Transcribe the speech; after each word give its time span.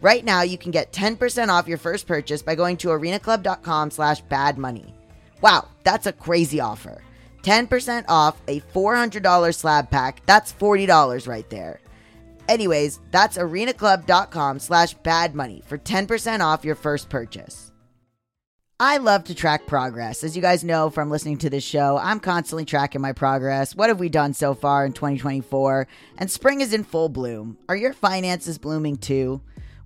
Right 0.00 0.24
now, 0.24 0.42
you 0.42 0.56
can 0.56 0.70
get 0.70 0.92
10% 0.92 1.48
off 1.48 1.68
your 1.68 1.78
first 1.78 2.06
purchase 2.06 2.42
by 2.42 2.54
going 2.54 2.76
to 2.78 2.88
arenaclub.com 2.88 3.90
slash 3.90 4.22
badmoney. 4.24 4.92
Wow, 5.42 5.68
that's 5.84 6.06
a 6.06 6.12
crazy 6.12 6.60
offer. 6.60 7.02
10% 7.42 8.04
off 8.08 8.40
a 8.48 8.60
$400 8.60 9.54
slab 9.54 9.90
pack. 9.90 10.22
That's 10.26 10.52
$40 10.52 11.28
right 11.28 11.48
there. 11.50 11.80
Anyways, 12.48 13.00
that's 13.10 13.38
arenaclub.com 13.38 14.58
slash 14.58 14.96
badmoney 14.98 15.64
for 15.64 15.78
10% 15.78 16.40
off 16.40 16.64
your 16.64 16.74
first 16.74 17.08
purchase. 17.08 17.70
I 18.82 18.96
love 18.96 19.24
to 19.24 19.34
track 19.34 19.66
progress. 19.66 20.24
As 20.24 20.34
you 20.34 20.40
guys 20.40 20.64
know 20.64 20.88
from 20.88 21.10
listening 21.10 21.36
to 21.38 21.50
this 21.50 21.62
show, 21.62 21.98
I'm 21.98 22.18
constantly 22.18 22.64
tracking 22.64 23.02
my 23.02 23.12
progress. 23.12 23.76
What 23.76 23.90
have 23.90 24.00
we 24.00 24.08
done 24.08 24.32
so 24.32 24.54
far 24.54 24.86
in 24.86 24.94
2024? 24.94 25.86
And 26.16 26.30
spring 26.30 26.62
is 26.62 26.72
in 26.72 26.84
full 26.84 27.10
bloom. 27.10 27.58
Are 27.68 27.76
your 27.76 27.92
finances 27.92 28.56
blooming 28.56 28.96
too? 28.96 29.42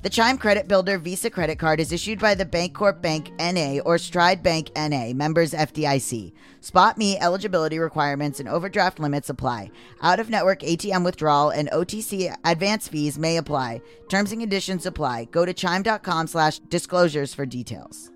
The 0.00 0.10
Chime 0.10 0.38
Credit 0.38 0.68
Builder 0.68 0.96
Visa 0.96 1.28
credit 1.28 1.58
card 1.58 1.80
is 1.80 1.90
issued 1.90 2.20
by 2.20 2.36
the 2.36 2.46
Bancorp 2.46 3.02
Bank 3.02 3.32
NA 3.40 3.80
or 3.84 3.98
Stride 3.98 4.44
Bank 4.44 4.70
NA, 4.76 5.12
members 5.12 5.52
FDIC. 5.52 6.32
Spot 6.60 6.96
Me 6.96 7.18
eligibility 7.18 7.80
requirements 7.80 8.38
and 8.38 8.48
overdraft 8.48 9.00
limits 9.00 9.28
apply. 9.28 9.72
Out 10.00 10.20
of 10.20 10.30
network 10.30 10.60
ATM 10.60 11.04
withdrawal 11.04 11.50
and 11.50 11.68
OTC 11.72 12.32
advance 12.44 12.86
fees 12.86 13.18
may 13.18 13.38
apply. 13.38 13.82
Terms 14.08 14.30
and 14.30 14.40
conditions 14.40 14.86
apply. 14.86 15.24
Go 15.32 15.44
to 15.44 15.52
chime.com 15.52 16.28
slash 16.28 16.60
disclosures 16.60 17.34
for 17.34 17.44
details. 17.44 18.12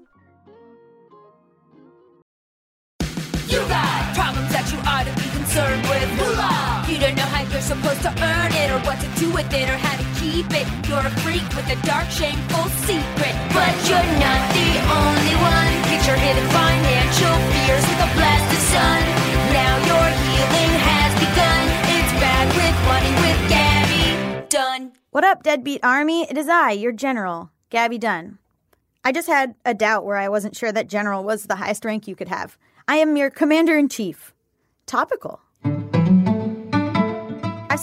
You 3.48 3.58
got 3.58 4.14
problems 4.14 4.52
that 4.52 4.70
you 4.72 4.78
ought 4.86 5.04
to 5.04 5.14
be 5.20 5.28
concerned 5.36 5.82
with. 5.88 6.41
Supposed 7.62 8.02
to 8.02 8.10
earn 8.10 8.52
it, 8.52 8.70
or 8.70 8.80
what 8.80 9.00
to 9.00 9.08
do 9.18 9.32
with 9.32 9.50
it, 9.54 9.70
or 9.70 9.78
how 9.78 9.96
to 9.96 10.06
keep 10.20 10.44
it. 10.50 10.66
You're 10.90 11.06
a 11.06 11.14
freak 11.22 11.46
with 11.54 11.64
a 11.70 11.78
dark, 11.86 12.10
shameful 12.10 12.66
secret. 12.84 13.34
But 13.54 13.72
you're 13.86 14.12
not 14.18 14.42
the 14.52 14.70
only 14.92 15.34
one. 15.40 15.72
Get 15.88 16.04
your 16.04 16.18
hidden 16.18 16.44
financial 16.50 17.34
fears 17.54 17.84
with 17.86 18.02
a 18.02 18.10
blast 18.18 18.48
of 18.52 18.62
sun. 18.66 19.00
Now 19.54 19.72
your 19.88 20.06
healing 20.10 20.74
has 20.84 21.12
begun. 21.16 21.64
It's 21.96 22.12
bad 22.20 22.46
with 22.58 22.76
money 22.90 23.12
with 23.24 23.40
Gaby 23.48 24.48
Dunn. 24.48 24.92
What 25.10 25.24
up, 25.24 25.42
Deadbeat 25.42 25.84
Army? 25.84 26.24
It 26.28 26.36
is 26.36 26.48
I, 26.48 26.72
your 26.72 26.92
general, 26.92 27.50
Gaby 27.70 27.98
Dunn. 27.98 28.38
I 29.04 29.12
just 29.12 29.28
had 29.28 29.54
a 29.64 29.72
doubt 29.72 30.04
where 30.04 30.16
I 30.16 30.28
wasn't 30.28 30.56
sure 30.56 30.72
that 30.72 30.88
general 30.88 31.24
was 31.24 31.44
the 31.44 31.56
highest 31.56 31.84
rank 31.84 32.06
you 32.08 32.16
could 32.16 32.28
have. 32.28 32.58
I 32.88 32.96
am 32.96 33.16
your 33.16 33.30
commander 33.30 33.78
in 33.78 33.88
chief. 33.88 34.34
Topical. 34.84 35.40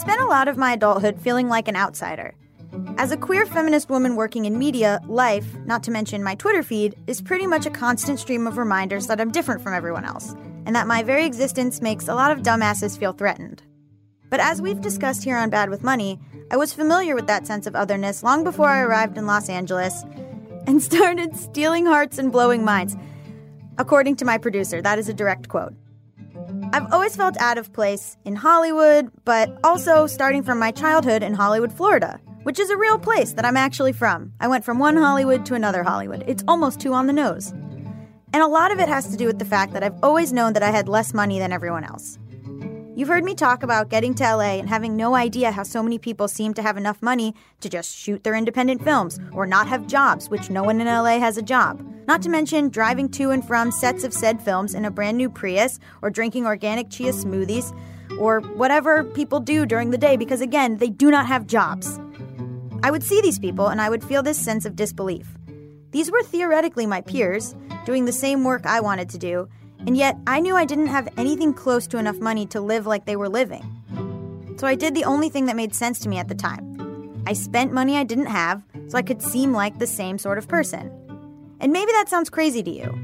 Spent 0.00 0.22
a 0.22 0.24
lot 0.24 0.48
of 0.48 0.56
my 0.56 0.72
adulthood 0.72 1.20
feeling 1.20 1.50
like 1.50 1.68
an 1.68 1.76
outsider. 1.76 2.34
As 2.96 3.12
a 3.12 3.18
queer 3.18 3.44
feminist 3.44 3.90
woman 3.90 4.16
working 4.16 4.46
in 4.46 4.58
media, 4.58 4.98
life, 5.06 5.46
not 5.66 5.82
to 5.82 5.90
mention 5.90 6.24
my 6.24 6.34
Twitter 6.36 6.62
feed, 6.62 6.94
is 7.06 7.20
pretty 7.20 7.46
much 7.46 7.66
a 7.66 7.70
constant 7.70 8.18
stream 8.18 8.46
of 8.46 8.56
reminders 8.56 9.08
that 9.08 9.20
I'm 9.20 9.30
different 9.30 9.60
from 9.60 9.74
everyone 9.74 10.06
else, 10.06 10.34
and 10.64 10.74
that 10.74 10.86
my 10.86 11.02
very 11.02 11.26
existence 11.26 11.82
makes 11.82 12.08
a 12.08 12.14
lot 12.14 12.32
of 12.32 12.38
dumbasses 12.38 12.98
feel 12.98 13.12
threatened. 13.12 13.62
But 14.30 14.40
as 14.40 14.62
we've 14.62 14.80
discussed 14.80 15.22
here 15.22 15.36
on 15.36 15.50
Bad 15.50 15.68
with 15.68 15.84
Money, 15.84 16.18
I 16.50 16.56
was 16.56 16.72
familiar 16.72 17.14
with 17.14 17.26
that 17.26 17.46
sense 17.46 17.66
of 17.66 17.76
otherness 17.76 18.22
long 18.22 18.42
before 18.42 18.70
I 18.70 18.80
arrived 18.80 19.18
in 19.18 19.26
Los 19.26 19.50
Angeles 19.50 20.06
and 20.66 20.82
started 20.90 21.36
stealing 21.36 21.84
hearts 21.84 22.16
and 22.16 22.32
blowing 22.32 22.64
minds. 22.64 22.96
According 23.76 24.16
to 24.16 24.24
my 24.24 24.38
producer, 24.38 24.80
that 24.80 24.98
is 24.98 25.10
a 25.10 25.14
direct 25.14 25.50
quote. 25.50 25.74
I've 26.72 26.92
always 26.92 27.16
felt 27.16 27.36
out 27.38 27.58
of 27.58 27.72
place 27.72 28.16
in 28.24 28.36
Hollywood, 28.36 29.10
but 29.24 29.58
also 29.64 30.06
starting 30.06 30.42
from 30.42 30.58
my 30.58 30.70
childhood 30.70 31.22
in 31.22 31.34
Hollywood, 31.34 31.72
Florida, 31.72 32.20
which 32.42 32.58
is 32.58 32.70
a 32.70 32.76
real 32.76 32.98
place 32.98 33.32
that 33.34 33.44
I'm 33.44 33.56
actually 33.56 33.92
from. 33.92 34.32
I 34.40 34.48
went 34.48 34.64
from 34.64 34.78
one 34.78 34.96
Hollywood 34.96 35.44
to 35.46 35.54
another 35.54 35.82
Hollywood. 35.82 36.24
It's 36.26 36.44
almost 36.46 36.80
two 36.80 36.94
on 36.94 37.06
the 37.06 37.12
nose. 37.12 37.52
And 38.32 38.42
a 38.42 38.46
lot 38.46 38.70
of 38.72 38.78
it 38.78 38.88
has 38.88 39.08
to 39.08 39.16
do 39.16 39.26
with 39.26 39.38
the 39.38 39.44
fact 39.44 39.72
that 39.72 39.82
I've 39.82 39.98
always 40.02 40.32
known 40.32 40.52
that 40.52 40.62
I 40.62 40.70
had 40.70 40.88
less 40.88 41.12
money 41.12 41.38
than 41.38 41.52
everyone 41.52 41.84
else. 41.84 42.18
You've 43.00 43.08
heard 43.08 43.24
me 43.24 43.34
talk 43.34 43.62
about 43.62 43.88
getting 43.88 44.14
to 44.16 44.24
LA 44.24 44.58
and 44.58 44.68
having 44.68 44.94
no 44.94 45.14
idea 45.14 45.52
how 45.52 45.62
so 45.62 45.82
many 45.82 45.96
people 45.96 46.28
seem 46.28 46.52
to 46.52 46.60
have 46.60 46.76
enough 46.76 47.00
money 47.00 47.34
to 47.62 47.70
just 47.70 47.96
shoot 47.96 48.22
their 48.22 48.34
independent 48.34 48.84
films 48.84 49.18
or 49.32 49.46
not 49.46 49.68
have 49.68 49.86
jobs, 49.86 50.28
which 50.28 50.50
no 50.50 50.62
one 50.62 50.82
in 50.82 50.86
LA 50.86 51.18
has 51.18 51.38
a 51.38 51.42
job. 51.42 51.82
Not 52.06 52.20
to 52.20 52.28
mention 52.28 52.68
driving 52.68 53.08
to 53.12 53.30
and 53.30 53.42
from 53.42 53.72
sets 53.72 54.04
of 54.04 54.12
said 54.12 54.42
films 54.42 54.74
in 54.74 54.84
a 54.84 54.90
brand 54.90 55.16
new 55.16 55.30
Prius 55.30 55.80
or 56.02 56.10
drinking 56.10 56.44
organic 56.44 56.90
chia 56.90 57.12
smoothies 57.12 57.74
or 58.18 58.40
whatever 58.40 59.02
people 59.02 59.40
do 59.40 59.64
during 59.64 59.92
the 59.92 59.96
day 59.96 60.18
because, 60.18 60.42
again, 60.42 60.76
they 60.76 60.90
do 60.90 61.10
not 61.10 61.24
have 61.24 61.46
jobs. 61.46 61.98
I 62.82 62.90
would 62.90 63.02
see 63.02 63.22
these 63.22 63.38
people 63.38 63.68
and 63.68 63.80
I 63.80 63.88
would 63.88 64.04
feel 64.04 64.22
this 64.22 64.36
sense 64.36 64.66
of 64.66 64.76
disbelief. 64.76 65.26
These 65.92 66.10
were 66.10 66.22
theoretically 66.22 66.84
my 66.84 67.00
peers, 67.00 67.56
doing 67.86 68.04
the 68.04 68.12
same 68.12 68.44
work 68.44 68.66
I 68.66 68.80
wanted 68.80 69.08
to 69.08 69.18
do, 69.18 69.48
and 69.86 69.96
yet 69.96 70.16
I 70.26 70.40
knew 70.40 70.56
I 70.56 70.64
didn't 70.64 70.88
have 70.88 71.08
anything 71.16 71.54
close 71.54 71.86
to 71.88 71.98
enough 71.98 72.18
money 72.18 72.46
to 72.46 72.60
live 72.60 72.86
like 72.86 73.06
they 73.06 73.16
were 73.16 73.28
living. 73.28 73.64
So 74.58 74.66
I 74.66 74.74
did 74.74 74.94
the 74.94 75.04
only 75.04 75.28
thing 75.30 75.46
that 75.46 75.56
made 75.56 75.74
sense 75.74 75.98
to 76.00 76.08
me 76.08 76.18
at 76.18 76.28
the 76.28 76.34
time. 76.34 77.22
I 77.26 77.32
spent 77.32 77.72
money 77.72 77.96
I 77.96 78.04
didn't 78.04 78.26
have 78.26 78.62
so 78.88 78.98
I 78.98 79.02
could 79.02 79.22
seem 79.22 79.52
like 79.52 79.78
the 79.78 79.86
same 79.86 80.18
sort 80.18 80.38
of 80.38 80.48
person. 80.48 80.90
And 81.60 81.72
maybe 81.72 81.92
that 81.92 82.08
sounds 82.08 82.30
crazy 82.30 82.62
to 82.62 82.70
you. 82.70 82.98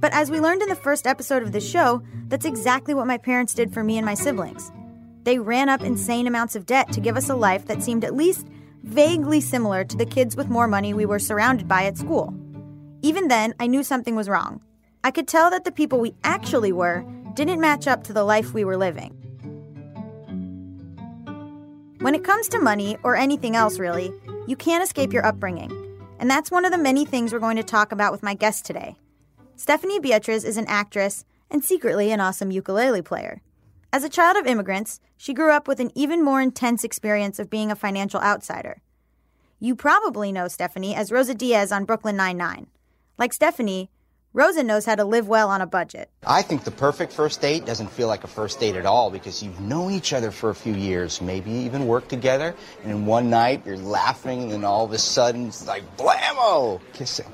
But 0.00 0.12
as 0.12 0.30
we 0.30 0.40
learned 0.40 0.62
in 0.62 0.68
the 0.68 0.74
first 0.74 1.06
episode 1.06 1.42
of 1.42 1.52
this 1.52 1.68
show, 1.68 2.02
that's 2.28 2.44
exactly 2.44 2.94
what 2.94 3.06
my 3.06 3.18
parents 3.18 3.54
did 3.54 3.72
for 3.72 3.82
me 3.82 3.96
and 3.96 4.06
my 4.06 4.14
siblings. 4.14 4.70
They 5.24 5.38
ran 5.38 5.68
up 5.68 5.82
insane 5.82 6.26
amounts 6.26 6.56
of 6.56 6.66
debt 6.66 6.92
to 6.92 7.00
give 7.00 7.16
us 7.16 7.30
a 7.30 7.34
life 7.34 7.66
that 7.66 7.82
seemed 7.82 8.04
at 8.04 8.14
least 8.14 8.46
vaguely 8.82 9.40
similar 9.40 9.84
to 9.84 9.96
the 9.96 10.06
kids 10.06 10.36
with 10.36 10.48
more 10.48 10.68
money 10.68 10.92
we 10.92 11.06
were 11.06 11.18
surrounded 11.18 11.66
by 11.66 11.84
at 11.84 11.96
school. 11.96 12.34
Even 13.00 13.28
then, 13.28 13.54
I 13.58 13.66
knew 13.66 13.82
something 13.82 14.14
was 14.14 14.28
wrong. 14.28 14.60
I 15.04 15.10
could 15.10 15.28
tell 15.28 15.50
that 15.50 15.64
the 15.64 15.70
people 15.70 16.00
we 16.00 16.14
actually 16.24 16.72
were 16.72 17.04
didn't 17.34 17.60
match 17.60 17.86
up 17.86 18.04
to 18.04 18.14
the 18.14 18.24
life 18.24 18.54
we 18.54 18.64
were 18.64 18.78
living. 18.78 19.10
When 22.00 22.14
it 22.14 22.24
comes 22.24 22.48
to 22.48 22.58
money, 22.58 22.96
or 23.02 23.14
anything 23.14 23.54
else 23.54 23.78
really, 23.78 24.12
you 24.46 24.56
can't 24.56 24.82
escape 24.82 25.12
your 25.12 25.26
upbringing. 25.26 25.70
And 26.18 26.30
that's 26.30 26.50
one 26.50 26.64
of 26.64 26.72
the 26.72 26.78
many 26.78 27.04
things 27.04 27.32
we're 27.34 27.38
going 27.38 27.58
to 27.58 27.62
talk 27.62 27.92
about 27.92 28.12
with 28.12 28.22
my 28.22 28.32
guest 28.32 28.64
today. 28.64 28.96
Stephanie 29.56 30.00
Beatriz 30.00 30.42
is 30.42 30.56
an 30.56 30.66
actress 30.68 31.26
and 31.50 31.62
secretly 31.62 32.10
an 32.10 32.20
awesome 32.20 32.50
ukulele 32.50 33.02
player. 33.02 33.42
As 33.92 34.04
a 34.04 34.08
child 34.08 34.38
of 34.38 34.46
immigrants, 34.46 35.00
she 35.18 35.34
grew 35.34 35.50
up 35.50 35.68
with 35.68 35.80
an 35.80 35.90
even 35.94 36.24
more 36.24 36.40
intense 36.40 36.82
experience 36.82 37.38
of 37.38 37.50
being 37.50 37.70
a 37.70 37.76
financial 37.76 38.20
outsider. 38.20 38.80
You 39.60 39.76
probably 39.76 40.32
know 40.32 40.48
Stephanie 40.48 40.94
as 40.94 41.12
Rosa 41.12 41.34
Diaz 41.34 41.72
on 41.72 41.84
Brooklyn 41.84 42.16
Nine-Nine. 42.16 42.68
Like 43.18 43.32
Stephanie, 43.32 43.90
Rosa 44.36 44.64
knows 44.64 44.84
how 44.84 44.96
to 44.96 45.04
live 45.04 45.28
well 45.28 45.48
on 45.48 45.60
a 45.60 45.66
budget. 45.66 46.10
I 46.26 46.42
think 46.42 46.64
the 46.64 46.72
perfect 46.72 47.12
first 47.12 47.40
date 47.40 47.64
doesn't 47.64 47.86
feel 47.86 48.08
like 48.08 48.24
a 48.24 48.26
first 48.26 48.58
date 48.58 48.74
at 48.74 48.84
all 48.84 49.08
because 49.08 49.44
you've 49.44 49.60
known 49.60 49.92
each 49.92 50.12
other 50.12 50.32
for 50.32 50.50
a 50.50 50.54
few 50.56 50.74
years, 50.74 51.20
maybe 51.20 51.52
even 51.52 51.86
worked 51.86 52.08
together, 52.08 52.52
and 52.82 52.90
in 52.90 53.06
one 53.06 53.30
night 53.30 53.62
you're 53.64 53.76
laughing, 53.76 54.42
and 54.42 54.50
then 54.50 54.64
all 54.64 54.84
of 54.84 54.90
a 54.90 54.98
sudden 54.98 55.46
it's 55.46 55.68
like 55.68 55.84
blammo, 55.96 56.80
kissing. 56.94 57.30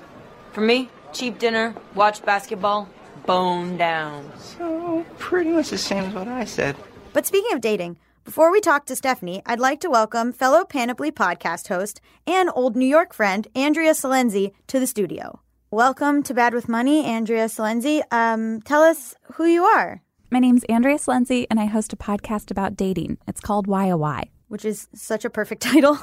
For 0.52 0.60
me, 0.60 0.90
cheap 1.14 1.38
dinner, 1.38 1.74
watch 1.94 2.22
basketball, 2.22 2.86
bone 3.24 3.78
down. 3.78 4.30
So 4.36 5.06
pretty 5.16 5.52
much 5.52 5.70
the 5.70 5.78
same 5.78 6.04
as 6.04 6.12
what 6.12 6.28
I 6.28 6.44
said. 6.44 6.76
But 7.14 7.24
speaking 7.24 7.54
of 7.54 7.62
dating, 7.62 7.96
before 8.24 8.52
we 8.52 8.60
talk 8.60 8.84
to 8.84 8.94
Stephanie, 8.94 9.40
I'd 9.46 9.58
like 9.58 9.80
to 9.80 9.88
welcome 9.88 10.34
fellow 10.34 10.66
Panoply 10.66 11.10
podcast 11.10 11.68
host 11.68 12.02
and 12.26 12.50
old 12.54 12.76
New 12.76 12.84
York 12.84 13.14
friend 13.14 13.48
Andrea 13.54 13.92
Silenzi 13.92 14.52
to 14.66 14.78
the 14.78 14.86
studio. 14.86 15.40
Welcome 15.72 16.24
to 16.24 16.34
Bad 16.34 16.52
with 16.52 16.68
Money, 16.68 17.04
Andrea 17.04 17.46
Silenzi. 17.46 18.02
Um, 18.10 18.60
tell 18.62 18.82
us 18.82 19.14
who 19.34 19.44
you 19.44 19.62
are, 19.64 20.02
My 20.28 20.40
name's 20.40 20.64
Andrea 20.64 20.96
Silenzi, 20.96 21.46
and 21.48 21.60
I 21.60 21.66
host 21.66 21.92
a 21.92 21.96
podcast 21.96 22.50
about 22.50 22.76
dating. 22.76 23.18
It's 23.28 23.40
called 23.40 23.68
Why 23.68 23.86
a 23.86 23.96
Why. 23.96 24.30
which 24.48 24.64
is 24.64 24.88
such 24.94 25.24
a 25.24 25.30
perfect 25.30 25.62
title. 25.72 25.96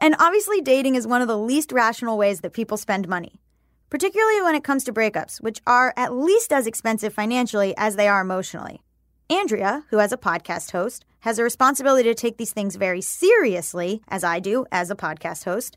And 0.00 0.16
obviously, 0.18 0.62
dating 0.62 0.94
is 0.94 1.06
one 1.06 1.20
of 1.20 1.28
the 1.28 1.36
least 1.36 1.70
rational 1.70 2.16
ways 2.16 2.40
that 2.40 2.54
people 2.54 2.78
spend 2.78 3.08
money, 3.08 3.42
particularly 3.90 4.40
when 4.40 4.54
it 4.54 4.64
comes 4.64 4.84
to 4.84 4.92
breakups, 4.92 5.42
which 5.42 5.60
are 5.66 5.92
at 5.98 6.14
least 6.14 6.50
as 6.50 6.66
expensive 6.66 7.12
financially 7.12 7.74
as 7.76 7.96
they 7.96 8.08
are 8.08 8.22
emotionally. 8.22 8.80
Andrea, 9.28 9.84
who 9.90 9.98
as 9.98 10.12
a 10.12 10.16
podcast 10.16 10.70
host 10.70 11.04
has 11.20 11.38
a 11.38 11.44
responsibility 11.44 12.08
to 12.08 12.14
take 12.14 12.38
these 12.38 12.54
things 12.54 12.76
very 12.76 13.02
seriously, 13.02 14.00
as 14.08 14.24
I 14.24 14.40
do 14.40 14.64
as 14.72 14.90
a 14.90 14.96
podcast 14.96 15.44
host, 15.44 15.76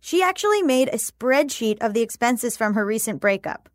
she 0.00 0.22
actually 0.22 0.62
made 0.62 0.88
a 0.88 0.96
spreadsheet 0.96 1.78
of 1.80 1.94
the 1.94 2.00
expenses 2.00 2.56
from 2.56 2.74
her 2.74 2.84
recent 2.84 3.20
breakup, 3.20 3.68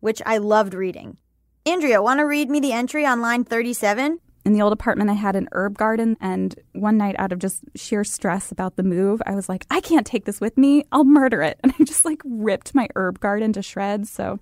which 0.00 0.20
I 0.26 0.38
loved 0.38 0.74
reading. 0.74 1.16
Andrea, 1.64 2.02
want 2.02 2.18
to 2.20 2.24
read 2.24 2.50
me 2.50 2.60
the 2.60 2.72
entry 2.72 3.04
on 3.04 3.20
line 3.20 3.44
37? 3.44 4.18
In 4.44 4.52
the 4.54 4.62
old 4.62 4.72
apartment, 4.72 5.10
I 5.10 5.14
had 5.14 5.36
an 5.36 5.48
herb 5.52 5.76
garden, 5.76 6.16
and 6.20 6.54
one 6.72 6.96
night, 6.96 7.16
out 7.18 7.32
of 7.32 7.38
just 7.38 7.62
sheer 7.74 8.02
stress 8.02 8.50
about 8.50 8.76
the 8.76 8.82
move, 8.82 9.20
I 9.26 9.34
was 9.34 9.48
like, 9.48 9.66
I 9.70 9.80
can't 9.80 10.06
take 10.06 10.24
this 10.24 10.40
with 10.40 10.56
me. 10.56 10.84
I'll 10.90 11.04
murder 11.04 11.42
it. 11.42 11.60
And 11.62 11.74
I 11.78 11.84
just 11.84 12.04
like 12.04 12.22
ripped 12.24 12.74
my 12.74 12.88
herb 12.96 13.20
garden 13.20 13.52
to 13.52 13.62
shreds. 13.62 14.10
So 14.10 14.38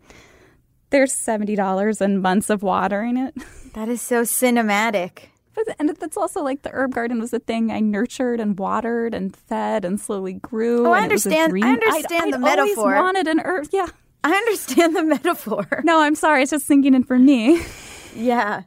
there's 0.91 1.13
$70 1.13 2.01
and 2.01 2.23
months 2.23 2.51
of 2.51 2.63
watering 2.63 3.17
it. 3.17 3.35
That 3.75 3.91
is 3.91 4.01
so 4.01 4.23
cinematic. 4.23 5.25
But 5.57 5.75
and 5.79 5.89
that's 5.97 6.17
also 6.17 6.43
like 6.45 6.63
the 6.63 6.71
herb 6.73 6.95
garden 6.95 7.19
was 7.19 7.33
a 7.33 7.39
thing 7.41 7.73
I 7.73 7.81
nurtured 7.81 8.39
and 8.41 8.57
watered 8.59 9.15
and 9.15 9.35
fed 9.35 9.85
and 9.85 9.99
slowly 9.99 10.35
grew. 10.35 10.87
Oh, 10.87 10.93
I 10.93 11.01
and 11.03 11.11
it 11.11 11.15
was 11.15 11.27
a 11.27 11.31
understand- 11.31 11.49
I 11.49 11.51
dream. 11.51 11.65
I'd- 11.65 11.87
understand 11.87 12.33
the 12.33 12.37
I'd 12.47 12.59
always 12.59 12.77
metaphor. 12.77 12.95
wanted 12.95 13.27
an 13.27 13.41
herb. 13.41 13.67
Yeah. 13.73 13.87
I 14.23 14.33
understand 14.35 14.95
the 14.97 15.03
metaphor. 15.05 15.67
No, 15.85 16.01
I'm 16.01 16.15
sorry. 16.15 16.43
It's 16.43 16.51
just 16.51 16.67
sinking 16.67 16.95
in 16.95 17.03
for 17.05 17.19
me. 17.19 17.61
Yeah. 18.15 18.63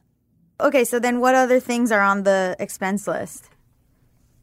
Okay, 0.61 0.83
so 0.85 0.99
then 0.99 1.19
what 1.19 1.33
other 1.33 1.59
things 1.59 1.91
are 1.91 2.01
on 2.01 2.21
the 2.21 2.55
expense 2.59 3.07
list? 3.07 3.49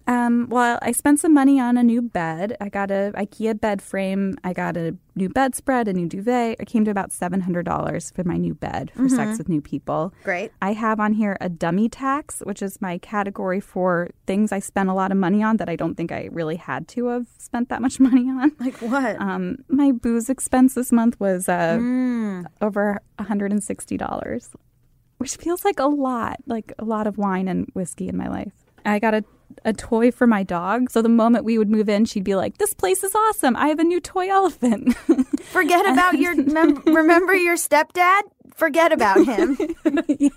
Um, 0.08 0.46
well, 0.48 0.78
I 0.82 0.92
spent 0.92 1.18
some 1.18 1.34
money 1.34 1.58
on 1.58 1.76
a 1.76 1.82
new 1.82 2.00
bed. 2.00 2.56
I 2.60 2.68
got 2.68 2.90
a 2.92 3.12
IKEA 3.16 3.60
bed 3.60 3.82
frame. 3.82 4.36
I 4.44 4.52
got 4.52 4.76
a 4.76 4.94
new 5.16 5.28
bedspread, 5.28 5.88
a 5.88 5.92
new 5.92 6.06
duvet. 6.06 6.60
It 6.60 6.66
came 6.66 6.84
to 6.84 6.90
about 6.92 7.10
seven 7.10 7.40
hundred 7.40 7.64
dollars 7.64 8.12
for 8.12 8.22
my 8.22 8.36
new 8.36 8.54
bed 8.54 8.92
for 8.94 9.08
sex 9.08 9.38
with 9.38 9.48
new 9.48 9.60
people. 9.60 10.14
Great. 10.22 10.52
I 10.62 10.74
have 10.74 11.00
on 11.00 11.12
here 11.14 11.36
a 11.40 11.48
dummy 11.48 11.88
tax, 11.88 12.40
which 12.44 12.62
is 12.62 12.80
my 12.80 12.98
category 12.98 13.58
for 13.58 14.10
things 14.28 14.52
I 14.52 14.60
spent 14.60 14.88
a 14.88 14.94
lot 14.94 15.10
of 15.10 15.18
money 15.18 15.42
on 15.42 15.56
that 15.56 15.68
I 15.68 15.74
don't 15.76 15.96
think 15.96 16.12
I 16.12 16.28
really 16.30 16.56
had 16.56 16.86
to 16.88 17.06
have 17.06 17.26
spent 17.38 17.68
that 17.70 17.82
much 17.82 17.98
money 18.08 18.28
on. 18.30 18.52
Like 18.60 18.76
what? 18.76 19.20
Um, 19.20 19.56
my 19.68 19.90
booze 19.90 20.30
expense 20.30 20.74
this 20.74 20.92
month 20.92 21.18
was 21.18 21.48
uh, 21.48 21.78
Mm. 21.80 22.44
over 22.60 23.00
$160, 23.18 24.54
which 25.18 25.36
feels 25.36 25.64
like 25.64 25.78
a 25.80 25.86
lot, 25.86 26.36
like 26.46 26.72
a 26.78 26.84
lot 26.84 27.06
of 27.06 27.18
wine 27.18 27.48
and 27.48 27.68
whiskey 27.74 28.08
in 28.08 28.16
my 28.16 28.28
life. 28.28 28.52
I 28.84 28.98
got 28.98 29.14
a, 29.14 29.24
a 29.64 29.72
toy 29.72 30.10
for 30.10 30.26
my 30.26 30.42
dog. 30.42 30.90
So 30.90 31.02
the 31.02 31.08
moment 31.08 31.44
we 31.44 31.58
would 31.58 31.70
move 31.70 31.88
in, 31.88 32.04
she'd 32.04 32.24
be 32.24 32.34
like, 32.34 32.58
This 32.58 32.74
place 32.74 33.02
is 33.04 33.14
awesome. 33.14 33.56
I 33.56 33.68
have 33.68 33.78
a 33.78 33.84
new 33.84 34.00
toy 34.00 34.28
elephant. 34.30 34.94
Forget 35.46 35.88
about 35.90 36.18
your 36.18 36.34
mem- 36.44 36.82
remember 36.86 37.34
your 37.34 37.56
stepdad? 37.56 38.22
Forget 38.54 38.90
about 38.90 39.22
him. 39.22 39.58
yeah. 40.08 40.30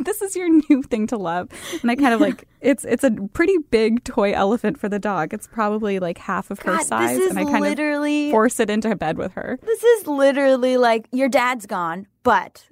This 0.00 0.22
is 0.22 0.34
your 0.34 0.48
new 0.48 0.82
thing 0.82 1.06
to 1.08 1.18
love. 1.18 1.50
And 1.82 1.90
I 1.90 1.96
kind 1.96 2.14
of 2.14 2.20
like 2.20 2.48
it's 2.62 2.84
it's 2.86 3.04
a 3.04 3.10
pretty 3.34 3.58
big 3.70 4.04
toy 4.04 4.32
elephant 4.32 4.78
for 4.78 4.88
the 4.88 4.98
dog. 4.98 5.34
It's 5.34 5.48
probably 5.48 5.98
like 5.98 6.16
half 6.16 6.50
of 6.50 6.60
her 6.60 6.78
size. 6.78 7.18
and 7.18 7.38
I 7.38 7.44
kind 7.44 7.60
literally 7.60 8.28
of 8.28 8.32
force 8.32 8.58
it 8.58 8.70
into 8.70 8.94
bed 8.96 9.18
with 9.18 9.32
her. 9.32 9.58
this 9.62 9.82
is 9.84 10.06
literally 10.06 10.78
like 10.78 11.08
your 11.12 11.28
dad's 11.28 11.66
gone, 11.66 12.06
but 12.22 12.64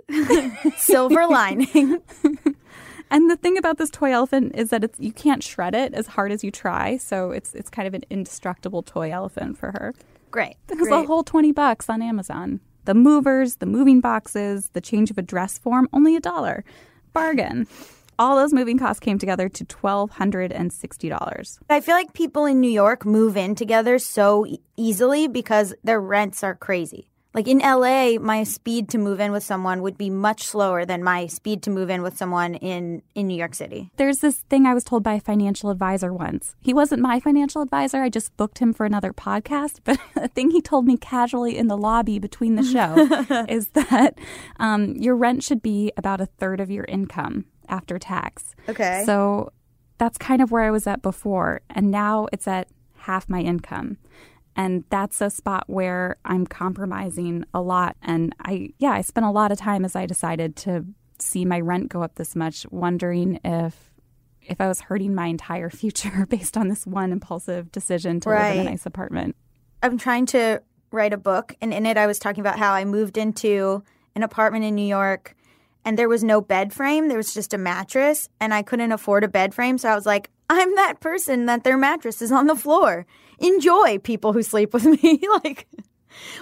silver 0.79 1.27
lining. 1.27 1.99
And 3.11 3.31
the 3.31 3.37
thing 3.37 3.59
about 3.59 3.79
this 3.79 3.90
toy 3.90 4.12
elephant 4.12 4.52
is 4.55 4.71
that 4.71 4.85
it's 4.85 4.99
you 5.00 5.12
can't 5.12 5.43
shred 5.43 5.75
it 5.75 5.95
as 5.95 6.07
hard 6.07 6.31
as 6.33 6.45
you 6.45 6.50
try, 6.50 6.97
so 6.97 7.33
it's 7.33 7.55
it's 7.55 7.71
kind 7.71 7.88
of 7.88 7.95
an 7.95 8.05
indestructible 8.11 8.83
toy 8.83 9.11
elephant 9.11 9.59
for 9.59 9.73
her. 9.73 9.95
Great. 10.31 10.57
It 10.69 10.79
was 10.79 10.88
a 10.88 11.02
whole 11.02 11.25
twenty 11.25 11.52
bucks 11.52 11.88
on 11.88 12.02
Amazon. 12.02 12.61
The 12.85 12.95
movers, 12.95 13.57
the 13.57 13.67
moving 13.67 14.00
boxes, 14.00 14.71
the 14.73 14.81
change 14.81 15.11
of 15.11 15.19
address 15.19 15.59
form, 15.59 15.88
only 15.93 16.17
a 16.17 16.21
dollar. 16.21 16.64
Bargain. 17.12 17.67
All 18.19 18.37
those 18.37 18.52
moving 18.52 18.79
costs 18.79 19.00
came 19.00 19.19
together 19.19 19.49
to 19.49 19.64
twelve 19.64 20.11
hundred 20.11 20.52
and 20.52 20.73
sixty 20.73 21.09
dollars. 21.09 21.59
I 21.69 21.81
feel 21.81 21.97
like 21.97 22.12
people 22.12 22.47
in 22.47 22.61
New 22.61 22.71
York 22.71 23.05
move 23.05 23.37
in 23.37 23.55
together 23.55 23.99
so 23.99 24.47
e- 24.47 24.61
easily 24.76 25.26
because 25.26 25.75
their 25.83 26.00
rents 26.00 26.45
are 26.45 26.55
crazy. 26.55 27.10
Like 27.33 27.47
in 27.47 27.59
LA, 27.59 28.19
my 28.19 28.43
speed 28.43 28.89
to 28.91 28.99
move 28.99 29.21
in 29.21 29.31
with 29.31 29.45
someone 29.45 29.83
would 29.83 29.97
be 29.97 30.11
much 30.11 30.43
slower 30.43 30.85
than 30.85 31.05
my 31.05 31.27
speed 31.27 31.63
to 31.63 31.71
move 31.71 31.89
in 31.89 32.03
with 32.03 32.17
someone 32.17 32.57
in, 32.57 33.03
in 33.15 33.29
New 33.29 33.37
York 33.37 33.55
City. 33.55 33.91
There's 33.97 34.19
this 34.19 34.39
thing 34.51 34.67
I 34.67 34.75
was 34.75 34.83
told 34.83 35.05
by 35.05 35.15
a 35.15 35.21
financial 35.21 35.71
advisor 35.71 36.13
once. 36.13 36.57
He 36.61 36.75
wasn't 36.75 37.03
my 37.03 37.21
financial 37.21 37.63
advisor. 37.63 38.03
I 38.03 38.09
just 38.09 38.37
booked 38.37 38.59
him 38.59 38.73
for 38.73 38.85
another 38.85 39.13
podcast. 39.13 39.79
But 39.85 40.01
a 40.17 40.29
thing 40.29 40.51
he 40.51 40.61
told 40.61 40.87
me 40.87 40.97
casually 40.97 41.57
in 41.57 41.69
the 41.69 41.77
lobby 41.77 42.19
between 42.19 42.57
the 42.57 42.65
show 42.65 43.45
is 43.49 43.69
that 43.69 44.19
um, 44.59 44.97
your 44.97 45.15
rent 45.15 45.45
should 45.45 45.63
be 45.63 45.93
about 45.97 46.21
a 46.21 46.27
third 46.27 46.61
of 46.61 46.71
your 46.71 46.85
income 46.87 47.45
after 47.69 47.99
tax. 47.99 48.57
Okay. 48.69 49.05
So 49.07 49.53
that's 49.99 50.19
kind 50.19 50.43
of 50.43 50.51
where 50.51 50.65
I 50.65 50.71
was 50.71 50.89
at 50.89 51.01
before. 51.01 51.61
And 51.71 51.93
now 51.93 52.27
it's 52.33 52.49
at 52.49 52.69
half 52.97 53.29
my 53.29 53.41
income. 53.41 53.99
And 54.57 54.85
that's 54.90 55.21
a 55.21 55.30
spot 55.30 55.64
where 55.69 56.16
I'm 56.25 56.47
compromising 56.47 57.45
a 57.54 57.61
lot. 57.61 57.97
And 58.02 58.35
I, 58.40 58.71
yeah, 58.78 58.90
I 58.90 59.00
spent 59.02 59.26
a 59.26 59.30
lot 59.30 59.52
of 59.52 59.59
time 59.59 59.85
as 59.85 59.95
I 59.95 60.07
decided 60.07 60.57
to 60.57 60.85
see 61.19 61.45
my 61.45 61.61
rent 61.61 61.88
go 61.88 62.02
up 62.02 62.16
this 62.16 62.35
much, 62.35 62.66
wondering 62.71 63.40
if 63.45 63.90
if 64.42 64.61
I 64.61 64.66
was 64.69 64.80
hurting 64.80 65.14
my 65.14 65.26
entire 65.26 65.71
future 65.71 66.26
based 66.28 66.57
on 66.57 66.69
this 66.69 66.87
one 66.87 67.12
impulsive 67.12 67.71
decision 67.71 68.21
to 68.21 68.30
live 68.30 68.57
in 68.57 68.66
a 68.66 68.71
nice 68.71 68.87
apartment. 68.87 69.37
I'm 69.83 69.99
trying 69.99 70.26
to 70.26 70.62
write 70.92 71.12
a 71.12 71.19
book, 71.19 71.54
and 71.61 71.73
in 71.73 71.87
it, 71.87 71.97
I 71.97 72.07
was 72.07 72.19
talking 72.19 72.40
about 72.40 72.59
how 72.59 72.73
I 72.73 72.85
moved 72.85 73.16
into 73.16 73.83
an 74.14 74.23
apartment 74.23 74.64
in 74.64 74.75
New 74.75 74.87
York, 74.87 75.37
and 75.85 75.99
there 75.99 76.09
was 76.09 76.25
no 76.25 76.40
bed 76.40 76.73
frame. 76.73 77.09
There 77.09 77.16
was 77.16 77.33
just 77.33 77.54
a 77.54 77.59
mattress, 77.59 78.28
and 78.40 78.52
I 78.52 78.62
couldn't 78.62 78.92
afford 78.92 79.25
a 79.25 79.28
bed 79.28 79.54
frame. 79.54 79.78
So 79.78 79.88
I 79.88 79.95
was 79.95 80.04
like, 80.04 80.30
I'm 80.50 80.75
that 80.75 81.00
person 81.00 81.47
that 81.47 81.64
their 81.64 81.78
mattress 81.78 82.21
is 82.21 82.33
on 82.33 82.47
the 82.47 82.57
floor. 82.57 83.07
Enjoy, 83.41 83.99
people 83.99 84.33
who 84.33 84.43
sleep 84.43 84.73
with 84.75 84.85
me. 85.03 85.21
like, 85.45 85.67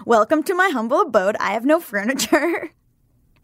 welcome 0.05 0.43
to 0.43 0.55
my 0.55 0.69
humble 0.71 1.01
abode. 1.01 1.37
I 1.41 1.53
have 1.53 1.65
no 1.65 1.81
furniture. 1.81 2.71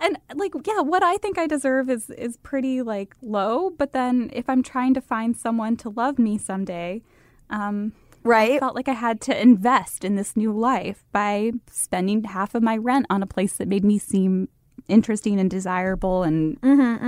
And 0.00 0.18
like, 0.34 0.52
yeah, 0.66 0.80
what 0.80 1.02
I 1.04 1.16
think 1.18 1.38
I 1.38 1.46
deserve 1.46 1.88
is 1.88 2.10
is 2.10 2.36
pretty 2.38 2.82
like 2.82 3.14
low. 3.22 3.70
But 3.70 3.92
then 3.92 4.28
if 4.32 4.48
I'm 4.50 4.62
trying 4.62 4.92
to 4.94 5.00
find 5.00 5.36
someone 5.36 5.76
to 5.78 5.88
love 5.88 6.18
me 6.18 6.36
someday, 6.36 7.02
um, 7.48 7.92
I 8.24 8.28
Right? 8.28 8.58
felt 8.60 8.74
like 8.74 8.88
I 8.88 8.94
had 8.94 9.20
to 9.22 9.40
invest 9.40 10.02
in 10.04 10.16
this 10.16 10.34
new 10.36 10.50
life 10.50 11.04
by 11.12 11.52
spending 11.70 12.24
half 12.24 12.54
of 12.54 12.62
my 12.62 12.76
rent 12.76 13.06
on 13.08 13.22
a 13.22 13.26
place 13.26 13.56
that 13.58 13.68
made 13.68 13.84
me 13.84 13.98
seem 13.98 14.48
interesting 14.88 15.38
and 15.38 15.48
desirable 15.50 16.22
and 16.24 16.58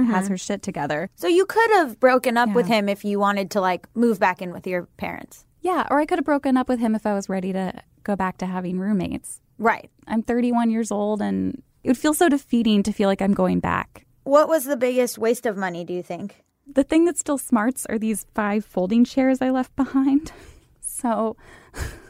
has 0.09 0.29
her 0.29 0.37
shit 0.39 0.63
together. 0.63 1.11
So 1.17 1.27
you 1.27 1.45
could 1.45 1.71
have 1.73 1.99
broken 1.99 2.37
up 2.37 2.53
with 2.53 2.67
him 2.67 2.89
if 2.89 3.05
you 3.05 3.19
wanted 3.19 3.51
to 3.53 3.61
like 3.61 3.89
move 3.97 4.19
back 4.21 4.41
in 4.41 4.53
with 4.53 4.67
your 4.67 4.85
parents. 4.97 5.45
Yeah, 5.67 5.85
or 5.91 5.99
I 5.99 6.07
could 6.07 6.21
have 6.21 6.25
broken 6.25 6.57
up 6.57 6.69
with 6.69 6.79
him 6.79 6.95
if 6.95 7.05
I 7.07 7.13
was 7.13 7.29
ready 7.29 7.53
to 7.53 7.73
go 8.05 8.15
back 8.15 8.39
to 8.39 8.47
having 8.47 8.79
roommates. 8.79 9.41
Right. 9.59 9.91
I'm 10.07 10.23
31 10.23 10.71
years 10.71 10.93
old 10.93 11.21
and 11.21 11.61
it 11.83 11.89
would 11.89 11.99
feel 11.99 12.15
so 12.15 12.29
defeating 12.29 12.85
to 12.85 12.93
feel 12.93 13.09
like 13.09 13.21
I'm 13.21 13.35
going 13.35 13.59
back. 13.59 14.07
What 14.23 14.47
was 14.49 14.65
the 14.65 14.77
biggest 14.77 15.19
waste 15.19 15.45
of 15.45 15.57
money, 15.57 15.85
do 15.85 15.93
you 15.93 16.05
think? 16.05 16.45
The 16.73 16.85
thing 16.85 17.05
that 17.07 17.19
still 17.19 17.37
smarts 17.37 17.85
are 17.87 17.99
these 17.99 18.27
five 18.33 18.65
folding 18.65 19.05
chairs 19.05 19.43
I 19.43 19.51
left 19.51 19.75
behind. 19.77 20.33
So, 20.81 21.37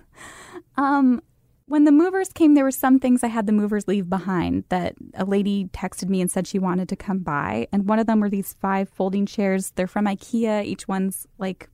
um, 0.76 1.20
when 1.64 1.82
the 1.82 1.90
movers 1.90 2.28
came, 2.28 2.54
there 2.54 2.62
were 2.62 2.70
some 2.70 3.00
things 3.00 3.24
I 3.24 3.26
had 3.26 3.46
the 3.46 3.52
movers 3.52 3.88
leave 3.88 4.08
behind 4.08 4.62
that 4.68 4.94
a 5.14 5.24
lady 5.24 5.64
texted 5.72 6.08
me 6.08 6.20
and 6.20 6.30
said 6.30 6.46
she 6.46 6.60
wanted 6.60 6.88
to 6.90 6.94
come 6.94 7.18
by. 7.18 7.66
And 7.72 7.88
one 7.88 7.98
of 7.98 8.06
them 8.06 8.20
were 8.20 8.30
these 8.30 8.52
five 8.60 8.88
folding 8.88 9.26
chairs. 9.26 9.72
They're 9.72 9.88
from 9.88 10.04
IKEA. 10.04 10.64
Each 10.64 10.86
one's 10.86 11.26
like 11.38 11.68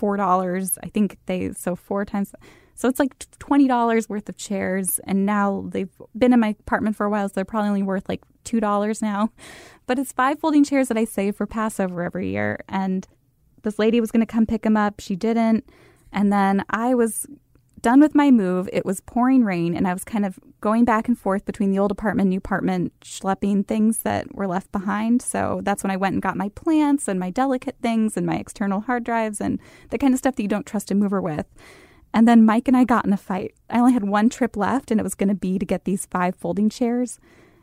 four 0.00 0.16
dollars. 0.16 0.78
I 0.82 0.88
think 0.88 1.18
they 1.26 1.52
so 1.52 1.76
four 1.76 2.04
times. 2.06 2.32
So 2.74 2.88
it's 2.88 2.98
like 2.98 3.12
twenty 3.38 3.68
dollars 3.68 4.08
worth 4.08 4.28
of 4.30 4.36
chairs, 4.38 4.98
and 5.04 5.26
now 5.26 5.68
they've 5.68 5.94
been 6.16 6.32
in 6.32 6.40
my 6.40 6.56
apartment 6.64 6.96
for 6.96 7.04
a 7.04 7.10
while, 7.10 7.28
so 7.28 7.34
they're 7.34 7.44
probably 7.44 7.68
only 7.68 7.82
worth 7.82 8.08
like 8.08 8.22
two 8.42 8.60
dollars 8.60 9.02
now. 9.02 9.28
But 9.86 9.98
it's 9.98 10.12
five 10.12 10.40
folding 10.40 10.64
chairs 10.64 10.88
that 10.88 10.96
I 10.96 11.04
save 11.04 11.36
for 11.36 11.46
Passover 11.46 12.02
every 12.02 12.30
year, 12.30 12.64
and 12.68 13.06
this 13.62 13.78
lady 13.78 14.00
was 14.00 14.10
going 14.10 14.26
to 14.26 14.32
come 14.34 14.46
pick 14.46 14.62
them 14.62 14.78
up. 14.78 15.00
She 15.00 15.16
didn't, 15.16 15.68
and 16.10 16.32
then 16.32 16.64
I 16.70 16.94
was 16.94 17.26
done 17.82 18.00
with 18.00 18.14
my 18.14 18.30
move. 18.30 18.68
It 18.72 18.84
was 18.84 19.00
pouring 19.00 19.44
rain, 19.44 19.74
and 19.74 19.86
I 19.86 19.92
was 19.92 20.04
kind 20.04 20.24
of 20.24 20.38
going 20.60 20.84
back 20.84 21.08
and 21.08 21.18
forth 21.18 21.44
between 21.44 21.70
the 21.70 21.78
old 21.78 21.90
apartment, 21.90 22.28
new 22.28 22.38
apartment, 22.38 22.92
schlepping 23.00 23.66
things 23.66 23.98
that 23.98 24.34
were 24.34 24.46
left 24.46 24.70
behind. 24.72 25.22
So 25.22 25.60
that's 25.62 25.82
when 25.82 25.90
I 25.90 25.96
went 25.96 26.14
and 26.14 26.22
got 26.22 26.36
my 26.36 26.50
plants 26.50 27.08
and 27.08 27.18
my 27.18 27.30
delicate 27.30 27.76
things 27.82 28.16
and 28.16 28.26
my 28.26 28.36
external 28.36 28.80
hard 28.80 29.04
drives 29.04 29.40
and 29.40 29.58
the 29.90 29.98
kind 29.98 30.12
of 30.12 30.18
stuff 30.18 30.36
that 30.36 30.42
you 30.42 30.48
don't 30.48 30.66
trust 30.66 30.90
a 30.90 30.94
mover 30.94 31.20
with. 31.20 31.46
And 32.12 32.26
then 32.26 32.44
Mike 32.44 32.68
and 32.68 32.76
I 32.76 32.84
got 32.84 33.04
in 33.04 33.12
a 33.12 33.16
fight. 33.16 33.54
I 33.68 33.78
only 33.78 33.92
had 33.92 34.04
one 34.04 34.28
trip 34.28 34.56
left, 34.56 34.90
and 34.90 35.00
it 35.00 35.04
was 35.04 35.14
going 35.14 35.28
to 35.28 35.34
be 35.34 35.58
to 35.58 35.66
get 35.66 35.84
these 35.84 36.06
five 36.06 36.34
folding 36.34 36.68
chairs. 36.68 37.20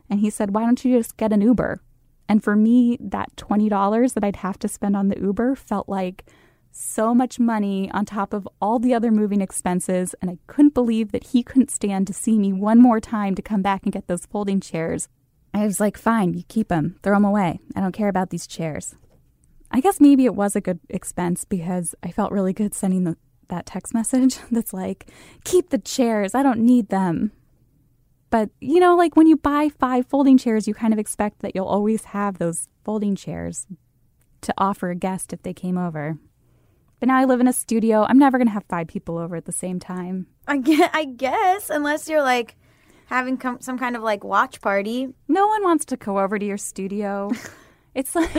And 0.08 0.20
he 0.20 0.30
said, 0.30 0.54
Why 0.54 0.62
don't 0.62 0.84
you 0.84 0.96
just 0.96 1.16
get 1.16 1.32
an 1.32 1.42
Uber? 1.42 1.82
And 2.28 2.44
for 2.44 2.56
me, 2.56 2.98
that 3.00 3.34
$20 3.36 4.14
that 4.14 4.24
I'd 4.24 4.36
have 4.36 4.58
to 4.60 4.68
spend 4.68 4.96
on 4.96 5.08
the 5.08 5.18
Uber 5.18 5.56
felt 5.56 5.88
like 5.88 6.24
so 6.70 7.14
much 7.14 7.38
money 7.38 7.90
on 7.92 8.04
top 8.04 8.32
of 8.32 8.48
all 8.60 8.78
the 8.78 8.94
other 8.94 9.10
moving 9.10 9.40
expenses. 9.40 10.14
And 10.20 10.30
I 10.30 10.38
couldn't 10.46 10.74
believe 10.74 11.12
that 11.12 11.28
he 11.28 11.42
couldn't 11.42 11.70
stand 11.70 12.06
to 12.06 12.12
see 12.12 12.38
me 12.38 12.52
one 12.52 12.80
more 12.80 13.00
time 13.00 13.34
to 13.34 13.42
come 13.42 13.62
back 13.62 13.82
and 13.84 13.92
get 13.92 14.06
those 14.06 14.26
folding 14.26 14.60
chairs. 14.60 15.08
I 15.54 15.64
was 15.64 15.80
like, 15.80 15.96
Fine, 15.96 16.34
you 16.34 16.44
keep 16.48 16.68
them, 16.68 16.98
throw 17.02 17.16
them 17.16 17.24
away. 17.24 17.60
I 17.74 17.80
don't 17.80 17.92
care 17.92 18.08
about 18.08 18.30
these 18.30 18.46
chairs. 18.46 18.94
I 19.70 19.80
guess 19.80 20.00
maybe 20.00 20.24
it 20.24 20.34
was 20.34 20.56
a 20.56 20.60
good 20.60 20.80
expense 20.88 21.44
because 21.44 21.94
I 22.02 22.10
felt 22.10 22.32
really 22.32 22.52
good 22.52 22.74
sending 22.74 23.04
the, 23.04 23.16
that 23.48 23.66
text 23.66 23.92
message 23.92 24.38
that's 24.50 24.72
like, 24.72 25.10
keep 25.44 25.70
the 25.70 25.78
chairs, 25.78 26.34
I 26.34 26.42
don't 26.42 26.60
need 26.60 26.88
them. 26.88 27.32
But, 28.30 28.50
you 28.60 28.78
know, 28.78 28.94
like 28.96 29.16
when 29.16 29.26
you 29.26 29.36
buy 29.36 29.70
five 29.70 30.06
folding 30.06 30.36
chairs, 30.36 30.68
you 30.68 30.74
kind 30.74 30.92
of 30.92 30.98
expect 30.98 31.40
that 31.40 31.54
you'll 31.54 31.66
always 31.66 32.04
have 32.06 32.38
those 32.38 32.68
folding 32.84 33.16
chairs 33.16 33.66
to 34.42 34.54
offer 34.58 34.90
a 34.90 34.94
guest 34.94 35.32
if 35.32 35.42
they 35.42 35.54
came 35.54 35.78
over. 35.78 36.18
But 37.00 37.08
now 37.08 37.16
I 37.16 37.24
live 37.24 37.40
in 37.40 37.48
a 37.48 37.52
studio. 37.52 38.04
I'm 38.08 38.18
never 38.18 38.38
going 38.38 38.48
to 38.48 38.54
have 38.54 38.64
five 38.68 38.88
people 38.88 39.18
over 39.18 39.36
at 39.36 39.44
the 39.44 39.52
same 39.52 39.78
time. 39.78 40.26
I 40.46 40.58
guess, 40.58 40.90
I 40.92 41.04
guess 41.04 41.70
unless 41.70 42.08
you're 42.08 42.22
like 42.22 42.56
having 43.06 43.36
com- 43.36 43.60
some 43.60 43.78
kind 43.78 43.96
of 43.96 44.02
like 44.02 44.24
watch 44.24 44.60
party. 44.60 45.08
No 45.28 45.46
one 45.46 45.62
wants 45.62 45.84
to 45.86 45.96
go 45.96 46.18
over 46.18 46.38
to 46.38 46.44
your 46.44 46.58
studio. 46.58 47.30
it's 47.94 48.14
like 48.14 48.32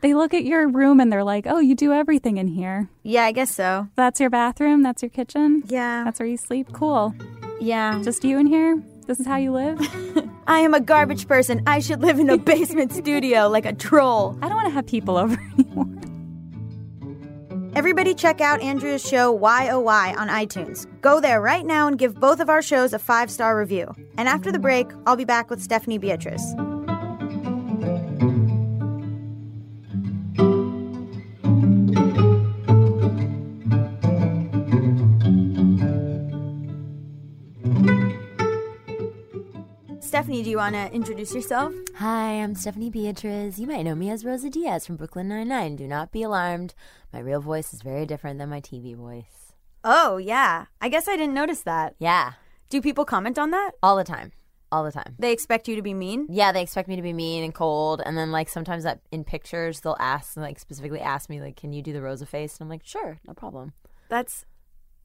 they 0.00 0.14
look 0.14 0.34
at 0.34 0.44
your 0.44 0.68
room 0.68 1.00
and 1.00 1.10
they're 1.12 1.24
like, 1.24 1.46
oh, 1.46 1.58
you 1.58 1.74
do 1.74 1.92
everything 1.92 2.36
in 2.36 2.48
here. 2.48 2.88
Yeah, 3.02 3.24
I 3.24 3.32
guess 3.32 3.54
so. 3.54 3.88
That's 3.96 4.20
your 4.20 4.30
bathroom. 4.30 4.82
That's 4.82 5.02
your 5.02 5.10
kitchen. 5.10 5.62
Yeah. 5.66 6.04
That's 6.04 6.20
where 6.20 6.28
you 6.28 6.36
sleep. 6.36 6.72
Cool. 6.72 7.14
Yeah. 7.60 8.00
Just 8.02 8.24
you 8.24 8.38
in 8.38 8.46
here? 8.46 8.82
This 9.06 9.20
is 9.20 9.26
how 9.26 9.36
you 9.36 9.52
live? 9.52 9.80
I 10.46 10.60
am 10.60 10.74
a 10.74 10.80
garbage 10.80 11.28
person. 11.28 11.62
I 11.66 11.78
should 11.78 12.02
live 12.02 12.18
in 12.18 12.28
a 12.28 12.36
basement 12.36 12.92
studio 12.92 13.48
like 13.48 13.64
a 13.64 13.72
troll. 13.72 14.36
I 14.42 14.48
don't 14.48 14.56
want 14.56 14.68
to 14.68 14.74
have 14.74 14.86
people 14.86 15.16
over 15.18 15.38
anymore. 15.58 15.86
Everybody 17.76 18.14
check 18.14 18.40
out 18.40 18.62
Andrea's 18.62 19.06
show 19.06 19.30
Why 19.30 19.68
on 19.68 20.28
iTunes. 20.28 20.86
Go 21.02 21.20
there 21.20 21.42
right 21.42 21.66
now 21.66 21.88
and 21.88 21.98
give 21.98 22.14
both 22.14 22.40
of 22.40 22.48
our 22.48 22.62
shows 22.62 22.94
a 22.94 22.98
five 22.98 23.30
star 23.30 23.54
review. 23.54 23.94
And 24.16 24.28
after 24.28 24.50
the 24.50 24.58
break, 24.58 24.86
I'll 25.06 25.14
be 25.14 25.26
back 25.26 25.50
with 25.50 25.62
Stephanie 25.62 25.98
Beatriz. 25.98 26.54
Stephanie, 40.16 40.42
do 40.42 40.48
you 40.48 40.56
want 40.56 40.74
to 40.74 40.90
introduce 40.94 41.34
yourself? 41.34 41.74
Hi, 41.96 42.40
I'm 42.42 42.54
Stephanie 42.54 42.88
Beatriz. 42.88 43.58
You 43.58 43.66
might 43.66 43.82
know 43.82 43.94
me 43.94 44.08
as 44.08 44.24
Rosa 44.24 44.48
Diaz 44.48 44.86
from 44.86 44.96
Brooklyn 44.96 45.28
Nine-Nine. 45.28 45.76
Do 45.76 45.86
not 45.86 46.10
be 46.10 46.22
alarmed. 46.22 46.72
My 47.12 47.18
real 47.18 47.42
voice 47.42 47.74
is 47.74 47.82
very 47.82 48.06
different 48.06 48.38
than 48.38 48.48
my 48.48 48.62
TV 48.62 48.96
voice. 48.96 49.52
Oh, 49.84 50.16
yeah. 50.16 50.64
I 50.80 50.88
guess 50.88 51.06
I 51.06 51.18
didn't 51.18 51.34
notice 51.34 51.60
that. 51.64 51.96
Yeah, 51.98 52.32
Do 52.70 52.80
people 52.80 53.04
comment 53.04 53.38
on 53.38 53.50
that? 53.50 53.72
all 53.82 53.94
the 53.94 54.04
time. 54.04 54.32
All 54.72 54.84
the 54.84 54.90
time. 54.90 55.16
They 55.18 55.32
expect 55.32 55.68
you 55.68 55.76
to 55.76 55.82
be 55.82 55.92
mean? 55.92 56.26
Yeah, 56.30 56.50
they 56.50 56.62
expect 56.62 56.88
me 56.88 56.96
to 56.96 57.02
be 57.02 57.12
mean 57.12 57.44
and 57.44 57.52
cold, 57.54 58.00
and 58.06 58.16
then 58.16 58.32
like 58.32 58.48
sometimes 58.48 58.84
that 58.84 59.00
in 59.12 59.22
pictures 59.22 59.80
they'll 59.80 59.98
ask, 60.00 60.34
like 60.38 60.58
specifically 60.58 61.00
ask 61.00 61.28
me, 61.28 61.42
like, 61.42 61.56
"Can 61.56 61.74
you 61.74 61.82
do 61.82 61.92
the 61.92 62.00
Rosa 62.00 62.24
face?" 62.24 62.56
And 62.58 62.64
I'm 62.64 62.70
like, 62.70 62.86
"Sure, 62.86 63.18
no 63.26 63.34
problem." 63.34 63.74
That's 64.08 64.46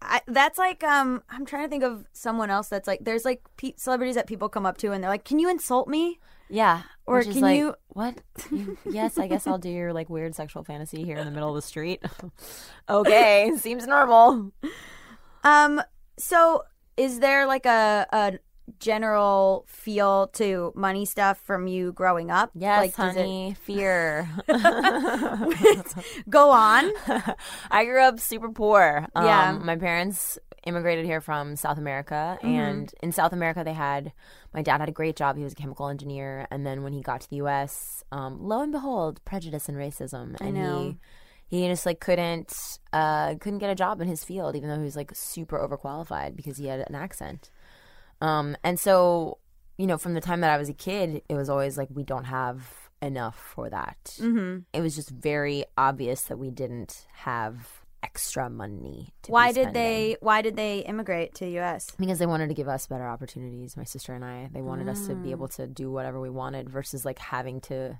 I, 0.01 0.21
that's 0.27 0.57
like 0.57 0.83
um 0.83 1.21
I'm 1.29 1.45
trying 1.45 1.63
to 1.63 1.69
think 1.69 1.83
of 1.83 2.05
someone 2.11 2.49
else 2.49 2.67
that's 2.69 2.87
like 2.87 2.99
there's 3.03 3.23
like 3.25 3.41
pe- 3.57 3.73
celebrities 3.77 4.15
that 4.15 4.27
people 4.27 4.49
come 4.49 4.65
up 4.65 4.77
to 4.79 4.91
and 4.91 5.03
they're 5.03 5.09
like, 5.11 5.25
"Can 5.25 5.37
you 5.39 5.49
insult 5.49 5.87
me?" 5.87 6.19
Yeah, 6.49 6.81
Or 7.05 7.23
can 7.23 7.39
like, 7.39 7.57
you- 7.57 7.75
What? 7.89 8.21
You, 8.51 8.77
yes, 8.89 9.17
I 9.17 9.27
guess 9.27 9.47
I'll 9.47 9.57
do 9.57 9.69
your 9.69 9.93
like 9.93 10.09
weird 10.09 10.35
sexual 10.35 10.63
fantasy 10.65 11.03
here 11.05 11.15
in 11.17 11.25
the 11.25 11.31
middle 11.31 11.47
of 11.49 11.55
the 11.55 11.61
street. 11.61 12.03
okay, 12.89 13.51
seems 13.57 13.87
normal. 13.87 14.51
Um 15.43 15.81
so 16.17 16.63
is 16.97 17.19
there 17.19 17.45
like 17.45 17.65
a 17.65 18.05
a 18.11 18.33
general 18.79 19.65
feel 19.67 20.27
to 20.33 20.71
money 20.75 21.05
stuff 21.05 21.39
from 21.39 21.67
you 21.67 21.91
growing 21.93 22.31
up? 22.31 22.51
Yes, 22.55 22.79
like, 22.79 22.95
does 22.95 23.15
it- 23.15 23.19
honey, 23.19 23.55
fear. 23.63 24.29
Go 26.29 26.49
on. 26.51 26.91
I 27.71 27.85
grew 27.85 28.01
up 28.01 28.19
super 28.19 28.49
poor. 28.49 29.07
Um, 29.15 29.25
Yeah. 29.25 29.51
My 29.61 29.75
parents 29.75 30.37
immigrated 30.65 31.05
here 31.05 31.21
from 31.21 31.55
South 31.55 31.77
America. 31.77 32.37
Mm-hmm. 32.37 32.47
And 32.47 32.93
in 33.01 33.11
South 33.11 33.33
America, 33.33 33.63
they 33.63 33.73
had 33.73 34.13
my 34.53 34.61
dad 34.61 34.79
had 34.79 34.89
a 34.89 34.93
great 34.93 35.15
job. 35.15 35.37
He 35.37 35.43
was 35.43 35.53
a 35.53 35.55
chemical 35.55 35.87
engineer. 35.87 36.47
And 36.51 36.65
then 36.65 36.83
when 36.83 36.93
he 36.93 37.01
got 37.01 37.21
to 37.21 37.29
the 37.29 37.37
U.S., 37.37 38.03
um, 38.11 38.37
lo 38.41 38.61
and 38.61 38.71
behold, 38.71 39.23
prejudice 39.25 39.67
and 39.69 39.77
racism. 39.77 40.39
And 40.39 40.57
he 40.57 40.97
he 41.47 41.67
just 41.67 41.85
like 41.85 41.99
couldn't 41.99 42.53
uh, 42.93 43.35
couldn't 43.35 43.59
get 43.59 43.69
a 43.69 43.75
job 43.75 44.01
in 44.01 44.07
his 44.07 44.23
field, 44.23 44.55
even 44.55 44.69
though 44.69 44.77
he 44.77 44.83
was 44.83 44.95
like 44.95 45.11
super 45.13 45.57
overqualified 45.59 46.35
because 46.35 46.57
he 46.57 46.67
had 46.67 46.81
an 46.87 46.95
accent. 46.95 47.49
Um, 48.21 48.55
and 48.63 48.79
so, 48.79 49.37
you 49.77 49.87
know, 49.87 49.97
from 49.97 50.13
the 50.13 50.21
time 50.21 50.41
that 50.41 50.51
I 50.51 50.57
was 50.57 50.69
a 50.69 50.73
kid, 50.73 51.21
it 51.27 51.33
was 51.35 51.49
always 51.49 51.77
like 51.77 51.89
we 51.91 52.03
don't 52.03 52.25
have 52.25 52.89
enough 53.01 53.35
for 53.37 53.69
that. 53.69 53.97
Mm-hmm. 54.19 54.59
It 54.73 54.81
was 54.81 54.95
just 54.95 55.09
very 55.09 55.65
obvious 55.77 56.23
that 56.23 56.37
we 56.37 56.51
didn't 56.51 57.07
have 57.13 57.81
extra 58.03 58.49
money. 58.49 59.13
Why 59.27 59.51
did 59.51 59.73
they 59.73 60.17
why 60.21 60.41
did 60.41 60.55
they 60.55 60.79
immigrate 60.79 61.35
to 61.35 61.45
the 61.45 61.59
US? 61.59 61.91
Because 61.99 62.19
they 62.19 62.25
wanted 62.25 62.47
to 62.49 62.53
give 62.55 62.67
us 62.67 62.87
better 62.87 63.07
opportunities, 63.07 63.77
my 63.77 63.83
sister 63.83 64.13
and 64.13 64.23
I. 64.25 64.49
They 64.51 64.61
wanted 64.61 64.89
us 64.89 65.07
to 65.07 65.15
be 65.15 65.31
able 65.31 65.47
to 65.49 65.67
do 65.67 65.91
whatever 65.91 66.19
we 66.19 66.29
wanted 66.29 66.69
versus 66.69 67.05
like 67.05 67.19
having 67.19 67.61
to 67.61 67.99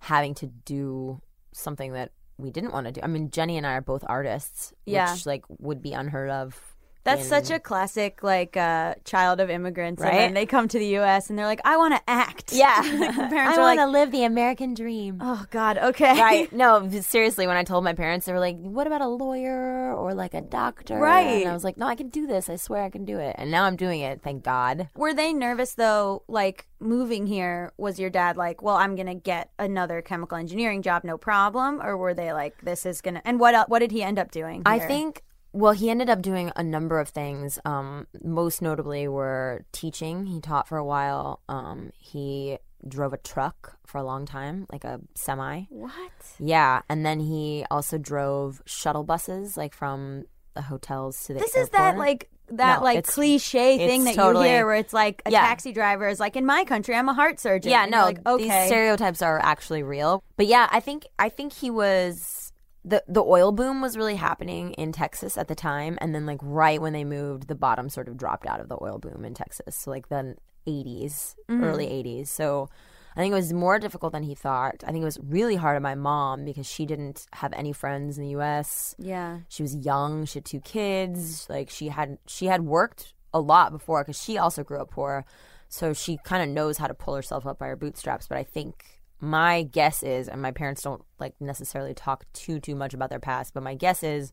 having 0.00 0.34
to 0.34 0.46
do 0.46 1.20
something 1.52 1.92
that 1.92 2.12
we 2.38 2.50
didn't 2.50 2.72
want 2.72 2.86
to 2.86 2.92
do. 2.92 3.00
I 3.02 3.06
mean, 3.06 3.30
Jenny 3.30 3.56
and 3.56 3.66
I 3.66 3.74
are 3.74 3.80
both 3.82 4.02
artists, 4.08 4.72
Yeah. 4.86 5.12
which 5.12 5.26
like 5.26 5.44
would 5.58 5.82
be 5.82 5.92
unheard 5.92 6.30
of 6.30 6.58
That's 7.04 7.22
in- 7.22 7.28
such 7.28 7.50
a 7.50 7.58
classic, 7.58 8.22
like, 8.22 8.56
uh, 8.56 8.94
child 9.04 9.40
of 9.40 9.48
immigrants. 9.50 10.02
And 10.02 10.10
Right? 10.10 10.18
then 10.18 10.34
they 10.34 10.44
come 10.46 10.68
to 10.68 10.78
the 10.78 10.86
U.S. 11.00 11.30
and 11.30 11.38
they're 11.38 11.46
like, 11.46 11.60
I 11.64 11.76
want 11.78 11.94
to 11.94 12.00
act. 12.06 12.52
yeah. 12.52 12.80
Like, 13.00 13.14
parents 13.30 13.56
I 13.58 13.60
want 13.60 13.76
like, 13.76 13.78
to 13.78 13.86
live 13.86 14.10
the 14.12 14.24
American 14.24 14.74
dream. 14.74 15.18
oh, 15.20 15.44
God, 15.50 15.78
okay. 15.78 16.20
right. 16.20 16.52
No, 16.60 16.88
seriously, 17.00 17.46
when 17.46 17.56
I 17.56 17.64
told 17.64 17.84
my 17.84 17.94
parents, 17.94 18.26
they 18.26 18.32
were 18.32 18.38
like, 18.40 18.56
what 18.58 18.86
about 18.86 19.00
a 19.00 19.08
lawyer 19.08 19.94
or 19.94 20.12
like 20.14 20.34
a 20.34 20.40
doctor? 20.42 20.98
Right. 20.98 21.42
And 21.42 21.48
I 21.48 21.54
was 21.54 21.64
like, 21.64 21.76
no, 21.78 21.86
I 21.86 21.94
can 21.94 22.08
do 22.10 22.26
this. 22.26 22.50
I 22.50 22.56
swear 22.56 22.82
I 22.82 22.90
can 22.90 23.04
do 23.04 23.18
it. 23.18 23.34
And 23.38 23.50
now 23.50 23.64
I'm 23.64 23.76
doing 23.76 24.00
it. 24.00 24.20
Thank 24.22 24.44
God. 24.44 24.88
Were 24.94 25.14
they 25.14 25.32
nervous, 25.32 25.74
though, 25.74 26.22
like, 26.28 26.66
moving 26.80 27.26
here? 27.26 27.72
Was 27.78 27.98
your 27.98 28.10
dad 28.10 28.36
like, 28.36 28.62
well, 28.62 28.76
I'm 28.76 28.94
going 28.94 29.06
to 29.06 29.14
get 29.14 29.50
another 29.58 30.02
chemical 30.02 30.36
engineering 30.36 30.82
job, 30.82 31.04
no 31.04 31.16
problem? 31.16 31.80
Or 31.82 31.96
were 31.96 32.12
they 32.14 32.32
like, 32.32 32.60
this 32.62 32.84
is 32.84 33.00
going 33.00 33.14
to. 33.14 33.26
And 33.26 33.40
what, 33.40 33.68
what 33.70 33.78
did 33.78 33.90
he 33.92 34.02
end 34.02 34.18
up 34.18 34.30
doing? 34.30 34.62
I 34.66 34.78
think 34.80 35.22
well, 35.52 35.72
he 35.72 35.90
ended 35.90 36.08
up 36.08 36.22
doing 36.22 36.52
a 36.56 36.62
number 36.62 37.00
of 37.00 37.08
things. 37.08 37.58
Um, 37.64 38.06
most 38.22 38.62
notably 38.62 39.08
were 39.08 39.64
teaching. 39.72 40.26
He 40.26 40.40
taught 40.40 40.68
for 40.68 40.78
a 40.78 40.84
while. 40.84 41.40
Um, 41.48 41.90
he 41.98 42.58
drove 42.86 43.12
a 43.12 43.18
truck 43.18 43.76
for 43.86 43.98
a 43.98 44.04
long 44.04 44.24
time, 44.26 44.66
like 44.72 44.84
a 44.84 45.00
semi. 45.14 45.62
What? 45.68 45.92
Yeah, 46.38 46.82
and 46.88 47.04
then 47.04 47.20
he 47.20 47.64
also 47.70 47.98
drove 47.98 48.62
shuttle 48.64 49.04
buses, 49.04 49.56
like 49.56 49.74
from 49.74 50.24
the 50.54 50.62
hotels 50.62 51.24
to 51.24 51.34
the. 51.34 51.40
This 51.40 51.56
is 51.56 51.68
that 51.70 51.98
like 51.98 52.28
that 52.52 52.78
No, 52.78 52.84
like 52.84 53.06
cliche 53.06 53.76
thing 53.78 54.04
that 54.04 54.14
totally- 54.16 54.48
you 54.48 54.54
hear 54.54 54.66
where 54.66 54.74
it's 54.74 54.92
like 54.92 55.22
a 55.26 55.30
Yeah. 55.30 55.40
taxi 55.40 55.72
driver 55.72 56.08
is 56.08 56.18
like 56.18 56.34
in 56.36 56.44
my 56.46 56.64
country 56.64 56.96
I'm 56.96 57.08
a 57.08 57.14
heart 57.14 57.38
surgeon. 57.38 57.70
Yeah, 57.70 57.86
no, 57.86 58.04
like, 58.06 58.26
okay. 58.26 58.42
these 58.44 58.66
stereotypes 58.66 59.22
are 59.22 59.38
actually 59.40 59.82
real. 59.84 60.22
But 60.36 60.46
yeah, 60.46 60.68
I 60.72 60.80
think 60.80 61.06
I 61.18 61.28
think 61.28 61.52
he 61.52 61.70
was 61.70 62.39
the 62.84 63.02
the 63.08 63.22
oil 63.22 63.52
boom 63.52 63.80
was 63.80 63.96
really 63.96 64.16
happening 64.16 64.72
in 64.74 64.92
Texas 64.92 65.36
at 65.36 65.48
the 65.48 65.54
time, 65.54 65.98
and 66.00 66.14
then 66.14 66.26
like 66.26 66.40
right 66.42 66.80
when 66.80 66.92
they 66.92 67.04
moved, 67.04 67.48
the 67.48 67.54
bottom 67.54 67.88
sort 67.88 68.08
of 68.08 68.16
dropped 68.16 68.46
out 68.46 68.60
of 68.60 68.68
the 68.68 68.78
oil 68.80 68.98
boom 68.98 69.24
in 69.24 69.34
Texas. 69.34 69.76
So 69.76 69.90
like 69.90 70.08
the 70.08 70.36
eighties, 70.66 71.36
Mm-hmm. 71.48 71.64
early 71.64 71.88
eighties. 71.88 72.30
So 72.30 72.68
I 73.16 73.20
think 73.20 73.32
it 73.32 73.36
was 73.36 73.52
more 73.52 73.78
difficult 73.78 74.12
than 74.12 74.22
he 74.22 74.34
thought. 74.34 74.84
I 74.86 74.92
think 74.92 75.02
it 75.02 75.04
was 75.04 75.18
really 75.22 75.56
hard 75.56 75.74
on 75.76 75.82
my 75.82 75.94
mom 75.96 76.44
because 76.44 76.66
she 76.66 76.86
didn't 76.86 77.26
have 77.32 77.52
any 77.54 77.72
friends 77.72 78.16
in 78.16 78.24
the 78.24 78.30
U.S. 78.30 78.94
yeah. 78.98 79.40
She 79.48 79.62
was 79.62 79.74
young. 79.74 80.24
She 80.26 80.38
had 80.38 80.44
two 80.44 80.60
kids. 80.60 81.46
Like 81.50 81.70
she 81.70 81.88
had 81.88 82.18
she 82.26 82.46
had 82.46 82.62
worked 82.62 83.14
a 83.34 83.40
lot 83.40 83.72
before 83.72 84.02
because 84.04 84.20
she 84.22 84.38
also 84.38 84.62
grew 84.64 84.78
up 84.80 84.90
poor, 84.90 85.24
so 85.68 85.92
she 85.92 86.18
kind 86.24 86.42
of 86.42 86.48
knows 86.48 86.78
how 86.78 86.86
to 86.86 86.94
pull 86.94 87.14
herself 87.14 87.46
up 87.46 87.58
by 87.58 87.66
her 87.68 87.76
bootstraps. 87.76 88.26
But 88.28 88.38
I 88.38 88.44
think 88.44 88.99
my 89.20 89.62
guess 89.62 90.02
is, 90.02 90.28
and 90.28 90.40
my 90.40 90.50
parents 90.50 90.82
don't 90.82 91.02
like 91.18 91.34
necessarily 91.40 91.94
talk 91.94 92.24
too 92.32 92.60
too 92.60 92.74
much 92.74 92.94
about 92.94 93.10
their 93.10 93.20
past, 93.20 93.54
but 93.54 93.62
my 93.62 93.74
guess 93.74 94.02
is. 94.02 94.32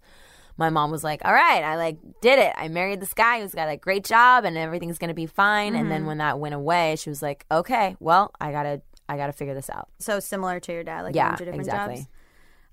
My 0.60 0.72
mom 0.72 0.90
was 0.90 1.04
like, 1.04 1.22
"All 1.24 1.34
right, 1.34 1.64
I 1.64 1.76
like 1.76 2.00
did 2.20 2.40
it. 2.40 2.52
I 2.58 2.68
married 2.68 3.00
this 3.00 3.14
guy 3.14 3.42
who's 3.42 3.54
got 3.54 3.70
a 3.70 3.78
great 3.78 4.04
job 4.04 4.44
and 4.44 4.58
everything's 4.58 4.98
gonna 4.98 5.14
be 5.14 5.28
fine." 5.28 5.76
And 5.76 5.92
then 5.92 6.08
when 6.08 6.18
that 6.18 6.40
went 6.40 6.56
away, 6.56 6.96
she 6.96 7.12
was 7.12 7.22
like, 7.22 7.46
"Okay, 7.52 7.96
well, 8.00 8.32
I 8.42 8.52
gotta, 8.52 8.82
I 9.08 9.18
gotta 9.18 9.34
figure 9.34 9.54
this 9.54 9.70
out." 9.70 9.88
So 10.00 10.20
similar 10.20 10.60
to 10.62 10.74
your 10.74 10.84
dad, 10.84 11.04
like 11.04 11.14
Yeah, 11.14 11.28
a 11.28 11.30
bunch 11.30 11.42
of 11.42 11.46
different 11.46 11.62
exactly. 11.68 11.96
jobs. 11.98 12.08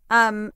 Um, 0.08 0.52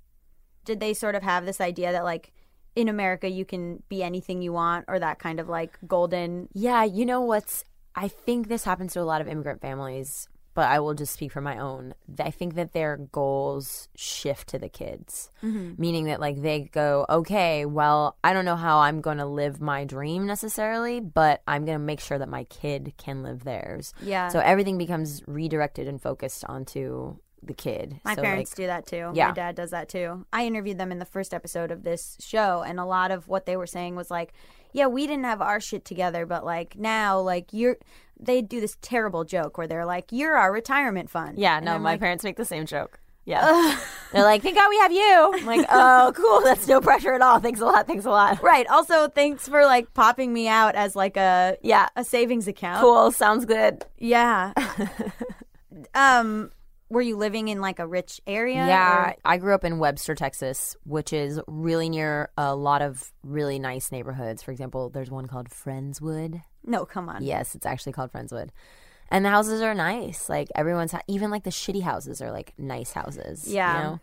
did 0.64 0.80
they 0.80 0.94
sort 0.94 1.14
of 1.16 1.22
have 1.22 1.44
this 1.44 1.60
idea 1.60 1.92
that 1.92 2.02
like 2.02 2.32
in 2.74 2.88
America 2.88 3.28
you 3.28 3.44
can 3.44 3.82
be 3.90 4.02
anything 4.02 4.40
you 4.40 4.54
want, 4.54 4.86
or 4.88 4.98
that 4.98 5.18
kind 5.18 5.38
of 5.38 5.50
like 5.50 5.78
golden? 5.86 6.48
Yeah, 6.54 6.84
you 6.84 7.04
know 7.04 7.20
what's 7.20 7.62
I 7.94 8.08
think 8.08 8.48
this 8.48 8.64
happens 8.64 8.94
to 8.94 9.00
a 9.00 9.02
lot 9.02 9.20
of 9.20 9.28
immigrant 9.28 9.60
families, 9.60 10.28
but 10.58 10.66
I 10.66 10.80
will 10.80 10.94
just 10.94 11.14
speak 11.14 11.30
for 11.30 11.40
my 11.40 11.56
own. 11.56 11.94
I 12.18 12.32
think 12.32 12.56
that 12.56 12.72
their 12.72 12.96
goals 12.96 13.88
shift 13.94 14.48
to 14.48 14.58
the 14.58 14.68
kids. 14.68 15.30
Mm-hmm. 15.40 15.80
Meaning 15.80 16.06
that 16.06 16.18
like 16.18 16.42
they 16.42 16.62
go, 16.62 17.06
"Okay, 17.08 17.64
well, 17.64 18.16
I 18.24 18.32
don't 18.32 18.44
know 18.44 18.56
how 18.56 18.80
I'm 18.80 19.00
going 19.00 19.18
to 19.18 19.24
live 19.24 19.60
my 19.60 19.84
dream 19.84 20.26
necessarily, 20.26 20.98
but 20.98 21.42
I'm 21.46 21.64
going 21.64 21.78
to 21.78 21.84
make 21.84 22.00
sure 22.00 22.18
that 22.18 22.28
my 22.28 22.42
kid 22.42 22.94
can 22.96 23.22
live 23.22 23.44
theirs." 23.44 23.94
Yeah. 24.02 24.30
So 24.30 24.40
everything 24.40 24.78
becomes 24.78 25.22
redirected 25.28 25.86
and 25.86 26.02
focused 26.02 26.44
onto 26.44 27.18
the 27.40 27.54
kid. 27.54 28.00
My 28.04 28.16
So, 28.16 28.22
parents 28.22 28.50
like, 28.50 28.56
do 28.56 28.66
that 28.66 28.84
too. 28.84 29.12
Yeah. 29.14 29.28
My 29.28 29.34
dad 29.34 29.54
does 29.54 29.70
that 29.70 29.88
too. 29.88 30.26
I 30.32 30.44
interviewed 30.44 30.78
them 30.78 30.90
in 30.90 30.98
the 30.98 31.04
first 31.04 31.32
episode 31.32 31.70
of 31.70 31.84
this 31.84 32.16
show, 32.18 32.64
and 32.66 32.80
a 32.80 32.84
lot 32.84 33.12
of 33.12 33.28
what 33.28 33.46
they 33.46 33.56
were 33.56 33.68
saying 33.68 33.94
was 33.94 34.10
like, 34.10 34.32
yeah, 34.72 34.88
we 34.88 35.06
didn't 35.06 35.24
have 35.24 35.40
our 35.40 35.60
shit 35.60 35.84
together, 35.84 36.26
but 36.26 36.44
like 36.44 36.76
now, 36.76 37.20
like 37.20 37.52
you're. 37.52 37.76
They 38.20 38.42
do 38.42 38.60
this 38.60 38.76
terrible 38.82 39.24
joke 39.24 39.58
where 39.58 39.66
they're 39.66 39.86
like, 39.86 40.06
"You're 40.10 40.36
our 40.36 40.52
retirement 40.52 41.10
fund." 41.10 41.38
Yeah, 41.38 41.56
And 41.56 41.64
no, 41.66 41.74
I'm 41.74 41.82
my 41.82 41.92
like, 41.92 42.00
parents 42.00 42.24
make 42.24 42.36
the 42.36 42.44
same 42.44 42.66
joke. 42.66 43.00
Yeah. 43.24 43.78
They're 44.14 44.22
like, 44.24 44.40
thank 44.40 44.56
God 44.56 44.70
we 44.70 44.78
have 44.78 44.90
you. 44.90 45.32
I'm 45.34 45.44
like, 45.44 45.66
oh, 45.70 46.12
cool. 46.16 46.40
That's 46.40 46.66
no 46.66 46.80
pressure 46.80 47.12
at 47.12 47.20
all. 47.20 47.40
Thanks 47.40 47.60
a 47.60 47.66
lot. 47.66 47.86
Thanks 47.86 48.06
a 48.06 48.10
lot. 48.10 48.42
Right. 48.42 48.66
Also, 48.68 49.08
thanks 49.08 49.46
for 49.46 49.66
like 49.66 49.92
popping 49.92 50.32
me 50.32 50.48
out 50.48 50.74
as 50.76 50.96
like 50.96 51.18
a 51.18 51.58
Yeah. 51.60 51.88
a 51.94 52.04
savings 52.04 52.48
account. 52.48 52.80
Cool. 52.80 53.12
Sounds 53.12 53.44
good. 53.44 53.84
Yeah. 53.98 54.54
um, 55.94 56.50
were 56.90 57.02
you 57.02 57.16
living 57.16 57.48
in 57.48 57.60
like 57.60 57.78
a 57.78 57.86
rich 57.86 58.20
area? 58.26 58.66
Yeah. 58.66 59.10
or- 59.10 59.14
I 59.24 59.36
grew 59.36 59.54
up 59.54 59.64
in 59.64 59.78
Webster, 59.78 60.14
Texas, 60.14 60.74
which 60.84 61.12
is 61.12 61.38
really 61.46 61.90
near 61.90 62.30
a 62.38 62.54
lot 62.56 62.80
of 62.80 63.12
really 63.22 63.58
nice 63.58 63.92
neighborhoods. 63.92 64.42
For 64.42 64.52
example, 64.52 64.88
there's 64.88 65.10
one 65.10 65.26
called 65.26 65.50
Friendswood. 65.50 66.40
No, 66.64 66.84
come 66.84 67.08
on. 67.08 67.22
Yes, 67.22 67.54
it's 67.54 67.66
actually 67.66 67.92
called 67.92 68.12
Friendswood. 68.12 68.50
And 69.10 69.24
the 69.24 69.30
houses 69.30 69.62
are 69.62 69.74
nice. 69.74 70.28
Like 70.28 70.48
everyone's, 70.54 70.94
even 71.06 71.30
like 71.30 71.44
the 71.44 71.50
shitty 71.50 71.82
houses 71.82 72.20
are 72.20 72.30
like 72.30 72.52
nice 72.58 72.92
houses. 72.92 73.46
Yeah. 73.46 73.76
You 73.76 73.82
know? 73.84 74.00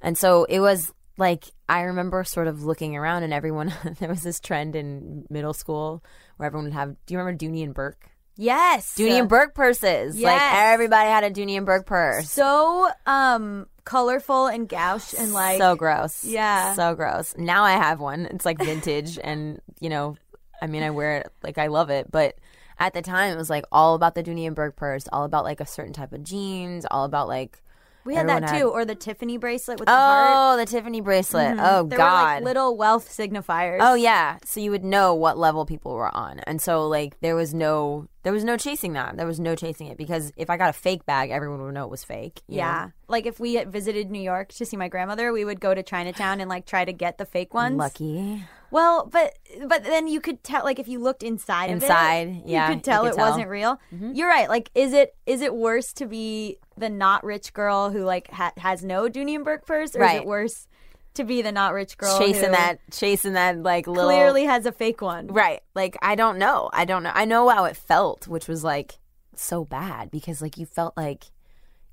And 0.00 0.16
so 0.16 0.44
it 0.44 0.60
was 0.60 0.92
like, 1.18 1.44
I 1.68 1.82
remember 1.82 2.24
sort 2.24 2.46
of 2.46 2.64
looking 2.64 2.96
around 2.96 3.24
and 3.24 3.32
everyone, 3.32 3.72
there 3.98 4.08
was 4.08 4.22
this 4.22 4.40
trend 4.40 4.74
in 4.74 5.26
middle 5.28 5.52
school 5.52 6.02
where 6.36 6.46
everyone 6.46 6.64
would 6.64 6.74
have, 6.74 6.96
do 7.06 7.14
you 7.14 7.18
remember 7.18 7.38
Dooney 7.38 7.62
and 7.62 7.74
Bourke? 7.74 8.10
Yes. 8.36 8.94
Dooney 8.96 9.18
and 9.18 9.28
Bourke 9.28 9.52
purses. 9.54 10.16
Yes. 10.16 10.40
Like 10.40 10.62
everybody 10.62 11.10
had 11.10 11.24
a 11.24 11.30
Dooney 11.30 11.56
and 11.56 11.66
Bourke 11.66 11.86
purse. 11.86 12.30
So 12.30 12.88
um 13.04 13.66
colorful 13.84 14.46
and 14.46 14.68
gouche 14.68 15.12
and 15.18 15.32
like 15.32 15.58
so 15.58 15.74
gross. 15.74 16.24
Yeah. 16.24 16.74
So 16.74 16.94
gross. 16.94 17.34
Now 17.36 17.64
I 17.64 17.72
have 17.72 17.98
one. 17.98 18.26
It's 18.26 18.46
like 18.46 18.58
vintage 18.62 19.18
and, 19.24 19.60
you 19.80 19.90
know, 19.90 20.16
I 20.62 20.66
mean, 20.66 20.82
I 20.82 20.90
wear 20.90 21.18
it 21.18 21.32
like 21.42 21.58
I 21.58 21.66
love 21.68 21.90
it, 21.90 22.10
but 22.10 22.36
at 22.78 22.94
the 22.94 23.02
time 23.02 23.32
it 23.32 23.36
was 23.36 23.50
like 23.50 23.64
all 23.72 23.94
about 23.94 24.14
the 24.14 24.22
Dooney 24.22 24.46
and 24.46 24.54
Bourke 24.56 24.76
purse, 24.76 25.06
all 25.12 25.24
about 25.24 25.44
like 25.44 25.60
a 25.60 25.66
certain 25.66 25.92
type 25.92 26.12
of 26.12 26.22
jeans, 26.24 26.86
all 26.90 27.04
about 27.04 27.28
like 27.28 27.62
we 28.04 28.14
had 28.14 28.28
that 28.28 28.42
had- 28.44 28.58
too, 28.58 28.68
or 28.68 28.84
the 28.86 28.94
Tiffany 28.94 29.36
bracelet 29.36 29.78
with 29.80 29.86
the 29.86 29.92
heart. 29.94 30.30
Oh, 30.34 30.56
the 30.56 30.64
Tiffany 30.64 31.00
bracelet. 31.02 31.56
Mm-hmm. 31.56 31.60
Oh 31.60 31.82
There 31.82 31.98
god. 31.98 32.10
were 32.12 32.34
like 32.36 32.44
little 32.44 32.76
wealth 32.76 33.08
signifiers. 33.10 33.78
Oh 33.82 33.94
yeah, 33.94 34.38
so 34.46 34.60
you 34.60 34.70
would 34.70 34.84
know 34.84 35.12
what 35.14 35.36
level 35.36 35.66
people 35.66 35.92
were 35.94 36.14
on, 36.16 36.38
and 36.40 36.62
so 36.62 36.86
like 36.88 37.20
there 37.20 37.34
was 37.36 37.52
no 37.52 38.08
there 38.22 38.32
was 38.32 38.44
no 38.44 38.56
chasing 38.56 38.92
that. 38.94 39.16
There 39.16 39.26
was 39.26 39.40
no 39.40 39.54
chasing 39.54 39.88
it 39.88 39.98
because 39.98 40.32
if 40.36 40.48
I 40.48 40.56
got 40.56 40.70
a 40.70 40.72
fake 40.72 41.04
bag, 41.04 41.30
everyone 41.30 41.60
would 41.62 41.74
know 41.74 41.84
it 41.84 41.90
was 41.90 42.04
fake. 42.04 42.40
you 42.48 42.56
know? 42.56 42.62
Yeah. 42.62 42.88
Like 43.08 43.26
if 43.26 43.38
we 43.40 43.54
had 43.54 43.70
visited 43.72 44.10
New 44.10 44.20
York 44.22 44.50
to 44.54 44.64
see 44.64 44.76
my 44.76 44.88
grandmother, 44.88 45.32
we 45.32 45.44
would 45.44 45.60
go 45.60 45.74
to 45.74 45.82
Chinatown 45.82 46.40
and 46.40 46.48
like 46.48 46.64
try 46.66 46.84
to 46.84 46.92
get 46.92 47.18
the 47.18 47.26
fake 47.26 47.52
ones. 47.52 47.76
lucky. 47.76 48.44
Well, 48.70 49.06
but 49.10 49.38
but 49.66 49.84
then 49.84 50.06
you 50.08 50.20
could 50.20 50.42
tell 50.42 50.64
like 50.64 50.78
if 50.78 50.88
you 50.88 50.98
looked 50.98 51.22
inside 51.22 51.70
Inside, 51.70 52.28
of 52.28 52.36
it, 52.36 52.42
yeah, 52.46 52.66
you 52.66 52.70
you 52.70 52.76
could 52.76 52.84
tell 52.84 53.02
could 53.02 53.12
it 53.12 53.16
tell. 53.16 53.30
wasn't 53.30 53.48
real. 53.48 53.80
Mm-hmm. 53.94 54.12
You're 54.14 54.28
right. 54.28 54.48
Like 54.48 54.70
is 54.74 54.92
it 54.92 55.16
is 55.26 55.40
it 55.40 55.54
worse 55.54 55.92
to 55.94 56.06
be 56.06 56.58
the 56.76 56.88
not 56.88 57.24
rich 57.24 57.52
girl 57.52 57.90
who 57.90 58.04
like 58.04 58.30
ha- 58.30 58.52
has 58.58 58.84
no 58.84 59.08
Bourke 59.08 59.66
purse 59.66 59.96
or 59.96 60.04
is 60.04 60.14
it 60.14 60.26
worse 60.26 60.66
to 61.14 61.24
be 61.24 61.42
the 61.42 61.50
not 61.50 61.72
rich 61.74 61.96
girl 61.98 62.18
chasing 62.18 62.44
who 62.44 62.50
that, 62.52 62.78
chasing 62.92 63.32
that 63.32 63.60
like 63.62 63.86
little 63.86 64.04
clearly 64.08 64.44
has 64.44 64.66
a 64.66 64.72
fake 64.72 65.00
one? 65.00 65.28
Right. 65.28 65.62
Like 65.74 65.96
I 66.02 66.14
don't 66.14 66.38
know. 66.38 66.70
I 66.72 66.84
don't 66.84 67.02
know. 67.02 67.12
I 67.14 67.24
know 67.24 67.48
how 67.48 67.64
it 67.64 67.76
felt, 67.76 68.28
which 68.28 68.46
was 68.48 68.62
like 68.62 68.98
so 69.34 69.64
bad 69.64 70.10
because 70.10 70.42
like 70.42 70.58
you 70.58 70.66
felt 70.66 70.96
like 70.96 71.24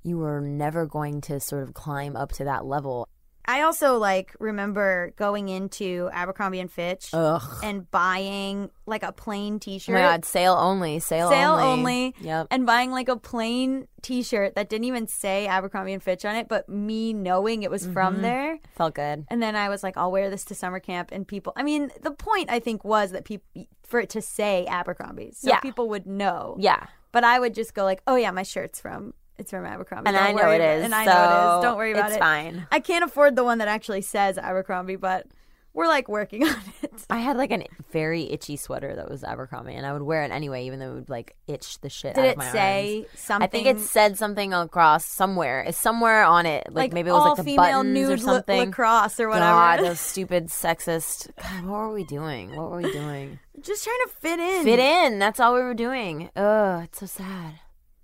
you 0.02 0.18
were 0.18 0.40
never 0.40 0.86
going 0.86 1.20
to 1.22 1.40
sort 1.40 1.62
of 1.64 1.74
climb 1.74 2.14
up 2.16 2.30
to 2.32 2.44
that 2.44 2.64
level. 2.64 3.08
I 3.48 3.62
also 3.62 3.96
like 3.98 4.34
remember 4.40 5.12
going 5.16 5.48
into 5.48 6.10
Abercrombie 6.12 6.60
and 6.60 6.70
Fitch 6.70 7.10
Ugh. 7.12 7.42
and 7.62 7.90
buying 7.90 8.70
like 8.86 9.02
a 9.02 9.12
plain 9.12 9.54
Oh 9.54 9.58
T-shirt. 9.58 9.94
my 9.94 10.00
god, 10.00 10.24
sale 10.24 10.54
only, 10.54 10.98
sale, 11.00 11.26
only 11.26 11.36
sale 11.36 11.52
only. 11.54 11.64
only. 11.64 12.14
Yep. 12.20 12.46
And 12.50 12.66
buying 12.66 12.90
like 12.90 13.08
a 13.08 13.16
plain 13.16 13.86
T-shirt 14.02 14.54
that 14.54 14.68
didn't 14.68 14.84
even 14.84 15.06
say 15.06 15.46
Abercrombie 15.46 15.92
and 15.92 16.02
Fitch 16.02 16.24
on 16.24 16.36
it, 16.36 16.48
but 16.48 16.68
me 16.68 17.12
knowing 17.12 17.62
it 17.62 17.70
was 17.70 17.84
Mm-hmm. 17.84 17.92
from 17.92 18.22
there. 18.22 18.58
Felt 18.76 18.94
good. 18.94 19.26
And 19.28 19.42
then 19.42 19.54
I 19.56 19.68
was 19.68 19.82
like, 19.82 19.96
I'll 19.96 20.10
wear 20.12 20.28
this 20.30 20.44
to 20.46 20.54
summer 20.54 20.80
camp, 20.80 21.10
and 21.12 21.26
people. 21.26 21.52
I 21.56 21.62
mean, 21.62 21.90
the 22.02 22.10
point 22.10 22.50
I 22.50 22.58
think 22.58 22.84
was 22.84 23.12
that 23.12 23.24
people 23.24 23.66
for 23.84 24.00
it 24.00 24.10
to 24.10 24.22
say 24.22 24.66
Abercrombie, 24.66 25.32
so 25.34 25.48
Yeah. 25.50 25.60
people 25.60 25.88
would 25.90 26.06
know. 26.06 26.56
Yeah. 26.58 26.86
But 27.12 27.22
I 27.24 27.38
would 27.38 27.54
just 27.54 27.72
go 27.74 27.84
like, 27.84 28.02
Oh 28.06 28.16
yeah, 28.16 28.30
my 28.32 28.42
shirt's 28.42 28.80
from 28.80 29.14
it's 29.38 29.50
from 29.50 29.64
Abercrombie, 29.66 30.08
And 30.08 30.16
Don't 30.16 30.26
I 30.26 30.32
know 30.32 30.36
worry 30.48 30.56
it 30.56 30.84
and 30.84 30.94
I 30.94 31.04
know 31.04 31.12
it 31.12 31.58
is. 31.58 31.62
Don't 31.64 31.76
worry 31.76 31.92
about 31.92 32.06
it's 32.06 32.12
it. 32.14 32.16
It's 32.16 32.24
fine. 32.24 32.66
I 32.72 32.80
can't 32.80 33.04
afford 33.04 33.36
the 33.36 33.44
one 33.44 33.58
that 33.58 33.68
actually 33.68 34.02
says 34.02 34.38
Abercrombie, 34.38 34.96
but 34.96 35.26
we're 35.74 35.88
like 35.88 36.08
working 36.08 36.42
on 36.48 36.56
it. 36.82 37.04
I 37.10 37.18
had 37.18 37.36
like 37.36 37.50
a 37.52 37.62
very 37.92 38.30
itchy 38.32 38.56
sweater 38.56 38.96
that 38.96 39.10
was 39.10 39.22
Abercrombie, 39.22 39.74
and 39.74 39.84
I 39.84 39.92
would 39.92 40.00
wear 40.00 40.22
it 40.22 40.30
anyway, 40.30 40.64
even 40.64 40.78
though 40.78 40.92
it 40.92 40.94
would 40.94 41.10
like 41.10 41.36
itch 41.46 41.78
the 41.82 41.90
shit 41.90 42.14
Did 42.14 42.20
out 42.22 42.26
it 42.28 42.30
of 42.32 42.36
my 42.38 42.50
say 42.52 42.96
arms. 43.00 43.20
something? 43.20 43.44
I 43.44 43.50
think 43.50 43.66
it 43.66 43.80
said 43.80 44.16
something 44.16 44.54
across 44.54 45.04
somewhere. 45.04 45.60
It's 45.68 45.76
somewhere 45.76 46.24
on 46.24 46.46
it. 46.46 46.68
Like, 46.68 46.74
like 46.76 46.92
maybe 46.94 47.10
it 47.10 47.12
was 47.12 47.22
all 47.22 47.28
like 47.28 47.36
the 47.36 47.44
female 47.44 47.82
buttons 47.82 47.92
nude 47.94 48.06
or 48.08 48.16
la- 48.16 48.32
something. 48.32 48.58
lacrosse 48.70 49.20
or 49.20 49.28
whatever. 49.28 49.50
God, 49.50 49.80
those 49.80 50.00
stupid 50.12 50.46
sexist. 50.46 51.30
God, 51.42 51.64
what 51.66 51.78
were 51.78 51.92
we 51.92 52.04
doing? 52.04 52.56
What 52.56 52.70
were 52.70 52.78
we 52.78 52.90
doing? 52.90 53.38
Just 53.60 53.84
trying 53.84 53.98
to 54.06 54.12
fit 54.18 54.40
in. 54.40 54.64
Fit 54.64 54.78
in. 54.78 55.18
That's 55.18 55.40
all 55.40 55.54
we 55.54 55.60
were 55.60 55.74
doing. 55.74 56.30
Ugh, 56.36 56.84
it's 56.84 57.00
so 57.00 57.06
sad. 57.06 57.52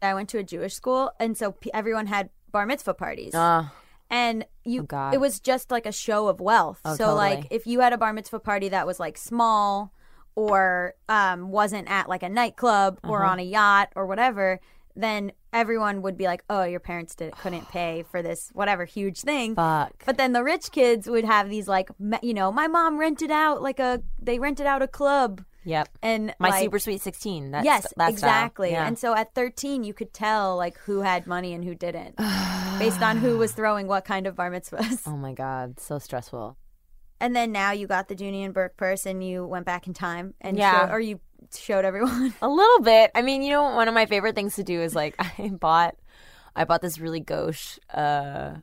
I 0.03 0.15
went 0.15 0.29
to 0.31 0.39
a 0.39 0.43
Jewish 0.43 0.75
school, 0.75 1.13
and 1.21 1.37
so 1.37 1.53
p- 1.53 1.71
everyone 1.73 2.07
had 2.07 2.31
bar 2.51 2.67
mitzvah 2.67 2.95
parties. 2.95 3.33
Ugh. 3.35 3.67
and 4.11 4.45
you 4.65 4.87
Oh, 4.93 5.11
it 5.13 5.21
was 5.21 5.41
just 5.41 5.71
like 5.71 5.87
a 5.87 5.93
show 5.93 6.29
of 6.29 6.39
wealth 6.41 6.81
Oh, 6.85 6.95
so 6.97 7.15
like 7.15 7.47
if 7.51 7.67
you 7.67 7.81
had 7.81 7.93
a 7.95 7.99
bar 7.99 8.13
mitzvah 8.13 8.41
party 8.41 8.69
that 8.69 8.87
was 8.87 9.01
like 9.01 9.17
small 9.17 9.93
or 10.35 10.95
um 11.09 11.51
wasn't 11.51 11.89
at 11.91 12.09
like 12.09 12.23
a 12.23 12.29
nightclub 12.29 12.99
or 13.05 13.23
Uh-huh. 13.23 13.33
on 13.33 13.39
a 13.41 13.43
yacht 13.43 13.89
or 13.97 14.07
whatever 14.07 14.61
then 14.95 15.33
everyone 15.55 16.03
would 16.03 16.19
be 16.19 16.25
like 16.25 16.45
oh 16.51 16.63
your 16.65 16.81
parents 16.81 17.15
did, 17.15 17.33
couldn't 17.39 17.69
pay 17.79 18.05
for 18.11 18.21
this 18.23 18.51
whatever 18.53 18.85
huge 18.85 19.21
thing 19.23 19.55
Fuck. 19.55 19.93
but 20.05 20.19
then 20.19 20.33
the 20.35 20.43
rich 20.45 20.71
kids 20.73 21.09
would 21.09 21.25
have 21.25 21.49
these 21.49 21.67
like 21.67 21.89
you 22.23 22.35
know 22.35 22.53
my 22.53 22.67
mom 22.67 22.99
rented 22.99 23.31
out 23.31 23.63
like 23.63 23.81
a 23.81 24.03
they 24.21 24.39
rented 24.39 24.67
out 24.67 24.83
a 24.83 24.89
club 24.89 25.43
Yep. 25.65 25.89
and 26.03 26.35
My 26.39 26.51
like, 26.51 26.63
super 26.63 26.79
sweet 26.79 27.01
sixteen. 27.03 27.51
That's 27.53 27.65
yes, 27.65 27.83
that 27.83 27.93
style. 27.97 28.09
exactly. 28.11 28.71
Yeah. 28.73 28.87
And 28.87 28.99
so 28.99 29.15
at 29.15 29.35
13, 29.35 29.85
you 29.85 29.95
could 29.95 30.13
tell 30.13 30.57
like 30.57 30.77
who 30.79 31.01
had 31.03 31.27
money 31.27 31.53
and 31.55 31.65
who 31.65 31.75
didn't, 31.75 32.17
based 32.79 33.01
on 33.03 33.19
who 33.19 33.39
was 33.39 33.53
throwing 33.59 33.87
what 33.87 34.05
kind 34.05 34.27
of 34.27 34.35
bar 34.37 34.51
mitzvahs. 34.51 35.03
oh 35.07 35.17
my 35.17 35.33
god, 35.33 35.79
so 35.79 35.99
stressful. 35.99 36.57
And 37.21 37.37
then 37.37 37.53
now 37.53 37.71
you 37.71 37.87
got 37.87 38.09
the 38.09 38.17
Dooney 38.17 38.45
and 38.45 38.53
Bourke 38.53 38.77
purse, 38.77 39.07
and 39.07 39.23
you 39.23 39.47
went 39.47 39.65
back 39.65 39.87
in 39.87 39.95
time 39.95 40.35
and 40.41 40.57
Yeah. 40.57 40.87
showed, 40.87 40.93
or 40.95 40.99
you 41.01 41.21
showed 41.57 41.85
everyone. 41.85 42.35
A 42.43 42.49
little 42.49 42.81
bit. 42.83 43.13
I 43.15 43.23
mean, 43.23 43.43
you 43.43 43.51
know, 43.51 43.63
one 43.63 43.87
of 43.87 43.95
my 43.95 44.07
favorite 44.07 44.35
things 44.35 44.57
to 44.57 44.65
do 44.65 44.81
is 44.81 44.95
like 44.97 45.15
I 45.39 45.49
bought, 45.51 45.95
I 46.57 46.65
bought 46.65 46.83
this 46.83 46.99
really 46.99 47.21
gauche. 47.21 47.79
uh 47.95 48.55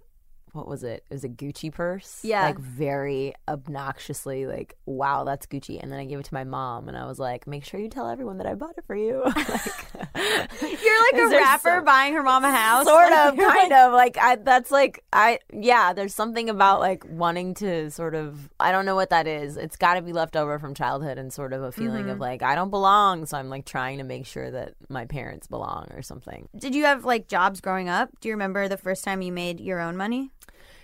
What 0.53 0.67
was 0.67 0.83
it? 0.83 1.03
It 1.09 1.13
was 1.13 1.23
a 1.23 1.29
Gucci 1.29 1.71
purse. 1.71 2.19
Yeah. 2.23 2.43
like 2.43 2.57
very 2.59 3.33
obnoxiously 3.47 4.45
like, 4.47 4.75
wow, 4.85 5.23
that's 5.23 5.45
Gucci. 5.45 5.81
And 5.81 5.91
then 5.91 5.99
I 5.99 6.05
gave 6.05 6.19
it 6.19 6.25
to 6.25 6.33
my 6.33 6.43
mom, 6.43 6.87
and 6.87 6.97
I 6.97 7.05
was 7.05 7.19
like, 7.19 7.45
make 7.47 7.63
sure 7.65 7.79
you 7.79 7.89
tell 7.89 8.07
everyone 8.09 8.37
that 8.39 8.47
I 8.47 8.55
bought 8.55 8.77
it 8.77 8.83
for 8.85 8.95
you. 8.95 9.21
like, 9.35 9.35
You're 10.15 11.03
like 11.13 11.13
a 11.21 11.27
rapper 11.37 11.69
some- 11.77 11.85
buying 11.85 12.13
her 12.13 12.23
mom 12.23 12.43
a 12.43 12.51
house, 12.51 12.85
sort 12.85 13.11
Like, 13.11 13.33
of 13.33 13.37
kind 13.37 13.69
like- 13.69 13.71
of 13.71 13.93
like 13.93 14.17
i 14.17 14.35
that's 14.37 14.71
like 14.71 15.03
i 15.13 15.39
yeah 15.53 15.93
there's 15.93 16.13
something 16.15 16.49
about 16.49 16.79
like 16.79 17.03
wanting 17.09 17.53
to 17.55 17.89
sort 17.91 18.15
of 18.15 18.49
i 18.59 18.71
don't 18.71 18.85
know 18.85 18.95
what 18.95 19.09
that 19.11 19.27
is 19.27 19.57
it's 19.57 19.75
got 19.75 19.95
to 19.95 20.01
be 20.01 20.13
left 20.13 20.35
over 20.35 20.57
from 20.59 20.73
childhood 20.73 21.17
and 21.17 21.31
sort 21.33 21.53
of 21.53 21.61
a 21.63 21.71
feeling 21.71 22.03
Mm-hmm. 22.03 22.09
of 22.11 22.19
like 22.19 22.41
i 22.43 22.55
don't 22.55 22.69
belong 22.69 23.25
so 23.25 23.37
i'm 23.37 23.49
like 23.49 23.65
trying 23.65 23.97
to 23.97 24.03
make 24.03 24.25
sure 24.25 24.49
that 24.51 24.73
my 24.89 25.05
parents 25.05 25.47
belong 25.47 25.87
or 25.93 26.01
something 26.01 26.47
Did 26.57 26.73
you 26.75 26.85
have 26.85 27.03
like 27.05 27.27
jobs 27.27 27.61
growing 27.61 27.89
up? 27.89 28.09
Do 28.21 28.29
you 28.29 28.33
remember 28.35 28.67
the 28.67 28.77
first 28.77 29.03
time 29.03 29.21
you 29.21 29.31
made 29.31 29.59
your 29.59 29.79
own 29.79 29.97
money? 29.97 30.31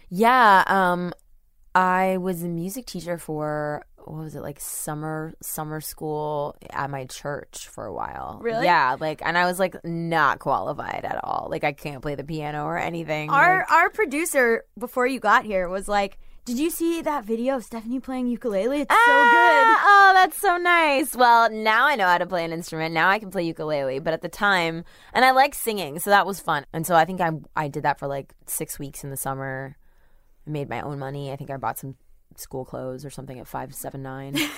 Yeah 0.09 0.63
um 0.67 1.13
i 1.73 2.17
was 2.17 2.43
a 2.43 2.47
music 2.47 2.85
teacher 2.85 3.17
for 3.17 3.85
what 4.05 4.23
was 4.23 4.35
it 4.35 4.41
like 4.41 4.59
summer 4.59 5.33
summer 5.41 5.81
school 5.81 6.55
at 6.69 6.89
my 6.91 7.05
church 7.05 7.67
for 7.67 7.85
a 7.85 7.93
while 7.93 8.39
Really? 8.41 8.65
yeah 8.65 8.95
like 8.99 9.21
and 9.25 9.37
i 9.37 9.45
was 9.45 9.59
like 9.59 9.75
not 9.83 10.39
qualified 10.39 11.01
at 11.03 11.19
all 11.23 11.47
like 11.49 11.63
i 11.63 11.71
can't 11.73 12.01
play 12.01 12.15
the 12.15 12.23
piano 12.23 12.65
or 12.65 12.77
anything 12.77 13.29
Our 13.31 13.59
like- 13.59 13.71
our 13.71 13.89
producer 13.89 14.63
before 14.77 15.07
you 15.07 15.19
got 15.19 15.43
here 15.45 15.67
was 15.67 15.87
like, 15.87 16.17
"Did 16.45 16.59
you 16.59 16.69
see 16.69 17.01
that 17.01 17.25
video 17.25 17.55
of 17.55 17.63
Stephanie 17.63 17.99
playing 17.99 18.27
ukulele? 18.27 18.81
It's 18.81 18.93
so 18.93 18.97
good." 18.97 19.65
Ah, 19.67 19.81
Oh, 19.87 20.11
that's 20.13 20.37
so 20.39 20.57
nice. 20.57 21.15
Well, 21.15 21.49
now 21.49 21.87
I 21.87 21.95
know 21.95 22.05
how 22.05 22.19
to 22.19 22.27
play 22.27 22.45
an 22.45 22.53
instrument. 22.53 22.93
Now 22.93 23.09
I 23.09 23.17
can 23.17 23.31
play 23.31 23.41
ukulele. 23.43 23.97
But 23.99 24.13
at 24.13 24.21
the 24.21 24.29
time, 24.29 24.83
and 25.13 25.25
I 25.25 25.31
like 25.31 25.55
singing, 25.55 25.97
so 25.99 26.11
that 26.11 26.27
was 26.27 26.39
fun. 26.39 26.65
And 26.71 26.85
so 26.85 26.93
I 26.95 27.05
think 27.05 27.19
I 27.21 27.31
I 27.55 27.67
did 27.67 27.81
that 27.83 27.97
for 27.97 28.07
like 28.07 28.33
six 28.45 28.77
weeks 28.77 29.03
in 29.03 29.09
the 29.09 29.17
summer. 29.17 29.75
I 30.45 30.49
made 30.49 30.69
my 30.69 30.81
own 30.81 30.99
money. 30.99 31.31
I 31.31 31.35
think 31.35 31.49
I 31.49 31.57
bought 31.57 31.77
some 31.79 31.95
school 32.35 32.65
clothes 32.65 33.05
or 33.05 33.09
something 33.09 33.39
at 33.39 33.47
five 33.47 33.73
seven 33.73 34.03
nine. 34.03 34.35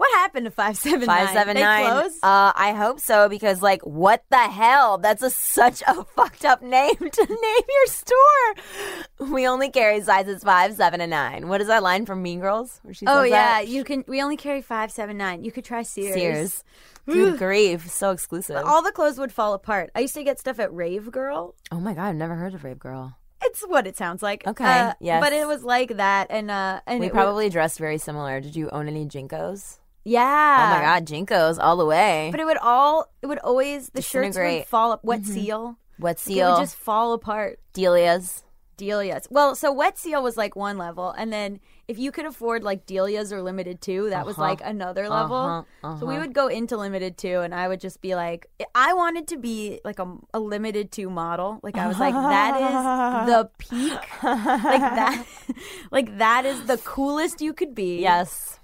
What 0.00 0.10
happened 0.14 0.46
to 0.46 0.50
five 0.50 0.78
seven 0.78 1.04
Five 1.04 1.28
seven 1.28 1.58
nine. 1.58 1.84
They 1.84 1.90
closed? 1.90 2.24
Uh, 2.24 2.52
I 2.56 2.72
hope 2.72 3.00
so 3.00 3.28
because 3.28 3.60
like 3.60 3.82
what 3.82 4.24
the 4.30 4.38
hell? 4.38 4.96
That's 4.96 5.22
a 5.22 5.28
such 5.28 5.82
a 5.86 6.04
fucked 6.16 6.46
up 6.46 6.62
name 6.62 6.94
to 6.96 7.26
name 7.28 7.64
your 7.68 7.86
store. 7.86 9.28
We 9.28 9.46
only 9.46 9.68
carry 9.70 10.00
sizes 10.00 10.42
five, 10.42 10.74
seven, 10.74 11.02
and 11.02 11.10
nine. 11.10 11.48
What 11.48 11.60
is 11.60 11.66
that 11.66 11.82
line 11.82 12.06
from 12.06 12.22
Mean 12.22 12.40
Girls? 12.40 12.80
Where 12.82 12.94
she 12.94 13.04
Oh 13.06 13.24
yeah, 13.24 13.58
that? 13.60 13.68
you 13.68 13.84
can. 13.84 14.02
We 14.08 14.22
only 14.22 14.38
carry 14.38 14.62
five 14.62 14.90
seven 14.90 15.18
nine. 15.18 15.44
You 15.44 15.52
could 15.52 15.66
try 15.66 15.82
Sears. 15.82 16.14
Sears. 16.14 16.64
Good 17.04 17.36
grief, 17.38 17.90
so 17.90 18.10
exclusive. 18.10 18.56
All 18.64 18.82
the 18.82 18.92
clothes 18.92 19.18
would 19.18 19.32
fall 19.32 19.52
apart. 19.52 19.90
I 19.94 20.00
used 20.00 20.14
to 20.14 20.24
get 20.24 20.38
stuff 20.38 20.58
at 20.60 20.72
Rave 20.72 21.12
Girl. 21.12 21.56
Oh 21.70 21.78
my 21.80 21.92
god, 21.92 22.06
I've 22.06 22.16
never 22.16 22.36
heard 22.36 22.54
of 22.54 22.64
Rave 22.64 22.78
Girl. 22.78 23.18
It's 23.42 23.62
what 23.62 23.86
it 23.86 23.96
sounds 23.96 24.22
like. 24.22 24.46
Okay, 24.46 24.64
Uh, 24.64 24.92
yes. 25.00 25.22
but 25.22 25.32
it 25.32 25.46
was 25.46 25.64
like 25.64 25.96
that, 25.96 26.26
and 26.30 26.50
uh, 26.50 26.80
and 26.86 27.00
We 27.00 27.06
it 27.06 27.12
probably 27.12 27.48
dressed 27.48 27.78
very 27.78 27.98
similar. 27.98 28.40
Did 28.40 28.54
you 28.56 28.68
own 28.70 28.86
any 28.88 29.06
JNCOs? 29.06 29.78
yeah. 30.04 30.56
oh 30.72 30.76
my 30.78 30.82
god, 30.82 31.06
JNCOs 31.06 31.58
all 31.60 31.76
the 31.76 31.86
way. 31.86 32.28
But 32.30 32.40
it 32.40 32.44
would 32.46 32.58
all. 32.58 33.10
It 33.22 33.26
would 33.26 33.38
always 33.38 33.88
the 33.90 34.02
shirts 34.02 34.36
would 34.36 34.66
fall 34.66 34.92
up. 34.92 35.04
Wet 35.04 35.24
seal. 35.24 35.76
Wet 35.98 36.18
seal. 36.18 36.32
It 36.32 36.40
seal, 36.40 36.52
would 36.52 36.60
just 36.62 36.76
fall 36.76 37.12
apart. 37.12 37.60
Delia's. 37.72 38.44
Delia's. 38.76 39.26
Well, 39.30 39.54
so 39.54 39.70
wet 39.72 39.98
seal 39.98 40.22
was 40.22 40.36
like 40.38 40.56
one 40.56 40.78
level, 40.78 41.10
and 41.10 41.32
then 41.32 41.60
if 41.90 41.98
you 41.98 42.10
could 42.12 42.26
afford 42.26 42.62
like 42.62 42.86
Delia's 42.86 43.32
or 43.32 43.42
Limited 43.42 43.80
Too, 43.80 44.10
that 44.10 44.24
was 44.24 44.36
Uh-huh. 44.38 44.48
like 44.50 44.60
another 44.64 45.08
level. 45.08 45.36
Uh-huh, 45.82 45.98
So 45.98 46.06
we 46.06 46.14
uh-huh. 46.14 46.20
would 46.22 46.34
go 46.34 46.46
into 46.46 46.76
Limited 46.76 47.18
Too, 47.18 47.40
and 47.40 47.52
I 47.54 47.66
would 47.68 47.80
just 47.80 48.00
be 48.00 48.14
like, 48.14 48.46
I 48.74 48.94
wanted 48.94 49.26
to 49.28 49.36
be 49.36 49.80
like 49.84 49.98
a, 49.98 50.06
a 50.32 50.38
Limited 50.40 50.92
Too 50.92 51.10
model. 51.10 51.58
Like 51.62 51.76
I 51.76 51.86
was 51.88 51.98
like, 51.98 52.14
that 52.14 52.54
is 52.68 52.76
the 53.32 53.50
peak. 53.58 54.02
Like 54.22 54.86
that, 55.00 55.26
like 55.90 56.18
that 56.18 56.46
is 56.46 56.58
the 56.66 56.78
coolest 56.78 57.40
you 57.40 57.52
could 57.52 57.74
be. 57.74 58.00
Yes. 58.00 58.58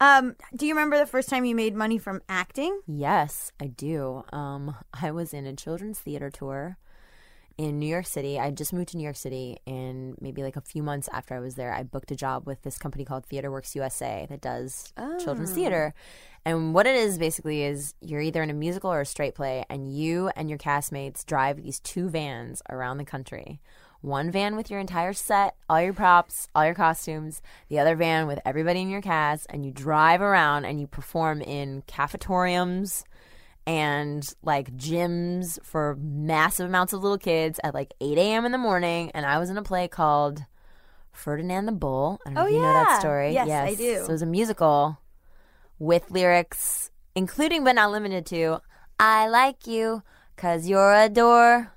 Um. 0.00 0.34
Do 0.56 0.66
you 0.66 0.74
remember 0.74 0.98
the 0.98 1.06
first 1.06 1.28
time 1.28 1.44
you 1.44 1.54
made 1.54 1.74
money 1.76 1.98
from 1.98 2.22
acting? 2.28 2.80
Yes, 2.86 3.52
I 3.60 3.66
do. 3.66 4.24
Um, 4.32 4.74
I 4.92 5.10
was 5.12 5.32
in 5.32 5.46
a 5.46 5.54
children's 5.54 6.00
theater 6.00 6.28
tour 6.30 6.76
in 7.58 7.78
New 7.78 7.86
York 7.86 8.06
City. 8.06 8.38
I 8.38 8.50
just 8.50 8.72
moved 8.72 8.90
to 8.90 8.96
New 8.96 9.02
York 9.02 9.16
City, 9.16 9.58
and 9.66 10.14
maybe 10.20 10.42
like 10.42 10.56
a 10.56 10.60
few 10.60 10.82
months 10.82 11.08
after 11.12 11.34
I 11.34 11.40
was 11.40 11.54
there, 11.54 11.72
I 11.72 11.82
booked 11.82 12.10
a 12.10 12.16
job 12.16 12.46
with 12.46 12.62
this 12.62 12.78
company 12.78 13.04
called 13.04 13.26
TheaterWorks 13.28 13.74
USA 13.74 14.26
that 14.28 14.40
does 14.40 14.92
children's 15.22 15.52
oh. 15.52 15.54
theater. 15.54 15.94
And 16.44 16.74
what 16.74 16.86
it 16.86 16.96
is 16.96 17.18
basically 17.18 17.62
is 17.62 17.94
you're 18.00 18.20
either 18.20 18.42
in 18.42 18.50
a 18.50 18.54
musical 18.54 18.92
or 18.92 19.02
a 19.02 19.06
straight 19.06 19.34
play, 19.34 19.64
and 19.70 19.94
you 19.94 20.30
and 20.34 20.48
your 20.48 20.58
castmates 20.58 21.24
drive 21.24 21.62
these 21.62 21.80
two 21.80 22.08
vans 22.08 22.62
around 22.68 22.98
the 22.98 23.04
country. 23.04 23.60
One 24.00 24.32
van 24.32 24.56
with 24.56 24.68
your 24.68 24.80
entire 24.80 25.12
set, 25.12 25.54
all 25.68 25.80
your 25.80 25.92
props, 25.92 26.48
all 26.56 26.64
your 26.64 26.74
costumes, 26.74 27.40
the 27.68 27.78
other 27.78 27.94
van 27.94 28.26
with 28.26 28.40
everybody 28.44 28.80
in 28.80 28.90
your 28.90 29.00
cast, 29.00 29.46
and 29.48 29.64
you 29.64 29.70
drive 29.70 30.20
around 30.20 30.64
and 30.64 30.80
you 30.80 30.88
perform 30.88 31.40
in 31.40 31.82
cafetoriums 31.86 33.04
and 33.66 34.28
like 34.42 34.76
gyms 34.76 35.58
for 35.64 35.96
massive 36.00 36.66
amounts 36.66 36.92
of 36.92 37.02
little 37.02 37.18
kids 37.18 37.60
at 37.62 37.74
like 37.74 37.92
8 38.00 38.18
a.m. 38.18 38.44
in 38.44 38.52
the 38.52 38.58
morning. 38.58 39.10
And 39.14 39.24
I 39.24 39.38
was 39.38 39.50
in 39.50 39.56
a 39.56 39.62
play 39.62 39.86
called 39.88 40.44
Ferdinand 41.12 41.66
the 41.66 41.72
Bull. 41.72 42.20
I 42.26 42.30
don't 42.30 42.34
know 42.34 42.42
Oh, 42.42 42.46
if 42.46 42.52
you 42.52 42.58
know 42.58 42.72
that 42.72 42.86
yeah. 42.90 42.98
story. 42.98 43.32
Yes, 43.34 43.48
I 43.48 43.74
do. 43.74 43.98
So 43.98 44.04
it 44.04 44.08
was 44.12 44.22
a 44.22 44.26
musical 44.26 44.98
with 45.78 46.10
lyrics, 46.10 46.90
including 47.14 47.64
but 47.64 47.74
not 47.74 47.90
limited 47.92 48.26
to 48.26 48.60
I 48.98 49.28
like 49.28 49.66
you 49.66 50.02
because 50.36 50.68
you're 50.68 50.92
adorable. 50.94 51.68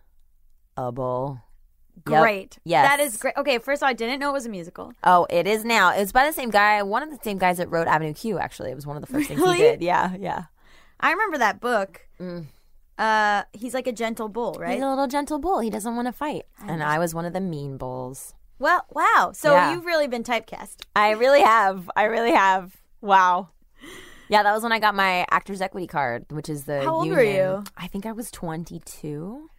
Yep. 0.77 2.21
Great. 2.21 2.57
Yes. 2.65 2.87
That 2.87 2.99
is 2.99 3.17
great. 3.17 3.35
Okay, 3.37 3.57
first 3.57 3.81
of 3.81 3.85
all, 3.85 3.89
I 3.89 3.93
didn't 3.93 4.19
know 4.19 4.29
it 4.29 4.33
was 4.33 4.45
a 4.45 4.49
musical. 4.49 4.93
Oh, 5.03 5.25
it 5.29 5.47
is 5.47 5.65
now. 5.65 5.89
It's 5.91 6.11
by 6.11 6.25
the 6.27 6.33
same 6.33 6.49
guy, 6.51 6.83
one 6.83 7.01
of 7.01 7.09
the 7.09 7.17
same 7.23 7.37
guys 7.39 7.57
that 7.57 7.69
wrote 7.71 7.87
Avenue 7.87 8.13
Q, 8.13 8.37
actually. 8.37 8.69
It 8.69 8.75
was 8.75 8.85
one 8.85 8.95
of 8.97 9.01
the 9.01 9.07
first 9.07 9.27
things 9.27 9.39
Really? 9.39 9.57
he 9.57 9.63
did. 9.63 9.81
Yeah, 9.81 10.13
yeah. 10.19 10.43
I 10.99 11.11
remember 11.11 11.37
that 11.37 11.59
book. 11.59 12.07
Uh, 12.97 13.43
he's 13.53 13.73
like 13.73 13.87
a 13.87 13.91
gentle 13.91 14.29
bull, 14.29 14.55
right? 14.59 14.73
He's 14.75 14.81
a 14.83 14.89
little 14.89 15.07
gentle 15.07 15.39
bull. 15.39 15.59
He 15.59 15.69
doesn't 15.69 15.95
want 15.95 16.07
to 16.07 16.11
fight. 16.13 16.43
And 16.65 16.81
I 16.81 16.97
was 16.99 17.13
one 17.13 17.25
of 17.25 17.33
the 17.33 17.41
mean 17.41 17.77
bulls. 17.77 18.33
Well, 18.57 18.85
wow. 18.91 19.31
So 19.33 19.53
Yeah. 19.53 19.73
you've 19.73 19.85
really 19.85 20.07
been 20.07 20.23
typecast. 20.23 20.77
I 20.95 21.11
really 21.11 21.41
have. 21.41 21.89
I 21.95 22.03
really 22.03 22.31
have. 22.31 22.77
Wow. 23.01 23.49
Yeah, 24.29 24.43
that 24.43 24.53
was 24.53 24.63
when 24.63 24.71
I 24.71 24.79
got 24.79 24.95
my 24.95 25.25
Actors 25.29 25.61
Equity 25.61 25.87
card, 25.87 26.25
which 26.31 26.49
is 26.49 26.63
the 26.63 26.81
How 26.81 26.95
old 26.95 27.09
were 27.09 27.21
you? 27.21 27.63
I 27.77 27.87
think 27.87 28.05
I 28.05 28.11
was 28.13 28.31
22. 28.31 29.49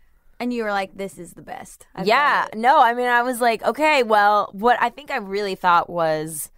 And 0.41 0.53
you 0.53 0.65
were 0.65 0.73
like, 0.73 0.97
this 0.97 1.19
is 1.19 1.35
the 1.35 1.43
best. 1.43 1.87
I've 1.95 2.07
yeah. 2.07 2.47
No, 2.55 2.81
I 2.81 2.95
mean, 2.95 3.07
I 3.07 3.23
was 3.23 3.41
like, 3.41 3.63
okay, 3.63 4.03
well, 4.03 4.49
what 4.53 4.77
I 4.81 4.89
think 4.91 5.11
I 5.11 5.17
really 5.19 5.55
thought 5.55 5.89
was 5.89 6.51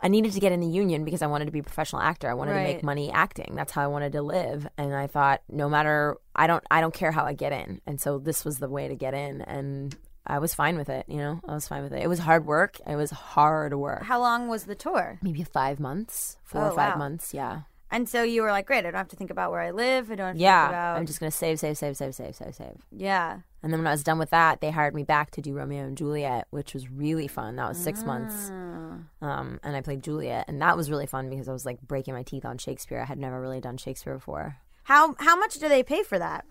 I 0.00 0.08
needed 0.08 0.32
to 0.32 0.40
get 0.40 0.52
in 0.52 0.60
the 0.60 0.66
union 0.66 1.04
because 1.04 1.22
I 1.22 1.26
wanted 1.26 1.46
to 1.46 1.50
be 1.52 1.60
a 1.60 1.62
professional 1.62 2.02
actor. 2.02 2.28
I 2.28 2.34
wanted 2.34 2.54
to 2.54 2.62
make 2.62 2.82
money 2.82 3.10
acting. 3.10 3.54
That's 3.54 3.72
how 3.72 3.82
I 3.82 3.86
wanted 3.86 4.12
to 4.12 4.22
live. 4.22 4.66
And 4.76 4.94
I 4.94 5.06
thought, 5.06 5.40
no 5.48 5.68
matter, 5.68 6.16
I 6.36 6.46
don't, 6.46 6.62
I 6.70 6.80
don't 6.80 6.92
care 6.92 7.10
how 7.12 7.24
I 7.24 7.32
get 7.32 7.52
in. 7.52 7.80
And 7.86 8.00
so 8.00 8.18
this 8.18 8.44
was 8.44 8.58
the 8.58 8.68
way 8.68 8.88
to 8.88 8.94
get 8.96 9.14
in. 9.14 9.40
And 9.42 9.96
I 10.26 10.38
was 10.40 10.52
fine 10.54 10.76
with 10.76 10.88
it. 10.90 11.06
You 11.08 11.16
know, 11.18 11.40
I 11.48 11.54
was 11.54 11.68
fine 11.68 11.82
with 11.82 11.92
it. 11.92 12.02
It 12.02 12.08
was 12.08 12.18
hard 12.18 12.44
work. 12.44 12.78
It 12.86 12.96
was 12.96 13.10
hard 13.10 13.72
work. 13.74 14.02
How 14.02 14.20
long 14.20 14.48
was 14.48 14.64
the 14.64 14.74
tour? 14.74 15.18
Maybe 15.22 15.42
five 15.42 15.80
months, 15.80 16.36
four 16.44 16.62
Oh, 16.62 16.66
or 16.68 16.70
five 16.74 16.94
wow. 16.94 16.98
months. 16.98 17.32
Yeah, 17.32 17.60
And 17.94 18.08
so 18.08 18.24
you 18.24 18.42
were 18.42 18.50
like, 18.50 18.66
great, 18.66 18.78
I 18.78 18.90
don't 18.90 18.94
have 18.94 19.08
to 19.08 19.16
think 19.16 19.30
about 19.30 19.52
where 19.52 19.60
I 19.60 19.70
live. 19.70 20.10
I 20.10 20.16
don't 20.16 20.26
have 20.26 20.36
to 20.36 20.42
yeah. 20.42 20.64
think 20.64 20.72
about. 20.72 20.96
I'm 20.96 21.06
just 21.06 21.20
gonna 21.20 21.30
save, 21.30 21.60
save, 21.60 21.78
save, 21.78 21.96
save, 21.96 22.12
save, 22.12 22.34
save, 22.34 22.52
save. 22.52 22.82
yeah. 22.90 23.38
And 23.62 23.72
then 23.72 23.78
when 23.78 23.86
I 23.86 23.92
was 23.92 24.02
done 24.02 24.18
with 24.18 24.30
that, 24.30 24.60
they 24.60 24.72
hired 24.72 24.96
me 24.96 25.04
back 25.04 25.30
to 25.30 25.40
do 25.40 25.54
Romeo 25.54 25.84
and 25.84 25.96
Juliet, 25.96 26.48
which 26.50 26.74
was 26.74 26.90
really 26.90 27.28
fun. 27.28 27.54
That 27.54 27.68
was 27.68 27.78
six 27.78 28.02
months. 28.02 28.50
Um, 28.50 29.60
and 29.62 29.76
I 29.76 29.80
played 29.80 30.02
Juliet, 30.02 30.46
and 30.48 30.60
that 30.60 30.76
was 30.76 30.90
really 30.90 31.06
fun 31.06 31.30
because 31.30 31.48
I 31.48 31.52
was 31.52 31.64
like 31.64 31.80
breaking 31.80 32.14
my 32.14 32.24
teeth 32.24 32.44
on 32.44 32.58
Shakespeare. 32.58 33.00
I 33.00 33.04
had 33.04 33.18
never 33.18 33.40
really 33.40 33.60
done 33.60 33.76
Shakespeare 33.76 34.14
before. 34.14 34.56
How 34.82 35.14
how 35.18 35.36
much 35.36 35.54
do 35.54 35.68
they 35.68 35.82
pay 35.84 36.02
for 36.02 36.18
that? 36.18 36.44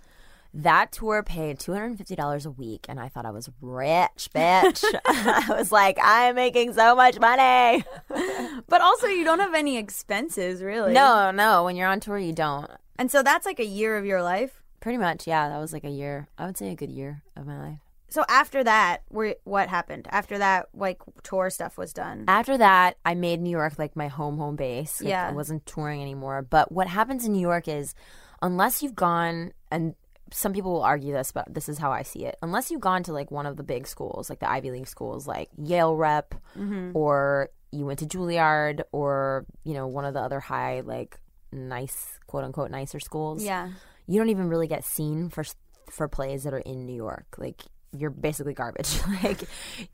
That 0.56 0.92
tour 0.92 1.24
paid 1.24 1.60
two 1.60 1.72
hundred 1.74 1.86
and 1.88 1.98
fifty 1.98 2.16
dollars 2.16 2.46
a 2.46 2.52
week, 2.52 2.86
and 2.88 3.00
I 3.00 3.10
thought 3.10 3.26
I 3.26 3.32
was 3.32 3.50
rich, 3.60 4.30
bitch. 4.36 4.84
I 5.06 5.46
was 5.50 5.72
like, 5.72 5.98
I'm 6.02 6.36
making 6.36 6.74
so 6.74 6.96
much 6.96 7.20
money. 7.20 7.84
But 8.68 8.82
also, 8.82 9.08
you 9.08 9.24
don't 9.24 9.40
have 9.40 9.54
any 9.56 9.78
expenses, 9.78 10.62
really. 10.64 10.94
No, 10.94 11.32
no, 11.32 11.64
when 11.64 11.76
you're 11.76 11.88
on 11.88 12.00
tour, 12.00 12.18
you 12.18 12.34
don't. 12.34 12.70
And 12.98 13.12
so 13.12 13.22
that's 13.24 13.46
like 13.46 13.60
a 13.60 13.66
year 13.66 13.98
of 13.98 14.06
your 14.06 14.22
life. 14.24 14.62
Pretty 14.80 14.98
much, 14.98 15.28
yeah. 15.28 15.50
That 15.50 15.60
was 15.60 15.74
like 15.74 15.84
a 15.84 15.90
year. 15.90 16.28
I 16.38 16.46
would 16.46 16.58
say 16.58 16.72
a 16.72 16.76
good 16.76 16.92
year 16.92 17.24
of 17.36 17.46
my 17.46 17.58
life. 17.60 17.80
So 18.10 18.24
after 18.30 18.64
that, 18.64 19.02
what 19.10 19.70
happened? 19.70 20.08
After 20.12 20.38
that, 20.38 20.70
like 20.76 21.02
tour 21.24 21.50
stuff 21.50 21.78
was 21.78 21.94
done. 21.94 22.26
After 22.28 22.58
that, 22.60 22.98
I 23.04 23.16
made 23.16 23.42
New 23.42 23.50
York 23.50 23.80
like 23.80 23.96
my 23.96 24.08
home 24.08 24.38
home 24.38 24.56
base. 24.56 25.02
Like, 25.02 25.10
Yeah. 25.10 25.30
I 25.30 25.34
wasn't 25.34 25.66
touring 25.66 26.02
anymore. 26.02 26.44
But 26.44 26.72
what 26.72 26.88
happens 26.88 27.26
in 27.26 27.34
New 27.34 27.42
York 27.42 27.68
is 27.68 27.96
unless 28.42 28.84
you've 28.84 28.96
gone 28.96 29.54
and 29.72 29.96
some 30.34 30.54
people 30.54 30.74
will 30.74 30.84
argue 30.84 31.14
this, 31.14 31.32
but 31.32 31.54
this 31.54 31.70
is 31.70 31.78
how 31.78 31.92
I 31.92 32.02
see 32.04 32.26
it. 32.26 32.38
Unless 32.42 32.72
you've 32.72 32.82
gone 32.82 33.04
to 33.04 33.14
like 33.14 33.32
one 33.32 33.46
of 33.46 33.56
the 33.56 33.64
big 33.64 33.88
schools, 33.88 34.30
like 34.30 34.40
the 34.40 34.50
Ivy 34.50 34.72
League 34.72 34.88
schools, 34.88 35.28
like 35.28 35.50
Yale 35.58 35.96
Rep, 35.96 36.34
mm-hmm. 36.58 36.92
or 36.94 37.50
you 37.72 37.86
went 37.86 38.00
to 38.00 38.06
Juilliard, 38.06 38.82
or 38.92 39.46
you 39.64 39.74
know 39.74 39.88
one 39.88 40.06
of 40.06 40.14
the 40.14 40.20
other 40.20 40.40
high, 40.40 40.82
like 40.82 41.20
nice, 41.52 42.20
quote 42.28 42.44
unquote, 42.44 42.72
nicer 42.72 43.00
schools. 43.00 43.44
Yeah. 43.44 43.70
you 44.08 44.20
don't 44.20 44.30
even 44.30 44.50
really 44.50 44.68
get 44.68 44.84
seen 44.84 45.30
for 45.30 45.44
for 45.90 46.08
plays 46.08 46.44
that 46.44 46.54
are 46.54 46.60
in 46.60 46.86
New 46.86 46.96
York. 46.96 47.36
Like 47.38 47.62
you're 47.96 48.10
basically 48.10 48.54
garbage. 48.54 49.00
like 49.24 49.44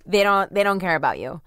they 0.06 0.24
don't 0.24 0.54
they 0.54 0.64
don't 0.64 0.80
care 0.80 0.96
about 0.96 1.20
you. 1.20 1.42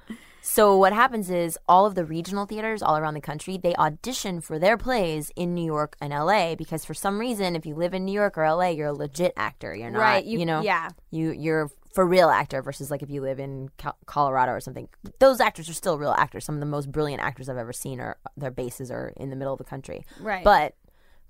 So 0.44 0.76
what 0.76 0.92
happens 0.92 1.30
is 1.30 1.56
all 1.68 1.86
of 1.86 1.94
the 1.94 2.04
regional 2.04 2.46
theaters 2.46 2.82
all 2.82 2.96
around 2.98 3.14
the 3.14 3.20
country 3.20 3.56
they 3.56 3.74
audition 3.76 4.40
for 4.40 4.58
their 4.58 4.76
plays 4.76 5.30
in 5.36 5.54
New 5.54 5.64
York 5.64 5.96
and 6.00 6.12
LA 6.12 6.56
because 6.56 6.84
for 6.84 6.94
some 6.94 7.18
reason 7.20 7.54
if 7.54 7.64
you 7.64 7.74
live 7.76 7.94
in 7.94 8.04
New 8.04 8.12
York 8.12 8.36
or 8.36 8.44
LA 8.50 8.68
you're 8.70 8.88
a 8.88 8.92
legit 8.92 9.32
actor. 9.36 9.74
You're 9.74 9.90
not 9.90 10.00
Right, 10.00 10.24
you, 10.24 10.40
you- 10.40 10.46
know 10.46 10.60
yeah. 10.62 10.88
you 11.10 11.30
you're 11.30 11.70
for 11.94 12.06
real 12.06 12.28
actor 12.30 12.60
versus 12.62 12.90
like 12.90 13.02
if 13.02 13.10
you 13.10 13.20
live 13.20 13.38
in 13.38 13.70
Colorado 14.06 14.52
or 14.52 14.60
something. 14.60 14.88
Those 15.20 15.40
actors 15.40 15.68
are 15.68 15.74
still 15.74 15.96
real 15.98 16.12
actors. 16.16 16.44
Some 16.44 16.54
of 16.56 16.60
the 16.60 16.66
most 16.66 16.90
brilliant 16.90 17.22
actors 17.22 17.48
I've 17.48 17.56
ever 17.58 17.72
seen 17.72 18.00
are 18.00 18.16
their 18.36 18.50
bases 18.50 18.90
are 18.90 19.12
in 19.16 19.30
the 19.30 19.36
middle 19.36 19.52
of 19.52 19.58
the 19.58 19.64
country. 19.64 20.04
Right. 20.18 20.42
But 20.42 20.74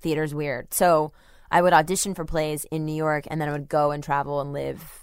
theater's 0.00 0.34
weird. 0.34 0.72
So 0.72 1.12
I 1.50 1.60
would 1.62 1.72
audition 1.72 2.14
for 2.14 2.24
plays 2.24 2.64
in 2.70 2.86
New 2.86 2.94
York 2.94 3.24
and 3.26 3.40
then 3.40 3.48
I 3.48 3.52
would 3.52 3.68
go 3.68 3.90
and 3.90 4.02
travel 4.02 4.40
and 4.40 4.52
live 4.52 5.01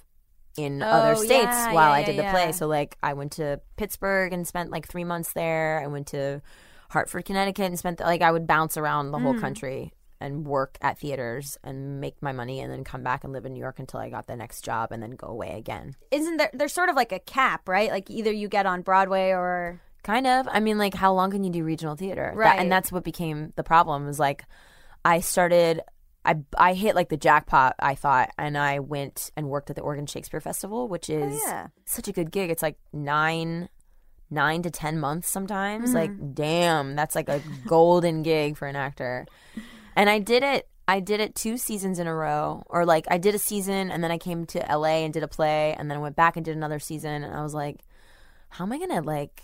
in 0.63 0.81
other 0.81 1.11
Oh, 1.11 1.15
states 1.15 1.43
yeah, 1.43 1.73
while 1.73 1.89
yeah, 1.89 1.95
I 1.95 1.99
yeah, 1.99 2.05
did 2.05 2.17
the 2.17 2.23
yeah. 2.23 2.31
play. 2.31 2.51
So 2.51 2.67
like 2.67 2.97
I 3.03 3.13
went 3.13 3.33
to 3.33 3.59
Pittsburgh 3.77 4.33
and 4.33 4.47
spent 4.47 4.71
like 4.71 4.87
3 4.87 5.03
months 5.03 5.33
there. 5.33 5.81
I 5.83 5.87
went 5.87 6.07
to 6.07 6.41
Hartford, 6.89 7.25
Connecticut 7.25 7.65
and 7.65 7.77
spent 7.79 7.99
like 7.99 8.21
I 8.21 8.31
would 8.31 8.47
bounce 8.47 8.77
around 8.77 9.11
the 9.11 9.19
whole 9.19 9.33
Mm. 9.35 9.41
country 9.41 9.93
and 10.21 10.45
work 10.45 10.77
at 10.81 10.97
theaters 10.99 11.57
and 11.63 12.01
make 12.01 12.21
my 12.21 12.33
money 12.33 12.59
and 12.59 12.71
then 12.73 12.83
come 12.83 13.03
back 13.03 13.23
and 13.23 13.31
live 13.31 13.45
in 13.45 13.53
New 13.53 13.59
York 13.59 13.79
until 13.79 13.99
I 14.01 14.09
got 14.09 14.27
the 14.27 14.35
next 14.35 14.65
job 14.65 14.91
and 14.91 15.01
then 15.01 15.11
go 15.11 15.27
away 15.27 15.55
again. 15.57 15.95
Isn't 16.11 16.37
there? 16.37 16.49
There's 16.53 16.73
sort 16.73 16.89
of 16.89 16.95
like 16.97 17.11
a 17.13 17.19
cap, 17.19 17.69
right? 17.69 17.89
Like 17.89 18.09
either 18.09 18.31
you 18.31 18.47
get 18.49 18.65
on 18.65 18.81
Broadway 18.81 19.29
or 19.31 19.79
Kind 20.01 20.27
of. 20.27 20.47
I 20.49 20.61
mean, 20.61 20.77
like, 20.77 20.93
how 20.93 21.11
long 21.13 21.29
can 21.29 21.43
you 21.43 21.49
do 21.51 21.63
regional 21.65 21.95
theater? 21.97 22.31
That- 22.33 22.37
Right. 22.37 22.59
and 22.59 22.71
that's 22.71 22.89
what 22.89 23.03
became 23.03 23.51
the 23.57 23.63
problem. 23.63 24.05
Was 24.05 24.17
like, 24.19 24.45
I 25.03 25.19
started. 25.19 25.81
I 26.29 26.35
I 26.57 26.73
hit 26.75 26.93
like 26.93 27.09
the 27.09 27.17
jackpot. 27.17 27.75
I 27.79 27.95
thought, 27.95 28.29
and 28.37 28.55
I 28.55 28.79
went 28.79 29.31
and 29.35 29.49
worked 29.49 29.71
at 29.71 29.75
the 29.75 29.81
Oregon 29.81 30.05
Shakespeare 30.05 30.39
Festival, 30.39 30.87
which 30.87 31.09
oh, 31.09 31.17
is 31.17 31.41
yeah. 31.43 31.67
such 31.85 32.07
a 32.07 32.11
good 32.11 32.31
gig. 32.31 32.51
It's 32.51 32.61
like 32.61 32.77
nine. 32.93 33.69
Nine 34.31 34.61
to 34.61 34.69
ten 34.69 34.99
months 34.99 35.27
sometimes. 35.27 35.85
Mm-hmm. 35.89 35.95
Like, 35.95 36.35
damn, 36.35 36.95
that's 36.95 37.15
like 37.15 37.29
a 37.29 37.41
golden 37.65 38.21
gig 38.21 38.57
for 38.57 38.67
an 38.67 38.75
actor. 38.75 39.25
And 39.95 40.07
I 40.07 40.19
did 40.19 40.43
it. 40.43 40.69
I 40.87 40.99
did 40.99 41.19
it 41.19 41.33
two 41.33 41.57
seasons 41.57 41.97
in 41.97 42.05
a 42.05 42.13
row, 42.13 42.61
or 42.67 42.85
like 42.85 43.05
I 43.09 43.17
did 43.17 43.33
a 43.33 43.39
season, 43.39 43.89
and 43.89 44.03
then 44.03 44.11
I 44.11 44.19
came 44.19 44.45
to 44.45 44.59
LA 44.59 45.01
and 45.03 45.11
did 45.11 45.23
a 45.23 45.27
play, 45.27 45.73
and 45.79 45.89
then 45.89 45.97
I 45.97 46.01
went 46.01 46.15
back 46.15 46.35
and 46.35 46.45
did 46.45 46.55
another 46.55 46.77
season, 46.77 47.23
and 47.23 47.35
I 47.35 47.41
was 47.41 47.55
like, 47.55 47.81
how 48.49 48.65
am 48.65 48.71
I 48.71 48.77
gonna 48.77 49.01
like 49.01 49.41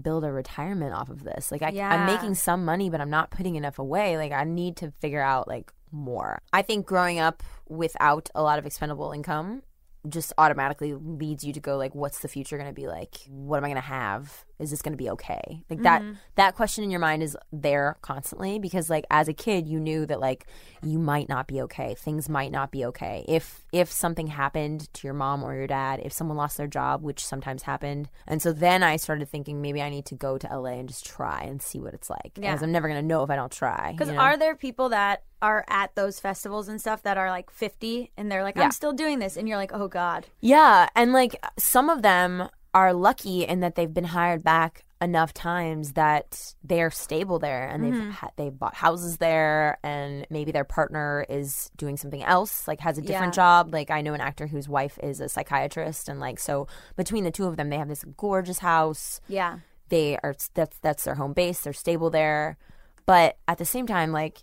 build 0.00 0.24
a 0.24 0.32
retirement 0.32 0.94
off 0.94 1.10
of 1.10 1.22
this? 1.22 1.52
Like 1.52 1.60
I, 1.60 1.70
Yeah. 1.70 1.90
I'm 1.90 2.06
making 2.06 2.36
some 2.36 2.64
money, 2.64 2.88
but 2.88 3.02
I'm 3.02 3.10
not 3.10 3.30
putting 3.30 3.56
enough 3.56 3.78
away. 3.78 4.16
Like 4.16 4.32
I 4.32 4.44
need 4.44 4.78
to 4.78 4.92
figure 5.00 5.22
out 5.22 5.46
like 5.46 5.72
more. 5.90 6.40
I 6.52 6.62
think 6.62 6.86
growing 6.86 7.18
up 7.18 7.42
without 7.68 8.30
a 8.34 8.42
lot 8.42 8.58
of 8.58 8.66
expendable 8.66 9.12
income 9.12 9.62
just 10.08 10.32
automatically 10.38 10.94
leads 10.94 11.44
you 11.44 11.52
to 11.52 11.60
go 11.60 11.76
like 11.76 11.94
what's 11.94 12.20
the 12.20 12.28
future 12.28 12.56
going 12.56 12.68
to 12.68 12.74
be 12.74 12.86
like 12.86 13.16
what 13.28 13.56
am 13.58 13.64
i 13.64 13.68
going 13.68 13.74
to 13.74 13.80
have 13.80 14.44
is 14.58 14.70
this 14.70 14.82
going 14.82 14.92
to 14.92 14.96
be 14.96 15.10
okay 15.10 15.62
like 15.68 15.82
that 15.82 16.02
mm-hmm. 16.02 16.12
that 16.34 16.54
question 16.54 16.84
in 16.84 16.90
your 16.90 17.00
mind 17.00 17.22
is 17.22 17.36
there 17.52 17.96
constantly 18.02 18.58
because 18.58 18.88
like 18.88 19.04
as 19.10 19.28
a 19.28 19.32
kid 19.32 19.66
you 19.66 19.78
knew 19.78 20.06
that 20.06 20.20
like 20.20 20.46
you 20.82 20.98
might 20.98 21.28
not 21.28 21.46
be 21.46 21.60
okay 21.60 21.94
things 21.94 22.28
might 22.28 22.52
not 22.52 22.70
be 22.70 22.84
okay 22.84 23.24
if 23.28 23.64
if 23.72 23.90
something 23.90 24.28
happened 24.28 24.92
to 24.94 25.06
your 25.06 25.14
mom 25.14 25.42
or 25.42 25.54
your 25.54 25.66
dad 25.66 26.00
if 26.02 26.12
someone 26.12 26.36
lost 26.36 26.56
their 26.56 26.66
job 26.66 27.02
which 27.02 27.24
sometimes 27.24 27.62
happened 27.62 28.08
and 28.26 28.40
so 28.40 28.52
then 28.52 28.82
i 28.82 28.96
started 28.96 29.28
thinking 29.28 29.60
maybe 29.60 29.82
i 29.82 29.88
need 29.88 30.06
to 30.06 30.14
go 30.14 30.38
to 30.38 30.46
la 30.58 30.70
and 30.70 30.88
just 30.88 31.06
try 31.06 31.42
and 31.42 31.60
see 31.62 31.80
what 31.80 31.94
it's 31.94 32.10
like 32.10 32.32
Yeah. 32.36 32.52
because 32.52 32.62
i'm 32.62 32.72
never 32.72 32.88
going 32.88 33.00
to 33.00 33.06
know 33.06 33.22
if 33.22 33.30
i 33.30 33.36
don't 33.36 33.52
try 33.52 33.92
Because 33.92 34.08
you 34.08 34.14
know? 34.14 34.20
are 34.20 34.36
there 34.36 34.54
people 34.54 34.90
that 34.90 35.22
are 35.42 35.64
at 35.68 35.94
those 35.94 36.18
festivals 36.18 36.68
and 36.68 36.80
stuff 36.80 37.02
that 37.02 37.16
are 37.16 37.30
like 37.30 37.50
50 37.50 38.10
and 38.16 38.30
they're 38.30 38.42
like, 38.42 38.56
Yeah. 38.56 38.64
I'm 38.64 38.70
still 38.72 38.92
doing 38.92 39.18
this. 39.18 39.36
And 39.36 39.48
you're 39.48 39.58
like, 39.58 39.72
oh 39.72 39.88
God. 39.88 40.26
Yeah, 40.40 40.88
and 40.94 41.12
like 41.12 41.36
some 41.58 41.90
of 41.90 42.02
them 42.02 42.48
are 42.74 42.92
lucky 42.92 43.44
in 43.44 43.60
that 43.60 43.74
they've 43.74 43.92
been 43.92 44.04
hired 44.04 44.42
back 44.42 44.84
enough 45.00 45.34
times 45.34 45.92
that 45.92 46.54
they're 46.64 46.90
stable 46.90 47.38
there 47.38 47.68
and 47.68 47.84
they've 47.84 47.92
mm-hmm. 47.92 48.10
ha- 48.10 48.30
they've 48.36 48.58
bought 48.58 48.74
houses 48.74 49.18
there 49.18 49.78
and 49.82 50.26
maybe 50.30 50.52
their 50.52 50.64
partner 50.64 51.26
is 51.28 51.70
doing 51.76 51.98
something 51.98 52.22
else 52.22 52.66
like 52.66 52.80
has 52.80 52.96
a 52.96 53.02
different 53.02 53.34
Yeah. 53.34 53.62
job. 53.62 53.74
Like 53.74 53.90
I 53.90 54.00
know 54.00 54.14
an 54.14 54.22
actor 54.22 54.46
whose 54.46 54.68
wife 54.68 54.98
is 55.02 55.20
a 55.20 55.28
psychiatrist 55.28 56.08
and 56.08 56.18
like 56.18 56.38
so 56.38 56.66
between 56.96 57.24
the 57.24 57.30
two 57.30 57.44
of 57.46 57.56
them 57.56 57.68
they 57.68 57.76
have 57.76 57.88
this 57.88 58.04
gorgeous 58.16 58.58
house. 58.60 59.20
Yeah. 59.28 59.58
they 59.90 60.16
are 60.22 60.34
that's 60.54 60.78
that's 60.78 61.04
their 61.04 61.14
home 61.16 61.34
base. 61.34 61.60
They're 61.60 61.72
stable 61.74 62.08
there. 62.10 62.56
But 63.04 63.36
at 63.46 63.58
the 63.58 63.66
same 63.66 63.86
time 63.86 64.12
like 64.12 64.38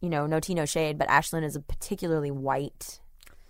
you 0.00 0.08
know 0.08 0.26
no 0.26 0.38
tea 0.40 0.54
no 0.54 0.64
shade 0.64 0.96
but 0.98 1.08
ashland 1.08 1.44
is 1.44 1.54
a 1.56 1.60
particularly 1.60 2.30
white 2.30 3.00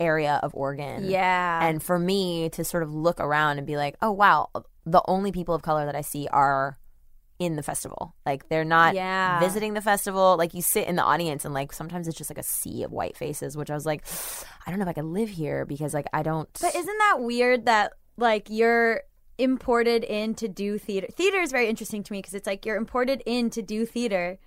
area 0.03 0.41
of 0.43 0.55
oregon 0.55 1.05
Yeah. 1.05 1.67
and 1.67 1.83
for 1.83 1.99
me 1.99 2.49
to 2.51 2.65
sort 2.65 2.83
of 2.83 2.93
look 2.95 3.21
around 3.21 3.59
and 3.59 3.67
be 3.67 3.77
like 3.77 3.97
oh 4.03 4.11
wow 4.13 4.49
the 4.85 5.03
only 5.07 5.31
people 5.33 5.55
of 5.55 5.63
color 5.63 5.85
that 5.87 5.95
i 5.97 6.01
see 6.01 6.27
are 6.33 6.79
in 7.39 7.57
the 7.57 7.63
festival 7.63 8.15
like 8.27 8.49
they're 8.49 8.65
not 8.65 8.95
Yeah. 8.95 9.41
visiting 9.41 9.75
the 9.75 9.81
festival 9.81 10.37
like 10.37 10.55
you 10.55 10.63
sit 10.63 10.87
in 10.87 10.97
the 10.97 11.03
audience 11.03 11.45
and 11.45 11.53
like 11.55 11.73
sometimes 11.73 12.07
it's 12.09 12.17
just 12.19 12.31
like 12.31 12.39
a 12.39 12.43
sea 12.43 12.83
of 12.85 12.93
white 12.93 13.17
faces 13.17 13.57
which 13.57 13.71
i 13.71 13.75
was 13.75 13.87
like 13.87 14.05
i 14.67 14.71
don't 14.71 14.79
know 14.79 14.85
if 14.85 14.89
i 14.89 14.93
can 14.93 15.13
live 15.13 15.29
here 15.29 15.65
because 15.65 15.93
like 15.95 16.07
i 16.13 16.23
don't 16.23 16.49
But 16.61 16.75
isn't 16.75 16.99
that 16.99 17.17
weird 17.21 17.65
that 17.67 17.95
like 18.17 18.49
you're 18.51 19.03
imported 19.39 20.05
in 20.05 20.35
to 20.37 20.47
do 20.47 20.79
theater? 20.79 21.07
Theater 21.11 21.39
is 21.41 21.51
very 21.51 21.67
interesting 21.69 22.03
to 22.05 22.13
me 22.13 22.19
because 22.19 22.35
it's 22.35 22.47
like 22.47 22.65
you're 22.67 22.77
imported 22.77 23.23
in 23.27 23.51
to 23.51 23.63
do 23.63 23.87
theater, 23.87 24.39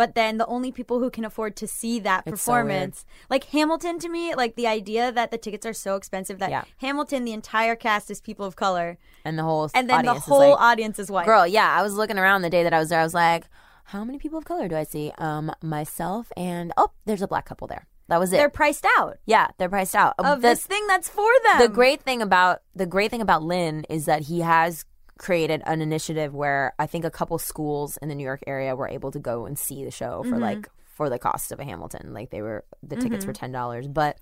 but 0.00 0.14
then 0.14 0.38
the 0.38 0.46
only 0.46 0.72
people 0.72 0.98
who 0.98 1.10
can 1.10 1.26
afford 1.26 1.54
to 1.56 1.66
see 1.66 2.00
that 2.00 2.22
It's 2.24 2.42
so 2.42 2.52
performance, 2.52 3.04
like 3.28 3.44
Hamilton 3.44 3.98
to 3.98 4.08
me, 4.08 4.34
like 4.34 4.56
the 4.56 4.66
idea 4.66 5.12
that 5.12 5.30
the 5.30 5.36
tickets 5.36 5.66
are 5.66 5.74
so 5.74 5.94
expensive 5.94 6.38
that 6.38 6.50
Yeah. 6.50 6.64
Hamilton, 6.78 7.26
the 7.26 7.34
entire 7.34 7.76
cast 7.76 8.10
is 8.10 8.18
people 8.18 8.46
of 8.46 8.56
color, 8.56 8.96
and 9.26 9.38
the 9.38 9.42
whole 9.42 9.68
and 9.74 9.90
then 9.90 10.06
the 10.06 10.14
whole 10.14 10.52
like, 10.52 10.58
audience 10.58 10.98
is 10.98 11.10
white. 11.10 11.26
Girl, 11.26 11.46
yeah, 11.46 11.70
I 11.70 11.82
was 11.82 11.96
looking 11.96 12.18
around 12.18 12.40
the 12.40 12.48
day 12.48 12.62
that 12.62 12.72
I 12.72 12.78
was 12.78 12.88
there. 12.88 12.98
I 12.98 13.02
was 13.02 13.12
like, 13.12 13.44
how 13.84 14.02
many 14.02 14.18
people 14.18 14.38
of 14.38 14.46
color 14.46 14.68
do 14.68 14.74
I 14.74 14.84
see? 14.84 15.12
Um, 15.18 15.52
myself 15.60 16.32
and 16.34 16.72
oh, 16.78 16.92
there's 17.04 17.20
a 17.20 17.28
black 17.28 17.44
couple 17.44 17.66
there. 17.66 17.86
That 18.08 18.18
was 18.18 18.32
it. 18.32 18.38
They're 18.38 18.48
priced 18.48 18.86
out 18.96 19.18
yeah, 19.26 19.48
they're 19.58 19.68
priced 19.68 19.94
out. 19.94 20.14
of 20.18 20.40
the, 20.40 20.48
this 20.48 20.64
thing 20.64 20.86
that's 20.86 21.10
for 21.10 21.30
them. 21.44 21.60
the 21.60 21.68
great 21.68 22.00
thing 22.00 22.22
about 22.22 22.62
the 22.74 22.86
great 22.86 23.10
thing 23.10 23.20
about 23.20 23.42
Lin 23.42 23.84
is 23.90 24.06
that 24.06 24.22
he 24.22 24.40
has 24.40 24.86
created 25.20 25.62
an 25.66 25.82
initiative 25.82 26.34
where 26.34 26.72
I 26.78 26.86
think 26.86 27.04
a 27.04 27.10
couple 27.10 27.36
schools 27.38 27.98
in 27.98 28.08
the 28.08 28.14
New 28.14 28.24
York 28.24 28.42
area 28.46 28.74
were 28.74 28.88
able 28.88 29.10
to 29.12 29.18
go 29.18 29.44
and 29.44 29.58
see 29.58 29.84
the 29.84 29.90
show 29.90 30.22
Mm-hmm. 30.22 30.30
for 30.30 30.38
like 30.38 30.68
for 30.96 31.10
the 31.10 31.18
cost 31.18 31.52
of 31.52 31.60
a 31.60 31.64
Hamilton. 31.64 32.14
Like 32.14 32.30
they 32.30 32.40
were 32.42 32.64
the 32.82 32.96
tickets 32.96 33.26
were 33.26 33.34
ten 33.34 33.52
dollars. 33.52 33.86
But 33.86 34.16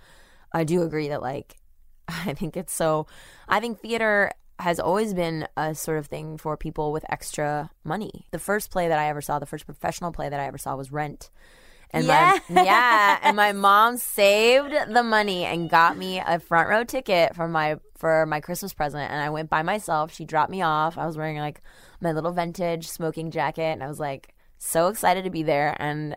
I 0.52 0.64
do 0.64 0.82
agree 0.82 1.08
that 1.08 1.22
like 1.22 1.56
I 2.08 2.34
think 2.34 2.56
it's 2.56 2.74
so 2.74 3.06
I 3.48 3.60
think 3.60 3.78
theater 3.80 4.32
has 4.58 4.80
always 4.80 5.14
been 5.14 5.46
a 5.56 5.72
sort 5.72 5.98
of 5.98 6.06
thing 6.08 6.36
for 6.36 6.56
people 6.56 6.90
with 6.90 7.04
extra 7.08 7.70
money. 7.84 8.26
The 8.32 8.40
first 8.40 8.72
play 8.72 8.88
that 8.88 8.98
I 8.98 9.08
ever 9.08 9.20
saw, 9.20 9.38
the 9.38 9.46
first 9.46 9.66
professional 9.66 10.10
play 10.10 10.28
that 10.28 10.40
I 10.40 10.46
ever 10.46 10.58
saw 10.58 10.74
was 10.74 10.90
Rent. 10.90 11.30
And 11.90 12.06
my 12.08 12.40
yeah, 12.50 13.18
and 13.22 13.36
my 13.36 13.52
mom 13.52 13.98
saved 13.98 14.74
the 14.88 15.02
money 15.04 15.44
and 15.44 15.70
got 15.70 15.96
me 15.96 16.18
a 16.18 16.40
front 16.40 16.68
row 16.68 16.82
ticket 16.82 17.36
for 17.36 17.46
my 17.46 17.78
for 17.98 18.24
my 18.26 18.40
Christmas 18.40 18.72
present, 18.72 19.10
and 19.12 19.20
I 19.20 19.28
went 19.28 19.50
by 19.50 19.62
myself. 19.62 20.14
She 20.14 20.24
dropped 20.24 20.50
me 20.50 20.62
off. 20.62 20.96
I 20.96 21.04
was 21.04 21.18
wearing 21.18 21.36
like 21.38 21.60
my 22.00 22.12
little 22.12 22.32
vintage 22.32 22.88
smoking 22.88 23.30
jacket, 23.30 23.72
and 23.72 23.82
I 23.82 23.88
was 23.88 24.00
like 24.00 24.34
so 24.56 24.86
excited 24.88 25.24
to 25.24 25.30
be 25.30 25.42
there. 25.42 25.76
And 25.78 26.16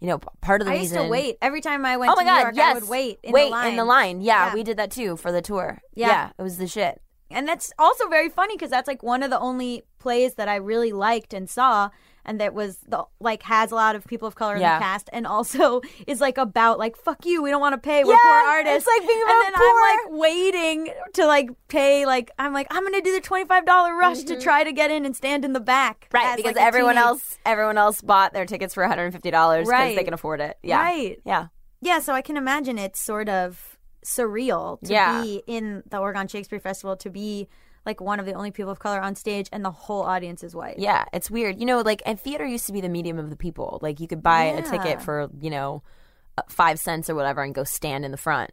you 0.00 0.06
know, 0.08 0.18
part 0.42 0.60
of 0.60 0.66
the 0.66 0.72
I 0.72 0.76
used 0.76 0.92
reason 0.92 1.04
to 1.06 1.10
wait 1.10 1.38
every 1.40 1.62
time 1.62 1.84
I 1.86 1.96
went 1.96 2.12
Oh 2.12 2.16
my 2.16 2.24
god! 2.24 2.40
York. 2.42 2.56
yes, 2.56 2.70
I 2.76 2.78
would 2.78 2.88
wait 2.88 3.18
in 3.22 3.32
wait 3.32 3.46
the 3.46 3.50
line. 3.50 3.70
in 3.70 3.76
the 3.76 3.84
line. 3.84 4.20
Yeah, 4.20 4.48
Yeah. 4.48 4.54
we 4.54 4.62
did 4.62 4.76
that 4.76 4.90
too 4.90 5.16
for 5.16 5.32
the 5.32 5.40
tour. 5.42 5.80
Yeah. 5.94 6.30
it 6.38 6.42
was 6.42 6.58
the 6.58 6.66
shit. 6.68 7.00
and 7.30 7.48
that's 7.48 7.72
also 7.78 8.06
very 8.08 8.28
funny 8.28 8.54
because 8.54 8.70
that's 8.70 8.86
like 8.86 9.02
one 9.02 9.22
of 9.22 9.30
the 9.30 9.38
only 9.40 9.82
plays 9.98 10.34
that 10.34 10.46
I 10.48 10.56
really 10.56 10.92
liked 10.92 11.32
and 11.32 11.48
saw, 11.48 11.88
and 12.24 12.40
that 12.40 12.54
was 12.54 12.78
the 12.88 13.04
like 13.20 13.42
has 13.42 13.70
a 13.70 13.74
lot 13.74 13.96
of 13.96 14.06
people 14.06 14.26
of 14.28 14.34
color 14.34 14.54
in 14.56 14.60
Yeah. 14.60 14.78
the 14.78 14.82
cast, 14.84 15.10
and 15.12 15.26
also 15.26 15.80
is 16.06 16.20
like 16.20 16.38
about 16.38 16.78
like 16.78 16.96
fuck 16.96 17.24
you, 17.26 17.42
we 17.42 17.50
don't 17.50 17.60
want 17.60 17.74
to 17.74 17.78
pay, 17.78 18.04
we're 18.04 18.12
Yeah, 18.12 18.18
poor 18.22 18.32
artists. 18.32 18.76
it's 18.78 18.86
like 18.86 19.08
being 19.08 19.20
and 19.22 19.42
then 19.44 19.52
poor. 19.54 19.64
I'm 19.66 20.10
like 20.12 20.20
waiting 20.20 20.88
to 21.14 21.26
like 21.26 21.50
pay 21.68 22.06
like 22.06 22.30
I'm 22.38 22.52
like 22.52 22.66
I'm 22.70 22.82
gonna 22.84 23.00
do 23.02 23.12
the 23.12 23.20
twenty 23.20 23.46
five 23.46 23.66
dollar 23.66 23.94
rush 23.96 24.22
to 24.24 24.40
try 24.40 24.64
to 24.64 24.72
get 24.72 24.90
in 24.90 25.04
and 25.06 25.14
stand 25.16 25.44
in 25.44 25.52
the 25.52 25.60
back, 25.60 26.08
Mm-hmm. 26.10 26.16
Right, 26.16 26.26
as, 26.32 26.36
because 26.36 26.56
like, 26.56 26.64
everyone 26.64 26.94
teenage- 26.94 27.06
else 27.06 27.38
everyone 27.46 27.78
else 27.78 28.00
bought 28.00 28.32
their 28.32 28.46
tickets 28.46 28.74
for 28.74 28.82
one 28.82 28.90
hundred 28.90 29.04
and 29.04 29.12
fifty 29.14 29.30
dollars 29.30 29.66
because 29.66 29.70
Right. 29.80 29.96
they 29.96 30.04
can 30.04 30.14
afford 30.14 30.40
it. 30.40 30.56
Yeah, 30.62 30.80
Right. 30.80 31.20
Yeah, 31.24 31.46
Yeah, 31.80 31.98
so 32.00 32.12
I 32.14 32.22
can 32.22 32.36
imagine 32.36 32.78
it's 32.78 33.00
sort 33.00 33.28
of 33.28 33.78
surreal 34.04 34.80
to 34.82 34.92
Yeah. 34.92 35.22
be 35.22 35.42
in 35.46 35.82
the 35.88 35.98
Oregon 35.98 36.28
Shakespeare 36.28 36.60
Festival 36.60 36.96
to 36.96 37.10
be 37.10 37.48
like 37.86 38.00
one 38.00 38.20
of 38.20 38.26
the 38.26 38.32
only 38.32 38.50
people 38.50 38.72
of 38.72 38.78
color 38.78 39.00
on 39.00 39.14
stage 39.14 39.48
and 39.52 39.64
the 39.64 39.70
whole 39.70 40.02
audience 40.02 40.42
is 40.42 40.54
white. 40.54 40.78
Yeah, 40.78 41.04
it's 41.12 41.30
weird. 41.30 41.58
You 41.60 41.66
know, 41.66 41.80
like, 41.80 42.02
and 42.06 42.18
theater 42.18 42.46
used 42.46 42.66
to 42.66 42.72
be 42.72 42.80
the 42.80 42.88
medium 42.88 43.18
of 43.18 43.30
the 43.30 43.36
people. 43.36 43.78
Like, 43.82 44.00
you 44.00 44.08
could 44.08 44.22
buy 44.22 44.44
a 44.44 44.62
ticket 44.62 45.02
for, 45.02 45.28
you 45.40 45.50
know, 45.50 45.82
uh, 46.38 46.42
five 46.48 46.78
cents 46.78 47.10
or 47.10 47.14
whatever 47.14 47.42
and 47.42 47.54
go 47.54 47.64
stand 47.64 48.04
in 48.04 48.10
the 48.10 48.16
front. 48.16 48.50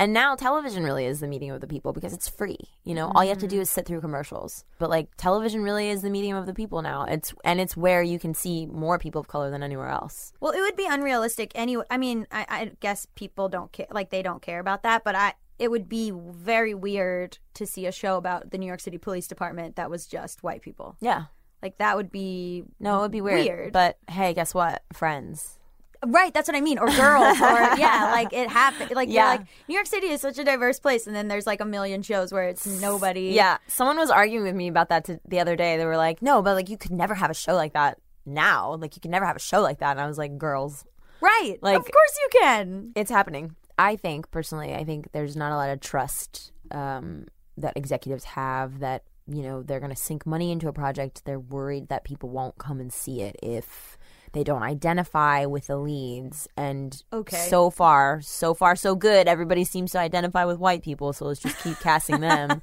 And 0.00 0.12
now 0.12 0.36
television 0.36 0.84
really 0.84 1.06
is 1.06 1.18
the 1.18 1.26
medium 1.26 1.56
of 1.56 1.60
the 1.60 1.66
people 1.66 1.92
because 1.92 2.12
it's 2.12 2.28
free. 2.28 2.56
You 2.84 2.94
know, 2.94 3.10
all 3.12 3.24
you 3.24 3.30
have 3.30 3.38
to 3.38 3.46
Mm-hmm. 3.46 3.56
do 3.56 3.60
is 3.62 3.68
sit 3.68 3.84
through 3.84 4.00
commercials. 4.00 4.64
But 4.78 4.90
like 4.90 5.08
television 5.16 5.60
really 5.64 5.88
is 5.88 6.02
the 6.02 6.08
medium 6.10 6.36
of 6.36 6.46
the 6.46 6.54
people 6.54 6.82
now. 6.82 7.02
It's 7.02 7.34
and 7.42 7.60
it's 7.60 7.76
where 7.76 8.00
you 8.00 8.20
can 8.20 8.32
see 8.32 8.66
more 8.66 9.00
people 9.00 9.20
of 9.20 9.26
color 9.26 9.50
than 9.50 9.64
anywhere 9.64 9.88
else. 9.88 10.32
Well, 10.38 10.52
it 10.52 10.60
would 10.60 10.76
be 10.76 10.86
unrealistic 10.88 11.50
anyway. 11.56 11.82
I 11.90 11.96
mean, 11.98 12.28
I, 12.30 12.46
I 12.48 12.70
guess 12.78 13.08
people 13.16 13.48
don't 13.48 13.72
care, 13.72 13.88
like 13.90 14.10
they 14.10 14.22
don't 14.22 14.40
care 14.40 14.60
about 14.60 14.84
that, 14.84 15.02
but 15.02 15.16
I 15.16 15.34
it 15.58 15.70
would 15.70 15.88
be 15.88 16.12
very 16.12 16.74
weird 16.74 17.38
to 17.54 17.66
see 17.66 17.86
a 17.86 17.92
show 17.92 18.16
about 18.16 18.50
the 18.50 18.58
New 18.58 18.66
York 18.66 18.80
City 18.80 18.98
Police 18.98 19.26
Department 19.26 19.76
that 19.76 19.90
was 19.90 20.06
just 20.06 20.42
white 20.42 20.62
people. 20.62 20.96
Yeah. 21.00 21.24
Like 21.62 21.78
that 21.78 21.96
would 21.96 22.12
be 22.12 22.64
No, 22.78 22.98
it 22.98 23.00
would 23.02 23.10
be 23.10 23.20
weird. 23.20 23.40
Weird. 23.44 23.72
But 23.72 23.98
hey, 24.08 24.32
guess 24.34 24.54
what? 24.54 24.82
Friends. 24.92 25.58
right. 26.06 26.32
That's 26.32 26.46
what 26.48 26.56
I 26.56 26.60
mean. 26.60 26.78
Or 26.78 26.86
girls, 26.86 27.40
or 27.40 27.58
yeah, 27.76 28.10
like 28.12 28.32
it 28.32 28.48
happened. 28.48 28.92
Like 28.94 29.08
Yeah. 29.10 29.26
like 29.30 29.40
New 29.68 29.74
York 29.74 29.86
City 29.88 30.06
is 30.06 30.20
such 30.20 30.38
a 30.38 30.44
diverse 30.44 30.78
place, 30.78 31.08
and 31.08 31.16
then 31.16 31.26
there's 31.26 31.46
like 31.48 31.60
a 31.60 31.64
million 31.64 32.02
shows 32.02 32.32
where 32.32 32.44
it's 32.44 32.64
nobody. 32.80 33.30
Yeah, 33.34 33.58
someone 33.66 33.96
was 33.96 34.08
arguing 34.10 34.44
with 34.44 34.54
me 34.54 34.68
about 34.68 34.90
that 34.90 35.04
to, 35.06 35.18
the 35.26 35.40
other 35.40 35.56
day. 35.56 35.76
They 35.76 35.84
were 35.86 35.96
like, 35.96 36.22
"No, 36.22 36.40
but 36.40 36.54
like 36.54 36.68
you 36.68 36.78
could 36.78 36.92
never 36.92 37.14
have 37.16 37.30
a 37.32 37.34
show 37.34 37.54
like 37.54 37.72
that 37.72 37.98
now. 38.24 38.74
Like 38.76 38.94
you 38.94 39.00
could 39.00 39.10
never 39.10 39.26
have 39.26 39.34
a 39.34 39.40
show 39.40 39.60
like 39.60 39.80
that." 39.80 39.90
And 39.90 40.00
I 40.00 40.06
was 40.06 40.18
like, 40.18 40.38
"Girls, 40.38 40.84
right. 41.20 41.56
Like- 41.60 41.76
of 41.76 41.82
course 41.82 42.18
you 42.22 42.40
can. 42.40 42.92
it's 42.94 43.10
happening." 43.10 43.56
I 43.78 43.96
think 43.96 44.30
personally, 44.30 44.74
I 44.74 44.84
think 44.84 45.12
there's 45.12 45.36
not 45.36 45.52
a 45.52 45.56
lot 45.56 45.70
of 45.70 45.80
trust 45.80 46.52
um, 46.70 47.26
that 47.56 47.76
executives 47.76 48.24
have 48.24 48.80
that 48.80 49.04
you 49.30 49.42
know 49.42 49.62
they're 49.62 49.80
going 49.80 49.94
to 49.94 49.96
sink 49.96 50.26
money 50.26 50.50
into 50.50 50.68
a 50.68 50.72
project. 50.72 51.24
They're 51.24 51.38
worried 51.40 51.88
that 51.88 52.04
people 52.04 52.28
won't 52.30 52.58
come 52.58 52.80
and 52.80 52.92
see 52.92 53.20
it 53.22 53.36
if 53.42 53.96
they 54.32 54.42
don't 54.44 54.62
identify 54.62 55.46
with 55.46 55.68
the 55.68 55.76
leads. 55.78 56.48
And 56.56 57.00
Okay. 57.12 57.48
so 57.48 57.70
far, 57.70 58.20
so 58.22 58.52
far, 58.54 58.74
so 58.76 58.94
good. 58.94 59.28
Everybody 59.28 59.64
seems 59.64 59.92
to 59.92 59.98
identify 59.98 60.44
with 60.44 60.58
white 60.58 60.82
people, 60.82 61.12
so 61.12 61.26
let's 61.26 61.40
just 61.40 61.58
keep 61.62 61.78
casting 61.80 62.20
them. 62.20 62.60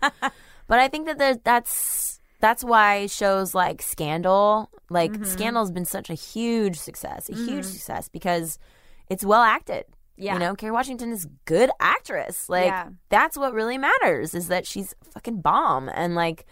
But 0.67 0.79
I 0.79 0.87
think 0.87 1.05
that 1.07 1.17
there, 1.17 1.35
that's 1.43 2.19
that's 2.39 2.63
why 2.63 3.05
shows 3.07 3.55
like 3.55 3.81
Scandal, 3.81 4.69
like 4.89 5.13
Mm-hmm. 5.13 5.23
Scandal's 5.23 5.71
been 5.71 5.85
such 5.85 6.09
a 6.09 6.13
huge 6.15 6.77
success, 6.77 7.29
a 7.29 7.33
huge 7.33 7.65
success 7.65 8.09
because 8.09 8.57
it's 9.09 9.23
well 9.23 9.41
acted. 9.43 9.85
Yeah. 10.17 10.33
You 10.33 10.39
know, 10.39 10.55
Kerry 10.55 10.71
Washington 10.71 11.11
is 11.11 11.27
good 11.45 11.69
actress. 11.79 12.47
Like 12.49 12.67
Yeah. 12.67 12.89
that's 13.09 13.37
what 13.37 13.53
really 13.53 13.77
matters 13.77 14.33
is 14.33 14.47
that 14.47 14.65
she's 14.65 14.93
fucking 15.13 15.41
bomb 15.41 15.89
and 15.93 16.15
like 16.15 16.45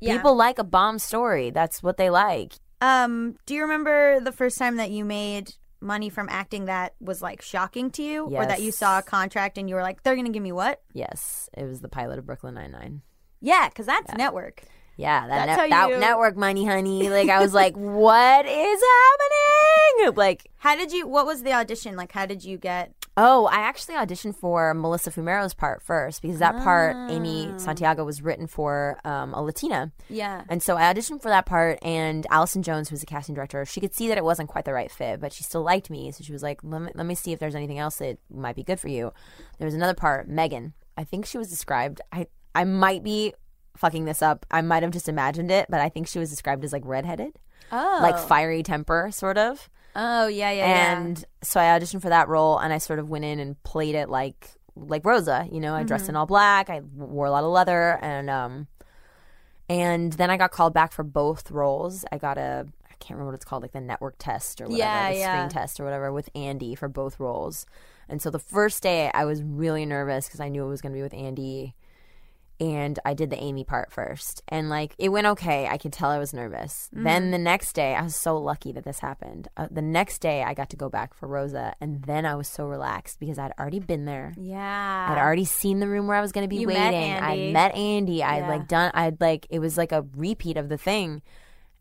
Yeah. 0.00 0.16
people 0.16 0.34
like 0.36 0.58
a 0.58 0.64
bomb 0.64 0.98
story. 0.98 1.50
That's 1.50 1.82
what 1.82 1.96
they 1.96 2.10
like. 2.10 2.54
Um, 2.80 3.36
do 3.46 3.54
you 3.54 3.62
remember 3.62 4.20
the 4.20 4.30
first 4.32 4.58
time 4.58 4.76
that 4.76 4.90
you 4.90 5.04
made 5.04 5.54
money 5.80 6.08
from 6.10 6.28
acting 6.30 6.66
that 6.66 6.94
was 7.00 7.22
like 7.22 7.40
shocking 7.42 7.90
to 7.92 8.02
you, 8.02 8.24
or 8.26 8.44
that 8.46 8.60
you 8.62 8.70
saw 8.72 8.98
a 8.98 9.02
contract 9.02 9.58
and 9.58 9.68
you 9.68 9.74
were 9.76 9.82
like, 9.82 10.02
"They're 10.02 10.16
gonna 10.16 10.30
give 10.30 10.42
me 10.42 10.52
what?" 10.52 10.82
Yes, 10.92 11.48
it 11.56 11.64
was 11.64 11.80
the 11.80 11.88
pilot 11.88 12.18
of 12.18 12.26
Brooklyn 12.26 12.54
Nine 12.54 12.72
Nine. 12.72 13.02
Yeah, 13.40 13.68
because 13.68 13.86
that's 13.86 14.12
network. 14.14 14.62
Yeah, 14.96 15.28
that, 15.28 15.48
how 15.50 15.68
that 15.68 15.90
you- 15.90 15.98
network 15.98 16.36
money, 16.36 16.66
honey. 16.66 17.08
Like 17.08 17.28
I 17.28 17.40
was 17.40 17.54
like, 17.54 17.76
what 17.76 18.46
is 18.46 18.80
happening? 18.82 20.16
Like 20.16 20.50
How 20.56 20.74
did 20.76 20.92
you? 20.92 21.06
What 21.06 21.26
was 21.26 21.42
the 21.42 21.52
audition 21.52 21.96
like? 21.96 22.12
How 22.12 22.26
did 22.26 22.44
you 22.44 22.58
get? 22.58 22.92
Oh, 23.20 23.46
I 23.46 23.56
actually 23.62 23.96
auditioned 23.96 24.36
for 24.36 24.72
Melissa 24.74 25.10
Fumero's 25.10 25.52
part 25.52 25.82
first 25.82 26.22
because 26.22 26.38
that 26.38 26.54
part, 26.62 26.94
Ah. 26.96 27.08
Amy 27.10 27.52
Santiago, 27.56 28.04
was 28.04 28.22
written 28.22 28.46
for 28.46 29.00
um, 29.04 29.34
a 29.34 29.42
Latina. 29.42 29.90
Yeah. 30.08 30.44
And 30.48 30.62
so 30.62 30.76
I 30.76 30.82
auditioned 30.94 31.20
for 31.20 31.28
that 31.28 31.44
part, 31.44 31.80
and 31.82 32.28
Allison 32.30 32.62
Jones, 32.62 32.88
who 32.88 32.92
was 32.92 33.00
the 33.00 33.06
casting 33.06 33.34
director, 33.34 33.64
she 33.64 33.80
could 33.80 33.92
see 33.92 34.06
that 34.06 34.18
it 34.18 34.22
wasn't 34.22 34.48
quite 34.48 34.64
the 34.66 34.72
right 34.72 34.88
fit, 34.90 35.20
but 35.20 35.32
she 35.32 35.42
still 35.42 35.62
liked 35.62 35.90
me. 35.90 36.12
So 36.12 36.22
she 36.22 36.32
was 36.32 36.44
like, 36.44 36.60
let 36.62 36.80
me, 36.80 36.90
let 36.94 37.06
me 37.06 37.16
see 37.16 37.32
if 37.32 37.40
there's 37.40 37.56
anything 37.56 37.78
else 37.80 37.96
that 37.96 38.18
might 38.32 38.54
be 38.54 38.62
good 38.62 38.78
for 38.78 38.88
you. 38.88 39.12
There 39.58 39.66
was 39.66 39.74
another 39.74 39.94
part, 39.94 40.28
Megan. 40.28 40.74
I 40.96 41.02
think 41.02 41.26
she 41.26 41.38
was 41.38 41.50
described, 41.50 42.00
I, 42.12 42.28
I 42.54 42.62
might 42.62 43.02
be 43.02 43.34
fucking 43.76 44.04
this 44.04 44.22
up. 44.22 44.46
I 44.50 44.60
might 44.62 44.84
have 44.84 44.92
just 44.92 45.08
imagined 45.08 45.50
it, 45.50 45.66
but 45.68 45.80
I 45.80 45.88
think 45.88 46.06
she 46.06 46.20
was 46.20 46.30
described 46.30 46.62
as 46.64 46.72
like 46.72 46.82
redheaded, 46.84 47.36
Oh, 47.72 47.98
like 48.00 48.16
fiery 48.16 48.62
temper, 48.62 49.10
sort 49.12 49.38
of 49.38 49.68
oh 49.96 50.26
yeah, 50.26 50.50
yeah, 50.50 50.98
and 50.98 51.24
so 51.42 51.60
I 51.60 51.64
auditioned 51.78 52.02
for 52.02 52.08
that 52.08 52.28
role, 52.28 52.58
and 52.58 52.72
I 52.72 52.78
sort 52.78 52.98
of 52.98 53.08
went 53.08 53.24
in 53.24 53.38
and 53.40 53.60
played 53.62 53.94
it 53.94 54.08
like 54.08 54.48
like 54.76 55.04
Rosa. 55.04 55.48
You 55.50 55.60
know, 55.60 55.74
I 55.74 55.82
dressed 55.82 56.08
in 56.08 56.16
all 56.16 56.26
black, 56.26 56.70
I 56.70 56.80
wore 56.94 57.26
a 57.26 57.30
lot 57.30 57.44
of 57.44 57.50
leather, 57.50 57.98
and 58.02 58.30
um, 58.30 58.66
and 59.68 60.12
then 60.14 60.30
I 60.30 60.36
got 60.36 60.50
called 60.50 60.72
back 60.74 60.92
for 60.92 61.02
both 61.02 61.50
roles. 61.50 62.04
I 62.12 62.18
got 62.18 62.38
a 62.38 62.66
I 62.86 62.94
can't 63.00 63.16
remember 63.16 63.26
what 63.32 63.34
it's 63.36 63.44
called, 63.44 63.62
like 63.62 63.72
the 63.72 63.80
network 63.80 64.16
test 64.18 64.60
or 64.60 64.64
whatever, 64.64 64.78
Yeah, 64.78 65.12
the 65.12 65.18
yeah. 65.18 65.36
screen 65.36 65.48
test 65.50 65.80
or 65.80 65.84
whatever, 65.84 66.12
with 66.12 66.28
Andy 66.34 66.74
for 66.74 66.88
both 66.88 67.20
roles. 67.20 67.66
And 68.08 68.22
so 68.22 68.30
the 68.30 68.38
first 68.38 68.82
day, 68.82 69.10
I 69.12 69.24
was 69.24 69.42
really 69.42 69.84
nervous 69.84 70.26
because 70.26 70.40
I 70.40 70.48
knew 70.48 70.64
it 70.64 70.68
was 70.68 70.80
going 70.80 70.92
to 70.92 70.96
be 70.96 71.02
with 71.02 71.12
Andy. 71.14 71.74
And 72.60 72.98
I 73.04 73.14
did 73.14 73.30
the 73.30 73.36
Amy 73.40 73.62
part 73.62 73.92
first. 73.92 74.42
And 74.48 74.68
like, 74.68 74.94
it 74.98 75.10
went 75.10 75.28
okay. 75.28 75.68
I 75.68 75.78
could 75.78 75.92
tell 75.92 76.10
I 76.10 76.18
was 76.18 76.34
nervous. 76.34 76.88
Mm-hmm. 76.92 77.04
Then 77.04 77.30
the 77.30 77.38
next 77.38 77.72
day, 77.74 77.94
I 77.94 78.02
was 78.02 78.16
so 78.16 78.36
lucky 78.36 78.72
that 78.72 78.82
this 78.84 78.98
happened. 78.98 79.46
Uh, 79.56 79.68
the 79.70 79.80
next 79.82 80.18
day, 80.20 80.42
I 80.42 80.54
got 80.54 80.68
to 80.70 80.76
go 80.76 80.88
back 80.88 81.14
for 81.14 81.28
Rosa. 81.28 81.74
And 81.80 82.02
then 82.02 82.26
I 82.26 82.34
was 82.34 82.48
so 82.48 82.66
relaxed 82.66 83.20
because 83.20 83.38
I'd 83.38 83.52
already 83.60 83.78
been 83.78 84.06
there. 84.06 84.34
yeah. 84.36 85.08
I'd 85.10 85.18
already 85.18 85.44
seen 85.44 85.78
the 85.78 85.86
room 85.88 86.08
where 86.08 86.16
I 86.16 86.20
was 86.20 86.32
going 86.32 86.44
to 86.44 86.48
be 86.48 86.56
You 86.56 86.66
met 86.66 86.92
waiting. 86.92 87.10
Andy. 87.12 87.46
I'd 87.48 87.52
met 87.52 87.74
Andy. 87.76 88.22
I'd 88.24 88.38
Yeah. 88.38 88.48
like 88.48 88.66
done. 88.68 88.90
I'd 88.92 89.20
like 89.20 89.46
it 89.50 89.60
was 89.60 89.78
like 89.78 89.92
a 89.92 90.04
repeat 90.16 90.56
of 90.56 90.68
the 90.68 90.78
thing, 90.78 91.22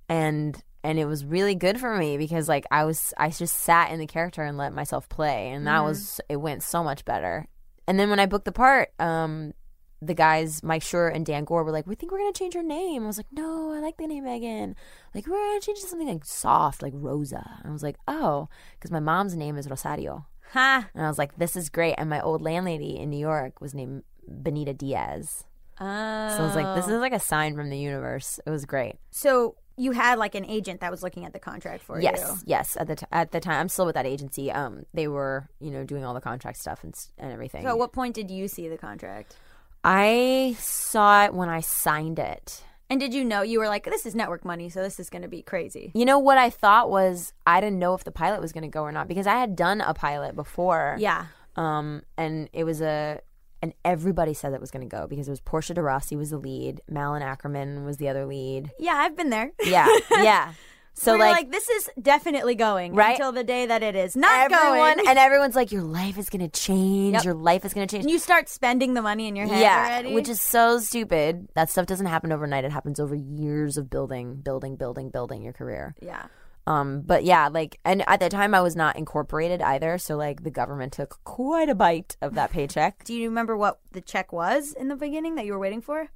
and 0.10 0.62
and 0.84 1.00
it 1.00 1.06
was 1.06 1.26
really 1.26 1.56
good 1.56 1.80
for 1.80 1.98
me 1.98 2.18
because 2.18 2.48
like 2.48 2.66
I 2.72 2.86
was 2.86 3.14
I 3.18 3.30
just 3.30 3.58
sat 3.58 3.92
in 3.92 4.00
the 4.00 4.08
character 4.08 4.44
and 4.44 4.58
let 4.58 4.74
myself 4.74 5.10
play, 5.10 5.50
and 5.50 5.66
that 5.68 5.84
was 5.84 6.22
it 6.30 6.38
went 6.38 6.64
so 6.64 6.84
much 6.84 7.04
better. 7.04 7.48
And 7.88 8.00
then 8.00 8.10
when 8.10 8.20
I 8.20 8.26
booked 8.26 8.46
the 8.46 8.52
part, 8.52 8.90
um, 9.00 9.54
the 10.02 10.14
guys 10.14 10.64
Mike 10.64 10.84
Schur 10.84 11.14
and 11.14 11.26
Dan 11.26 11.44
Goor 11.44 11.64
were 11.64 11.72
like, 11.72 11.88
"We 11.88 11.96
think 11.96 12.12
we're 12.12 12.20
gonna 12.20 12.34
change 12.34 12.54
her 12.54 12.64
name." 12.64 13.04
I 13.04 13.08
was 13.08 13.18
like, 13.18 13.32
"No, 13.32 13.74
I 13.74 13.80
like 13.80 13.98
the 13.98 14.08
name 14.08 14.26
Megan. 14.26 14.76
Like 15.16 15.28
we're 15.28 15.38
gonna 15.38 15.62
change 15.62 15.80
it 15.80 15.82
to 15.82 15.88
something 15.88 16.08
like 16.08 16.26
soft, 16.26 16.82
like 16.82 16.94
Rosa." 16.96 17.62
I 17.64 17.72
was 17.72 17.84
like, 17.84 17.98
"Oh," 18.08 18.50
because 18.78 18.92
my 18.92 19.00
mom's 19.00 19.36
name 19.36 19.58
is 19.58 19.70
Rosario. 19.70 20.26
Ha. 20.52 20.90
And 20.94 21.06
I 21.06 21.08
was 21.08 21.18
like, 21.18 21.38
this 21.38 21.56
is 21.56 21.70
great. 21.70 21.96
And 21.98 22.10
my 22.10 22.22
old 22.22 22.42
landlady 22.42 22.98
in 22.98 23.10
New 23.10 23.20
York 23.20 23.60
was 23.62 23.74
named 23.74 24.04
Benita 24.28 24.74
Diaz. 24.74 25.44
Oh. 25.80 25.86
So 25.86 26.44
I 26.44 26.46
was 26.46 26.56
like, 26.56 26.76
this 26.76 26.88
is 26.88 27.00
like 27.00 27.14
a 27.14 27.20
sign 27.20 27.56
from 27.56 27.70
the 27.70 27.78
universe. 27.78 28.40
It 28.46 28.50
was 28.50 28.66
great. 28.66 28.96
So 29.12 29.56
you 29.76 29.92
had 29.92 30.18
like 30.18 30.34
an 30.34 30.46
agent 30.46 30.82
that 30.82 30.90
was 30.90 31.04
looking 31.04 31.24
at 31.24 31.34
the 31.34 31.40
contract 31.40 31.84
for 31.84 32.00
yes, 32.02 32.18
you. 32.18 32.24
yes. 32.24 32.44
Yes. 32.46 32.78
At 32.80 32.88
the 32.88 32.96
t- 32.96 33.06
at 33.12 33.32
the 33.32 33.40
time, 33.40 33.60
I'm 33.60 33.70
still 33.70 33.86
with 33.86 33.94
that 33.94 34.08
agency. 34.08 34.52
Um, 34.52 34.86
they 34.94 35.08
were 35.08 35.50
you 35.60 35.70
know 35.70 35.84
doing 35.84 36.04
all 36.04 36.16
the 36.16 36.22
contract 36.22 36.58
stuff 36.58 36.84
and 36.84 36.96
and 37.20 37.32
everything. 37.32 37.64
So 37.64 37.70
at 37.70 37.78
what 37.78 37.94
point 37.94 38.16
did 38.16 38.32
you 38.32 38.48
see 38.48 38.68
the 38.68 38.78
contract? 38.78 39.36
I 39.84 40.56
saw 40.60 41.26
it 41.26 41.34
when 41.34 41.50
I 41.50 41.62
signed 41.62 42.20
it. 42.20 42.64
And 42.90 43.00
did 43.00 43.14
you 43.14 43.26
know 43.26 43.42
you 43.42 43.60
were 43.60 43.68
like, 43.68 43.84
this 43.84 44.06
is 44.06 44.16
network 44.16 44.46
money, 44.46 44.70
so 44.70 44.82
this 44.82 45.00
is 45.00 45.10
going 45.10 45.22
to 45.22 45.28
be 45.28 45.42
crazy? 45.42 45.92
You 45.94 46.06
know 46.06 46.20
what 46.20 46.38
I 46.38 46.50
thought 46.50 46.90
was 46.90 47.34
I 47.46 47.60
didn't 47.60 47.80
know 47.80 47.94
if 47.94 48.04
the 48.04 48.12
pilot 48.12 48.40
was 48.40 48.54
going 48.54 48.64
to 48.64 48.70
go 48.70 48.84
or 48.84 48.92
not 48.92 49.08
because 49.08 49.28
I 49.28 49.40
had 49.40 49.56
done 49.56 49.82
a 49.82 49.94
pilot 49.94 50.36
before. 50.36 50.96
Yeah. 51.00 51.26
Um, 51.58 52.04
and 52.18 52.50
it 52.54 52.64
was 52.64 52.82
a, 52.82 53.20
and 53.62 53.74
everybody 53.84 54.34
said 54.34 54.54
it 54.54 54.62
was 54.62 54.72
going 54.72 54.88
to 54.88 54.96
go 54.96 55.08
because 55.08 55.28
it 55.28 55.32
was 55.32 55.42
Portia 55.42 55.74
de 55.74 55.82
Rossi 55.82 56.16
was 56.16 56.30
the 56.30 56.38
lead, 56.38 56.82
Malin 56.88 57.24
Akerman 57.24 57.84
was 57.84 57.98
the 57.98 58.08
other 58.08 58.26
lead. 58.26 58.72
Yeah, 58.80 58.94
I've 58.94 59.18
been 59.18 59.32
there. 59.32 59.52
Yeah, 59.64 59.88
yeah. 60.12 60.54
So 61.00 61.16
like, 61.16 61.32
like, 61.38 61.52
this 61.52 61.70
is 61.70 61.90
definitely 62.02 62.56
going 62.56 62.96
Right? 62.96 63.12
until 63.12 63.32
the 63.32 63.44
day 63.44 63.68
that 63.68 63.84
it 63.84 63.96
is 63.96 64.16
not 64.16 64.52
everyone 64.52 64.96
going. 64.98 65.08
and 65.08 65.20
everyone's 65.20 65.56
like, 65.56 65.72
your 65.72 65.84
life 65.84 66.18
is 66.18 66.30
gonna 66.30 66.50
change. 66.50 67.14
Yep. 67.14 67.24
Your 67.24 67.34
life 67.36 67.66
is 67.66 67.74
gonna 67.74 67.86
change. 67.88 68.06
And 68.06 68.12
you 68.12 68.18
start 68.20 68.50
spending 68.50 68.94
the 68.96 69.02
money 69.04 69.28
in 69.28 69.36
your 69.36 69.46
head 69.48 69.62
yeah, 69.62 69.86
already. 69.90 70.14
which 70.16 70.28
is 70.28 70.42
so 70.42 70.80
stupid. 70.80 71.48
That 71.54 71.70
stuff 71.70 71.86
doesn't 71.86 72.08
happen 72.08 72.32
overnight. 72.32 72.64
It 72.66 72.72
happens 72.72 73.00
over 73.00 73.14
years 73.16 73.78
of 73.78 73.90
building, 73.90 74.36
building, 74.38 74.76
building, 74.76 75.10
building 75.12 75.44
your 75.44 75.54
career. 75.54 75.96
yeah. 76.02 76.26
Um, 76.66 77.00
but 77.06 77.24
yeah, 77.24 77.48
like, 77.48 77.80
and 77.86 78.04
at 78.10 78.20
the 78.20 78.28
time 78.28 78.54
I 78.54 78.60
was 78.60 78.76
not 78.76 78.98
incorporated 78.98 79.62
either, 79.62 79.98
so 79.98 80.18
like 80.18 80.44
the 80.44 80.52
government 80.52 80.92
took 80.92 81.18
quite 81.24 81.70
a 81.70 81.76
bite 81.76 82.18
of 82.22 82.34
that 82.34 82.52
paycheck. 82.52 83.04
Do 83.06 83.14
you 83.14 83.30
remember 83.30 83.56
what 83.56 83.80
the 83.94 84.02
check 84.02 84.34
was 84.34 84.74
in 84.74 84.90
the 84.90 84.98
beginning 84.98 85.36
that 85.36 85.46
you 85.46 85.54
were 85.54 85.60
waiting 85.60 85.80
for? 85.82 86.10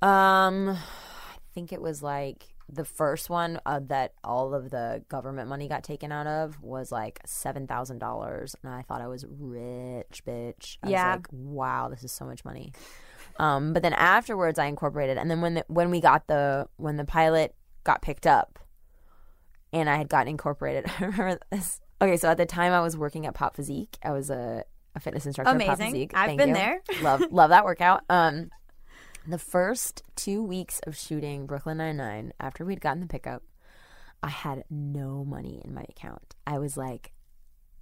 Um, 0.00 0.70
I 0.70 0.78
think 1.52 1.74
it 1.74 1.82
was 1.82 2.02
like 2.02 2.46
the 2.70 2.84
first 2.84 3.30
one 3.30 3.58
uh, 3.64 3.80
that 3.86 4.12
all 4.22 4.54
of 4.54 4.70
the 4.70 5.02
government 5.08 5.48
money 5.48 5.68
got 5.68 5.82
taken 5.84 6.12
out 6.12 6.26
of 6.26 6.60
was 6.62 6.92
like 6.92 7.20
seven 7.24 7.66
thousand 7.66 7.98
dollars, 7.98 8.54
and 8.62 8.72
I 8.72 8.82
thought 8.82 9.00
I 9.00 9.06
was 9.08 9.24
rich, 9.28 10.22
bitch. 10.26 10.76
I 10.82 10.88
Yeah. 10.90 11.06
was 11.12 11.16
like, 11.18 11.26
wow, 11.32 11.88
this 11.88 12.04
is 12.04 12.12
so 12.12 12.24
much 12.24 12.44
money. 12.44 12.72
Um, 13.38 13.72
but 13.72 13.82
then 13.82 13.92
afterwards, 13.94 14.58
I 14.58 14.66
incorporated, 14.66 15.16
and 15.16 15.30
then 15.30 15.40
when 15.40 15.54
the, 15.54 15.64
when 15.68 15.90
we 15.90 16.00
got 16.00 16.26
the 16.26 16.68
when 16.76 16.96
the 16.96 17.04
pilot 17.04 17.54
got 17.84 18.02
picked 18.02 18.26
up, 18.26 18.58
and 19.72 19.88
I 19.88 19.96
had 19.96 20.08
gotten 20.08 20.28
incorporated, 20.28 20.86
I 21.00 21.04
remember 21.04 21.38
this. 21.50 21.80
Okay, 22.02 22.16
so 22.16 22.28
at 22.28 22.36
the 22.36 22.46
time 22.46 22.72
I 22.72 22.80
was 22.80 22.96
working 22.96 23.26
at 23.26 23.34
Pop 23.34 23.56
Physique. 23.56 23.96
I 24.04 24.10
was 24.12 24.30
a, 24.30 24.62
a 24.94 25.00
fitness 25.00 25.26
instructor 25.26 25.50
at 25.50 25.58
Pop 25.60 25.76
Amazing. 25.78 25.92
Physique. 25.92 26.10
I've 26.14 26.26
Thank 26.28 26.38
been 26.38 26.48
you. 26.50 26.54
there. 26.54 26.80
love 27.02 27.22
love 27.30 27.50
that 27.50 27.64
workout. 27.64 28.02
Um, 28.10 28.50
the 29.28 29.38
first 29.38 30.02
two 30.16 30.42
weeks 30.42 30.80
of 30.86 30.96
shooting 30.96 31.46
Brooklyn 31.46 31.76
Nine 31.76 31.98
Nine, 31.98 32.32
after 32.40 32.64
we'd 32.64 32.80
gotten 32.80 33.02
the 33.02 33.06
pickup, 33.06 33.42
I 34.22 34.28
had 34.28 34.64
no 34.70 35.22
money 35.22 35.60
in 35.62 35.74
my 35.74 35.84
account. 35.86 36.34
I 36.46 36.58
was 36.58 36.78
like, 36.78 37.12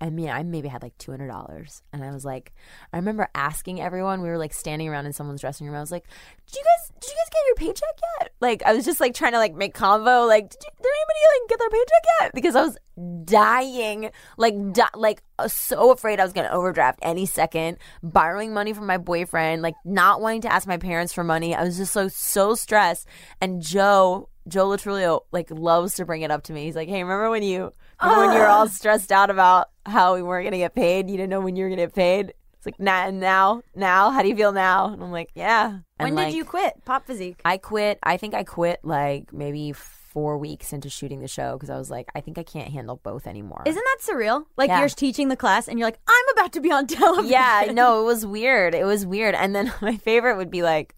I 0.00 0.10
mean, 0.10 0.28
I 0.28 0.42
maybe 0.42 0.68
had 0.68 0.82
like 0.82 0.96
two 0.98 1.10
hundred 1.10 1.28
dollars, 1.28 1.82
and 1.92 2.04
I 2.04 2.10
was 2.10 2.24
like, 2.24 2.52
I 2.92 2.98
remember 2.98 3.28
asking 3.34 3.80
everyone. 3.80 4.20
We 4.20 4.28
were 4.28 4.36
like 4.36 4.52
standing 4.52 4.88
around 4.88 5.06
in 5.06 5.12
someone's 5.14 5.40
dressing 5.40 5.66
room. 5.66 5.74
I 5.74 5.80
was 5.80 5.90
like, 5.90 6.04
"Did 6.46 6.56
you 6.56 6.62
guys, 6.64 6.92
did 7.00 7.10
you 7.10 7.16
guys 7.16 7.30
get 7.32 7.42
your 7.46 7.54
paycheck 7.54 8.00
yet?" 8.20 8.32
Like, 8.40 8.62
I 8.64 8.74
was 8.74 8.84
just 8.84 9.00
like 9.00 9.14
trying 9.14 9.32
to 9.32 9.38
like 9.38 9.54
make 9.54 9.74
convo. 9.74 10.28
Like, 10.28 10.50
did, 10.50 10.58
you, 10.62 10.70
did 10.76 10.86
anybody 10.86 11.20
like 11.32 11.48
get 11.48 11.58
their 11.58 11.70
paycheck 11.70 12.04
yet? 12.20 12.32
Because 12.34 12.56
I 12.56 12.62
was 12.62 12.78
dying, 13.24 14.10
like, 14.36 14.72
di- 14.72 14.88
like 14.94 15.22
uh, 15.38 15.48
so 15.48 15.92
afraid 15.92 16.20
I 16.20 16.24
was 16.24 16.34
gonna 16.34 16.50
overdraft 16.50 16.98
any 17.00 17.24
second. 17.24 17.78
Borrowing 18.02 18.52
money 18.52 18.74
from 18.74 18.86
my 18.86 18.98
boyfriend, 18.98 19.62
like 19.62 19.76
not 19.86 20.20
wanting 20.20 20.42
to 20.42 20.52
ask 20.52 20.68
my 20.68 20.76
parents 20.76 21.14
for 21.14 21.24
money. 21.24 21.54
I 21.54 21.62
was 21.62 21.78
just 21.78 21.94
so 21.94 22.08
so 22.08 22.54
stressed. 22.54 23.06
And 23.40 23.62
Joe. 23.62 24.28
Joe 24.48 24.68
Lo 24.68 24.76
Truglio 24.76 25.22
like 25.32 25.50
loves 25.50 25.94
to 25.94 26.04
bring 26.04 26.22
it 26.22 26.30
up 26.30 26.44
to 26.44 26.52
me. 26.52 26.66
He's 26.66 26.76
like, 26.76 26.88
"Hey, 26.88 27.02
remember 27.02 27.30
when 27.30 27.42
you 27.42 27.72
remember 28.02 28.26
when 28.26 28.34
you 28.36 28.40
were 28.40 28.46
all 28.48 28.62
ah. 28.64 28.66
stressed 28.66 29.12
out 29.12 29.30
about 29.30 29.70
how 29.84 30.14
we 30.14 30.22
weren't 30.22 30.44
gonna 30.46 30.58
get 30.58 30.74
paid? 30.74 31.08
You 31.10 31.16
didn't 31.16 31.30
know 31.30 31.40
when 31.40 31.56
you 31.56 31.64
were 31.64 31.70
gonna 31.70 31.82
get 31.82 31.94
paid." 31.94 32.34
It's 32.54 32.66
like, 32.66 32.80
"Nah, 32.80 33.10
now, 33.10 33.62
now, 33.74 34.10
how 34.10 34.22
do 34.22 34.28
you 34.28 34.36
feel 34.36 34.52
now?" 34.52 34.92
And 34.92 35.02
I'm 35.02 35.12
like, 35.12 35.30
"Yeah." 35.34 35.68
When 35.98 36.08
And, 36.08 36.16
did 36.16 36.22
like, 36.24 36.34
you 36.34 36.44
quit 36.44 36.84
Pop 36.84 37.06
Physique? 37.06 37.40
I 37.44 37.56
quit. 37.58 37.98
I 38.02 38.16
think 38.16 38.34
I 38.34 38.44
quit 38.44 38.80
like 38.82 39.32
maybe 39.32 39.72
four 39.72 40.38
weeks 40.38 40.72
into 40.72 40.88
shooting 40.88 41.20
the 41.20 41.28
show 41.28 41.52
because 41.56 41.68
I 41.68 41.76
was 41.76 41.90
like, 41.90 42.08
I 42.14 42.22
think 42.22 42.38
I 42.38 42.42
can't 42.42 42.72
handle 42.72 42.96
both 43.02 43.26
anymore. 43.26 43.62
Isn't 43.66 43.82
that 43.84 43.98
surreal? 44.00 44.46
Like 44.56 44.68
Yeah. 44.68 44.80
you're 44.80 44.88
teaching 44.88 45.28
the 45.28 45.36
class 45.36 45.68
and 45.68 45.78
you're 45.78 45.86
like, 45.86 45.98
I'm 46.08 46.24
about 46.32 46.52
to 46.54 46.60
be 46.62 46.72
on 46.72 46.86
television. 46.86 47.30
yeah, 47.30 47.70
no, 47.74 48.00
it 48.00 48.04
was 48.04 48.24
weird. 48.24 48.74
It 48.74 48.84
was 48.86 49.04
weird. 49.04 49.34
And 49.34 49.54
then 49.54 49.70
my 49.82 49.98
favorite 49.98 50.36
would 50.38 50.50
be 50.50 50.62
like, 50.62 50.94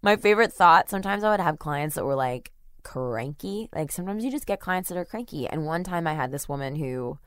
my 0.00 0.16
favorite 0.16 0.50
thought. 0.50 0.88
Sometimes 0.88 1.24
I 1.24 1.30
would 1.30 1.40
have 1.40 1.58
clients 1.58 1.94
that 1.96 2.06
were 2.06 2.14
like 2.14 2.52
cranky. 2.84 3.68
Like 3.74 3.90
sometimes 3.90 4.24
you 4.24 4.30
just 4.30 4.46
get 4.46 4.60
clients 4.60 4.88
that 4.90 4.98
are 4.98 5.04
cranky. 5.04 5.48
And 5.48 5.66
one 5.66 5.82
time 5.82 6.06
I 6.06 6.14
had 6.14 6.30
this 6.30 6.48
woman 6.48 6.76
who, 6.76 7.18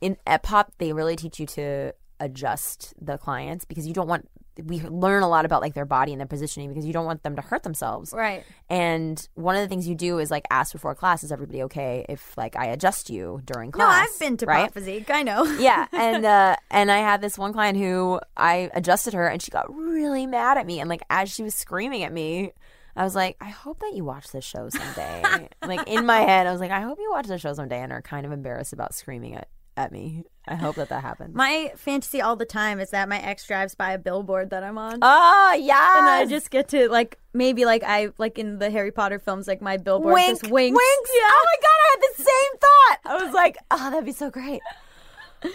in 0.00 0.16
at 0.26 0.42
Pop, 0.42 0.72
they 0.78 0.92
really 0.92 1.16
teach 1.16 1.38
you 1.38 1.46
to 1.46 1.92
adjust 2.20 2.94
the 3.00 3.18
clients 3.18 3.66
because 3.66 3.86
you 3.86 3.92
don't 3.92 4.08
want. 4.08 4.28
We 4.62 4.82
learn 4.82 5.22
a 5.22 5.28
lot 5.28 5.46
about 5.46 5.62
like 5.62 5.72
their 5.72 5.86
body 5.86 6.12
and 6.12 6.20
their 6.20 6.26
positioning 6.26 6.68
because 6.68 6.84
you 6.84 6.92
don't 6.92 7.06
want 7.06 7.22
them 7.22 7.36
to 7.36 7.42
hurt 7.42 7.62
themselves. 7.62 8.12
Right. 8.12 8.44
And 8.68 9.26
one 9.34 9.56
of 9.56 9.62
the 9.62 9.68
things 9.68 9.88
you 9.88 9.94
do 9.94 10.18
is 10.18 10.30
like 10.30 10.46
ask 10.50 10.72
before 10.72 10.94
class, 10.94 11.24
is 11.24 11.32
everybody 11.32 11.62
okay 11.62 12.04
if 12.06 12.36
like 12.36 12.54
I 12.54 12.66
adjust 12.66 13.08
you 13.08 13.40
during 13.46 13.72
class? 13.72 14.08
No. 14.08 14.12
I've 14.14 14.18
been 14.18 14.36
to 14.36 14.46
right? 14.46 14.64
Pop 14.64 14.74
Physique. 14.74 15.10
I 15.10 15.22
know. 15.22 15.44
yeah, 15.58 15.86
and 15.92 16.24
uh, 16.24 16.56
and 16.70 16.90
I 16.90 16.98
had 16.98 17.22
this 17.22 17.38
one 17.38 17.52
client 17.52 17.78
who 17.78 18.20
I 18.36 18.70
adjusted 18.74 19.14
her, 19.14 19.26
and 19.26 19.40
she 19.40 19.50
got 19.50 19.74
really 19.74 20.26
mad 20.26 20.58
at 20.58 20.66
me. 20.66 20.80
And 20.80 20.88
like 20.88 21.02
as 21.08 21.30
she 21.30 21.42
was 21.42 21.54
screaming 21.54 22.02
at 22.02 22.12
me, 22.12 22.52
I 22.94 23.04
was 23.04 23.14
like, 23.14 23.36
I 23.40 23.48
hope 23.48 23.80
that 23.80 23.92
you 23.94 24.04
watch 24.04 24.28
this 24.32 24.44
show 24.44 24.68
someday. 24.68 25.48
like 25.66 25.88
in 25.88 26.04
my 26.04 26.20
head, 26.20 26.46
I 26.46 26.52
was 26.52 26.60
like, 26.60 26.70
I 26.70 26.80
hope 26.80 26.98
you 27.00 27.10
watch 27.10 27.26
the 27.26 27.38
show 27.38 27.52
someday, 27.54 27.80
and 27.80 27.92
are 27.92 28.02
kind 28.02 28.26
of 28.26 28.32
embarrassed 28.32 28.72
about 28.72 28.94
screaming 28.94 29.34
at 29.34 29.48
at 29.76 29.92
me. 29.92 30.24
I 30.46 30.54
hope 30.56 30.76
that 30.76 30.88
that 30.90 31.02
happens. 31.02 31.34
My 31.34 31.72
fantasy 31.76 32.20
all 32.20 32.36
the 32.36 32.44
time 32.44 32.80
is 32.80 32.90
that 32.90 33.08
my 33.08 33.18
ex 33.20 33.46
drives 33.46 33.74
by 33.74 33.92
a 33.92 33.98
billboard 33.98 34.50
that 34.50 34.62
I'm 34.62 34.76
on. 34.76 34.98
oh 35.00 35.56
yeah, 35.58 35.98
and 35.98 36.08
I 36.08 36.26
just 36.26 36.50
get 36.50 36.68
to 36.68 36.88
like 36.88 37.18
maybe 37.32 37.64
like 37.64 37.82
I 37.82 38.10
like 38.18 38.38
in 38.38 38.58
the 38.58 38.70
Harry 38.70 38.90
Potter 38.90 39.18
films 39.18 39.46
like 39.48 39.62
my 39.62 39.76
billboard 39.76 40.14
wink, 40.14 40.40
just 40.40 40.52
winks. 40.52 40.76
winks. 40.76 41.10
Yeah. 41.14 41.28
Oh 41.30 41.46
my 41.46 41.56
god, 41.62 41.68
I 41.70 41.90
had 41.90 42.00
the 42.16 42.22
same 42.22 42.58
thought. 42.60 42.98
I 43.04 43.24
was 43.24 43.34
like, 43.34 43.56
oh, 43.70 43.90
that'd 43.90 44.04
be 44.04 44.12
so 44.12 44.30
great. 44.30 44.60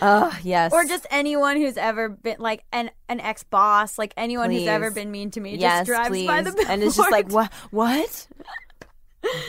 Oh 0.02 0.38
yes, 0.44 0.74
Or 0.74 0.84
just 0.86 1.06
anyone 1.10 1.58
who's 1.58 1.78
ever 1.78 2.10
been 2.10 2.38
like 2.40 2.64
an 2.72 2.92
an 3.08 3.20
ex 3.20 3.44
boss, 3.44 3.98
like 3.98 4.14
anyone 4.18 4.52
who's 4.52 4.68
ever 4.68 4.92
been 4.92 5.12
mean 5.12 5.32
to 5.32 5.40
me, 5.40 5.58
yes, 5.58 5.80
just 5.80 5.88
drives 5.88 6.10
please. 6.10 6.28
by 6.28 6.42
the 6.42 6.52
billboard. 6.52 6.68
and 6.70 6.84
it's 6.84 6.98
just 6.98 7.12
like 7.12 7.32
what 7.32 7.52
what. 7.72 8.28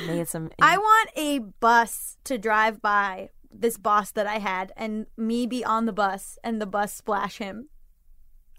Made 0.06 0.26
some. 0.26 0.50
I 0.60 0.76
want 0.78 1.10
a 1.14 1.38
bus 1.38 2.16
to 2.24 2.38
drive 2.38 2.82
by 2.82 3.30
this 3.52 3.76
boss 3.76 4.10
that 4.12 4.26
I 4.26 4.38
had, 4.38 4.72
and 4.76 5.06
me 5.16 5.46
be 5.46 5.64
on 5.64 5.86
the 5.86 5.92
bus, 5.92 6.38
and 6.42 6.60
the 6.60 6.66
bus 6.66 6.92
splash 6.92 7.38
him. 7.38 7.68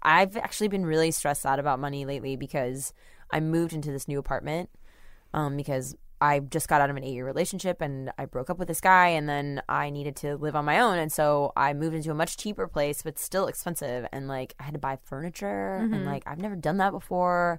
I've 0.02 0.36
actually 0.36 0.68
been 0.68 0.86
really 0.86 1.10
stressed 1.10 1.44
out 1.44 1.58
about 1.58 1.78
money 1.78 2.06
lately 2.06 2.36
because 2.36 2.94
I 3.30 3.40
moved 3.40 3.72
into 3.72 3.92
this 3.92 4.08
new 4.08 4.18
apartment 4.18 4.70
um, 5.34 5.56
because 5.56 5.94
I 6.20 6.40
just 6.40 6.68
got 6.68 6.80
out 6.80 6.90
of 6.90 6.96
an 6.96 7.04
eight 7.04 7.14
year 7.14 7.24
relationship 7.24 7.80
and 7.80 8.12
I 8.18 8.26
broke 8.26 8.50
up 8.50 8.58
with 8.58 8.68
this 8.68 8.80
guy 8.80 9.08
and 9.08 9.28
then 9.28 9.62
I 9.68 9.90
needed 9.90 10.16
to 10.16 10.36
live 10.36 10.54
on 10.54 10.64
my 10.64 10.80
own. 10.80 10.98
And 10.98 11.10
so 11.10 11.52
I 11.56 11.72
moved 11.72 11.94
into 11.96 12.10
a 12.10 12.14
much 12.14 12.36
cheaper 12.36 12.66
place, 12.68 13.02
but 13.02 13.18
still 13.18 13.46
expensive. 13.46 14.06
And 14.12 14.28
like 14.28 14.54
I 14.60 14.64
had 14.64 14.74
to 14.74 14.80
buy 14.80 14.98
furniture 15.04 15.76
and 15.76 15.92
mm-hmm. 15.94 16.04
like 16.06 16.24
I've 16.26 16.38
never 16.38 16.56
done 16.56 16.76
that 16.78 16.92
before. 16.92 17.58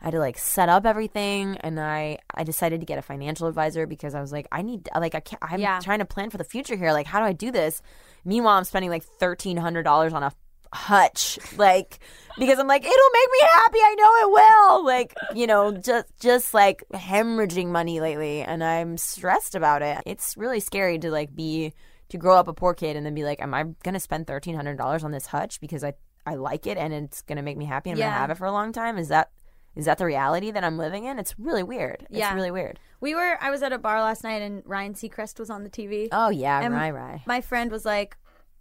I 0.00 0.06
had 0.06 0.12
to 0.12 0.18
like 0.18 0.36
set 0.38 0.68
up 0.68 0.84
everything 0.84 1.58
and 1.58 1.78
I 1.78 2.18
I 2.34 2.42
decided 2.44 2.80
to 2.80 2.86
get 2.86 2.98
a 2.98 3.02
financial 3.02 3.46
advisor 3.46 3.86
because 3.86 4.14
I 4.14 4.20
was 4.20 4.32
like 4.32 4.48
I 4.50 4.62
need 4.62 4.88
like 4.98 5.14
I 5.14 5.20
can't 5.20 5.42
I'm 5.42 5.60
Yeah. 5.60 5.78
trying 5.80 6.00
to 6.00 6.04
plan 6.04 6.30
for 6.30 6.38
the 6.38 6.44
future 6.44 6.76
here 6.76 6.92
like 6.92 7.06
how 7.06 7.20
do 7.20 7.26
I 7.26 7.32
do 7.32 7.52
this 7.52 7.82
meanwhile 8.24 8.56
I'm 8.56 8.64
spending 8.64 8.90
like 8.90 9.04
$1300 9.20 10.12
on 10.12 10.22
a 10.24 10.32
hutch 10.72 11.38
like 11.58 11.98
because 12.38 12.58
I'm 12.58 12.66
like 12.66 12.82
it'll 12.82 13.10
make 13.12 13.28
me 13.30 13.38
happy 13.54 13.78
I 13.78 13.94
know 13.98 14.28
it 14.28 14.32
will 14.32 14.84
like 14.86 15.14
you 15.34 15.46
know 15.46 15.72
just 15.72 16.06
just 16.18 16.54
like 16.54 16.82
hemorrhaging 16.94 17.66
money 17.68 18.00
lately 18.00 18.40
and 18.42 18.64
I'm 18.64 18.96
stressed 18.96 19.54
about 19.54 19.82
it. 19.82 19.98
It's 20.06 20.36
really 20.36 20.60
scary 20.60 20.98
to 21.00 21.10
like 21.10 21.34
be 21.34 21.74
to 22.08 22.18
grow 22.18 22.36
up 22.36 22.48
a 22.48 22.54
poor 22.54 22.74
kid 22.74 22.96
and 22.96 23.04
then 23.04 23.14
be 23.14 23.24
like 23.24 23.40
am 23.42 23.52
I 23.54 23.64
to 23.94 24.00
spend 24.00 24.26
$1300 24.26 25.04
on 25.04 25.10
this 25.10 25.26
hutch 25.26 25.60
because 25.60 25.84
I 25.84 25.92
I 26.24 26.36
like 26.36 26.66
it 26.66 26.78
and 26.78 26.92
it's 26.94 27.22
to 27.36 27.42
make 27.42 27.56
me 27.56 27.64
happy 27.64 27.90
and 27.90 27.98
I'm 27.98 28.06
gonna 28.08 28.18
have 28.20 28.30
it 28.30 28.38
for 28.38 28.46
a 28.46 28.52
long 28.52 28.72
time? 28.72 28.96
Is 28.96 29.08
that 29.08 29.30
is 29.74 29.86
that 29.86 29.96
the 29.98 30.04
reality 30.04 30.50
that 30.50 30.64
I'm 30.64 30.76
living 30.76 31.04
in? 31.04 31.18
It's 31.18 31.34
really 31.38 31.62
weird. 31.62 32.02
It's 32.10 32.18
Yeah. 32.18 32.34
really 32.34 32.50
weird. 32.50 32.78
We 33.00 33.14
were. 33.14 33.38
I 33.40 33.50
was 33.50 33.62
at 33.62 33.72
a 33.72 33.78
bar 33.78 34.00
last 34.02 34.22
night, 34.22 34.42
and 34.42 34.62
Ryan 34.66 34.92
Seacrest 34.92 35.38
was 35.40 35.48
on 35.48 35.64
the 35.64 35.70
TV. 35.70 36.08
oh 36.12 36.28
yeah. 36.28 36.60
And 36.62 36.74
right 36.74 36.90
right 36.92 37.20
My 37.26 37.40
friend 37.40 37.70
was 37.70 37.84
like, 37.86 38.16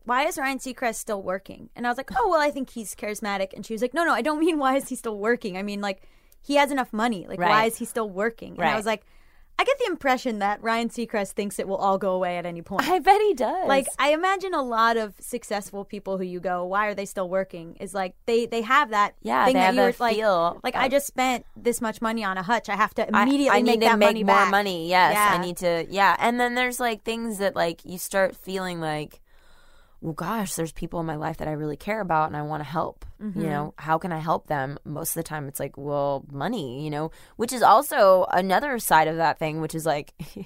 "Why 0.06 0.26
is 0.26 0.38
Ryan 0.38 0.60
Seacrest 0.60 0.96
still 0.96 1.22
working?" 1.22 1.70
And 1.76 1.86
I 1.86 1.90
was 1.90 1.98
like, 1.98 2.12
"Oh 2.18 2.30
well, 2.30 2.42
I 2.42 2.52
think 2.52 2.70
he's 2.72 2.96
charismatic." 2.96 3.54
And 3.54 3.66
she 3.66 3.74
was 3.74 3.82
like, 3.82 3.94
"No, 3.94 4.04
no, 4.04 4.14
I 4.14 4.22
don't 4.22 4.40
mean 4.40 4.58
why 4.58 4.76
is 4.78 4.90
he 4.90 4.96
still 4.96 5.18
working. 5.18 5.58
I 5.58 5.64
mean 5.64 5.82
like 5.82 6.02
he 6.42 6.56
has 6.56 6.72
enough 6.72 6.92
money. 6.94 7.26
Like 7.28 7.40
why 7.40 7.66
is 7.66 7.78
he 7.78 7.86
still 7.86 8.10
working?" 8.10 8.54
And 8.58 8.64
I 8.70 8.76
was 8.76 8.86
like, 8.86 9.04
"I 9.60 9.64
get 9.64 9.78
the 9.78 9.86
impression 9.86 10.40
that 10.40 10.62
Ryan 10.64 10.90
Seacrest 10.90 11.34
thinks 11.34 11.60
it 11.60 11.68
will 11.68 11.78
all 11.78 11.98
go 12.00 12.14
away 12.14 12.38
at 12.38 12.46
any 12.48 12.62
point." 12.64 12.90
I 12.90 12.98
bet 13.00 13.22
he 13.22 13.34
does 13.36 13.68
like 13.68 13.86
I 14.00 14.12
imagine 14.14 14.54
a 14.56 14.64
lot 14.64 14.98
of 14.98 15.14
successful 15.20 15.86
people 15.86 16.18
who 16.18 16.24
you 16.24 16.40
go, 16.40 16.66
why 16.66 16.88
are 16.88 16.96
they 16.96 17.06
still 17.06 17.30
working? 17.30 17.76
Is 17.80 17.94
like 17.94 18.16
they 18.26 18.48
they 18.48 18.62
have 18.62 18.90
that 18.90 19.14
Yeah, 19.22 19.46
thing 19.46 19.54
they 19.54 19.60
that 19.60 19.66
have 19.68 19.76
you 19.76 19.82
were 19.82 19.94
like 20.00 20.16
feel 20.16 20.60
like 20.64 20.76
I 20.76 20.88
just 20.90 21.06
spent 21.06 21.46
this 21.56 21.80
much 21.80 22.02
money 22.02 22.24
on 22.24 22.38
a 22.40 22.44
hutch. 22.44 22.70
I 22.70 22.76
have 22.76 22.94
to 22.96 23.08
immediately 23.08 23.50
I, 23.60 23.62
need 23.62 23.66
make 23.72 23.80
to 23.82 23.86
that 23.86 24.00
make 24.00 24.08
money 24.10 24.24
more 24.24 24.36
back. 24.36 24.52
money. 24.52 24.90
Yes, 24.90 25.14
Yeah. 25.14 25.38
I 25.40 25.46
need 25.46 25.58
to. 25.58 25.86
Yeah, 25.90 26.16
and 26.18 26.40
then 26.40 26.56
there's 26.56 26.80
like 26.80 27.04
things 27.04 27.38
that 27.38 27.56
like 27.56 27.86
you 27.86 28.00
start 28.00 28.36
feeling 28.36 28.80
like, 28.82 29.22
well, 30.02 30.14
gosh, 30.14 30.56
there's 30.56 30.72
people 30.72 31.00
in 31.00 31.06
my 31.06 31.16
life 31.16 31.38
that 31.38 31.48
I 31.48 31.52
really 31.52 31.78
care 31.78 32.02
about 32.02 32.28
and 32.28 32.36
I 32.36 32.42
want 32.42 32.62
to 32.62 32.70
help. 32.70 33.06
Mm-hmm. 33.22 33.40
You 33.40 33.48
know, 33.48 33.74
how 33.78 34.00
can 34.00 34.12
I 34.12 34.18
help 34.18 34.48
them? 34.48 34.80
Most 34.84 35.12
of 35.12 35.16
the 35.16 35.24
time, 35.24 35.48
it's 35.48 35.60
like, 35.60 35.78
well, 35.78 36.26
money. 36.32 36.84
You 36.84 36.90
know, 36.90 37.12
which 37.38 37.54
is 37.54 37.62
also 37.62 38.26
another 38.32 38.80
side 38.80 39.08
of 39.08 39.18
that 39.18 39.40
thing, 39.40 39.62
which 39.62 39.76
is 39.76 39.86
like. 39.86 40.14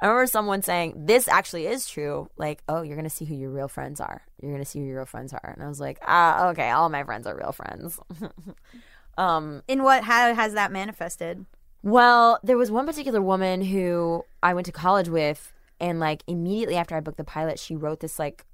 I 0.00 0.06
remember 0.06 0.26
someone 0.26 0.62
saying, 0.62 0.94
This 1.06 1.28
actually 1.28 1.68
is 1.68 1.88
true. 1.88 2.28
Like, 2.36 2.64
oh, 2.68 2.82
you're 2.82 2.96
going 2.96 3.08
to 3.08 3.14
see 3.14 3.24
who 3.24 3.36
your 3.36 3.50
real 3.50 3.68
friends 3.68 4.00
are. 4.00 4.22
You're 4.40 4.50
going 4.50 4.64
to 4.64 4.68
see 4.68 4.80
who 4.80 4.84
your 4.84 4.96
real 4.96 5.06
friends 5.06 5.32
are. 5.32 5.52
And 5.54 5.64
I 5.64 5.68
was 5.68 5.78
like, 5.78 6.00
ah, 6.04 6.48
okay, 6.48 6.70
all 6.70 6.88
my 6.88 7.04
friends 7.04 7.24
are 7.28 7.36
real 7.36 7.52
friends. 7.52 8.00
um, 9.16 9.62
In 9.68 9.84
what 9.84 10.02
how 10.02 10.34
has 10.34 10.54
that 10.54 10.72
manifested? 10.72 11.46
Well, 11.84 12.40
there 12.42 12.58
was 12.58 12.68
one 12.68 12.84
particular 12.84 13.22
woman 13.22 13.62
who 13.62 14.24
I 14.42 14.54
went 14.54 14.66
to 14.66 14.72
college 14.72 15.08
with, 15.08 15.52
and 15.78 16.00
like 16.00 16.24
immediately 16.26 16.74
after 16.74 16.96
I 16.96 17.00
booked 17.00 17.18
the 17.18 17.24
pilot, 17.24 17.60
she 17.60 17.76
wrote 17.76 18.00
this 18.00 18.18
like 18.18 18.44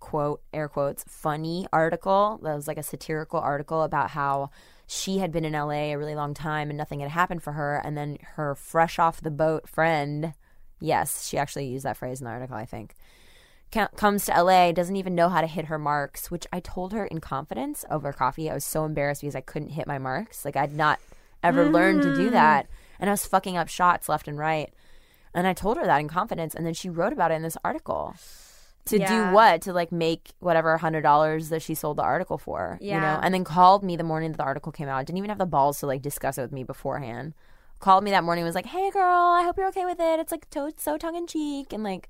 quote, 0.00 0.42
air 0.52 0.68
quotes, 0.68 1.04
funny 1.06 1.66
article 1.72 2.38
that 2.42 2.54
was 2.54 2.68
like 2.68 2.78
a 2.78 2.82
satirical 2.82 3.40
article 3.40 3.82
about 3.82 4.10
how 4.10 4.50
she 4.86 5.18
had 5.18 5.32
been 5.32 5.44
in 5.44 5.52
LA 5.52 5.92
a 5.92 5.96
really 5.96 6.14
long 6.14 6.32
time 6.32 6.70
and 6.70 6.76
nothing 6.76 7.00
had 7.00 7.10
happened 7.10 7.42
for 7.42 7.52
her. 7.52 7.80
And 7.84 7.96
then 7.96 8.18
her 8.34 8.54
fresh 8.54 8.98
off 8.98 9.20
the 9.20 9.30
boat 9.30 9.68
friend, 9.68 10.34
yes, 10.80 11.26
she 11.26 11.38
actually 11.38 11.66
used 11.66 11.84
that 11.84 11.96
phrase 11.96 12.20
in 12.20 12.24
the 12.24 12.30
article, 12.30 12.56
I 12.56 12.66
think, 12.66 12.94
comes 13.96 14.26
to 14.26 14.42
LA, 14.42 14.72
doesn't 14.72 14.96
even 14.96 15.14
know 15.14 15.28
how 15.28 15.40
to 15.40 15.46
hit 15.46 15.66
her 15.66 15.78
marks, 15.78 16.30
which 16.30 16.46
I 16.52 16.60
told 16.60 16.92
her 16.92 17.04
in 17.04 17.20
confidence 17.20 17.84
over 17.90 18.12
coffee. 18.12 18.48
I 18.48 18.54
was 18.54 18.64
so 18.64 18.84
embarrassed 18.84 19.22
because 19.22 19.34
I 19.34 19.40
couldn't 19.40 19.70
hit 19.70 19.86
my 19.86 19.98
marks. 19.98 20.44
Like 20.44 20.56
I'd 20.56 20.74
not 20.74 21.00
ever 21.42 21.68
learned 21.68 22.02
to 22.02 22.14
do 22.14 22.28
mm. 22.28 22.32
that. 22.32 22.68
And 22.98 23.10
I 23.10 23.12
was 23.12 23.26
fucking 23.26 23.56
up 23.56 23.68
shots 23.68 24.08
left 24.08 24.28
and 24.28 24.38
right. 24.38 24.72
And 25.34 25.46
I 25.46 25.52
told 25.52 25.76
her 25.76 25.84
that 25.84 26.00
in 26.00 26.08
confidence. 26.08 26.54
And 26.54 26.64
then 26.64 26.74
she 26.74 26.88
wrote 26.88 27.12
about 27.12 27.30
it 27.30 27.34
in 27.34 27.42
this 27.42 27.58
article. 27.62 28.14
To 28.86 28.98
Yeah. 28.98 29.28
do 29.30 29.34
what? 29.34 29.62
To 29.62 29.72
like 29.72 29.90
make 29.92 30.30
whatever 30.38 30.76
hundred 30.78 31.02
dollars 31.02 31.48
that 31.50 31.62
she 31.62 31.74
sold 31.74 31.98
the 31.98 32.02
article 32.02 32.38
for. 32.38 32.78
You 32.80 32.92
know? 33.00 33.18
And 33.22 33.32
then 33.34 33.44
called 33.44 33.82
me 33.82 33.96
the 33.96 34.04
morning 34.04 34.30
that 34.32 34.38
the 34.38 34.44
article 34.44 34.72
came 34.72 34.88
out. 34.88 35.04
Didn't 35.06 35.18
even 35.18 35.30
have 35.30 35.38
the 35.38 35.46
balls 35.46 35.80
to 35.80 35.86
like 35.86 36.02
discuss 36.02 36.38
it 36.38 36.42
with 36.42 36.52
me 36.52 36.64
beforehand. 36.64 37.34
Called 37.78 38.04
me 38.04 38.10
that 38.12 38.24
morning 38.24 38.42
and 38.42 38.48
was 38.48 38.54
like, 38.54 38.66
Hey 38.66 38.90
girl, 38.90 39.02
I 39.32 39.42
hope 39.42 39.56
you're 39.58 39.68
okay 39.68 39.84
with 39.84 40.00
it. 40.00 40.18
It's 40.20 40.32
like 40.32 40.48
to- 40.50 40.72
so 40.78 40.96
tongue 40.96 41.16
in 41.16 41.26
cheek 41.26 41.72
and 41.72 41.82
like 41.84 42.08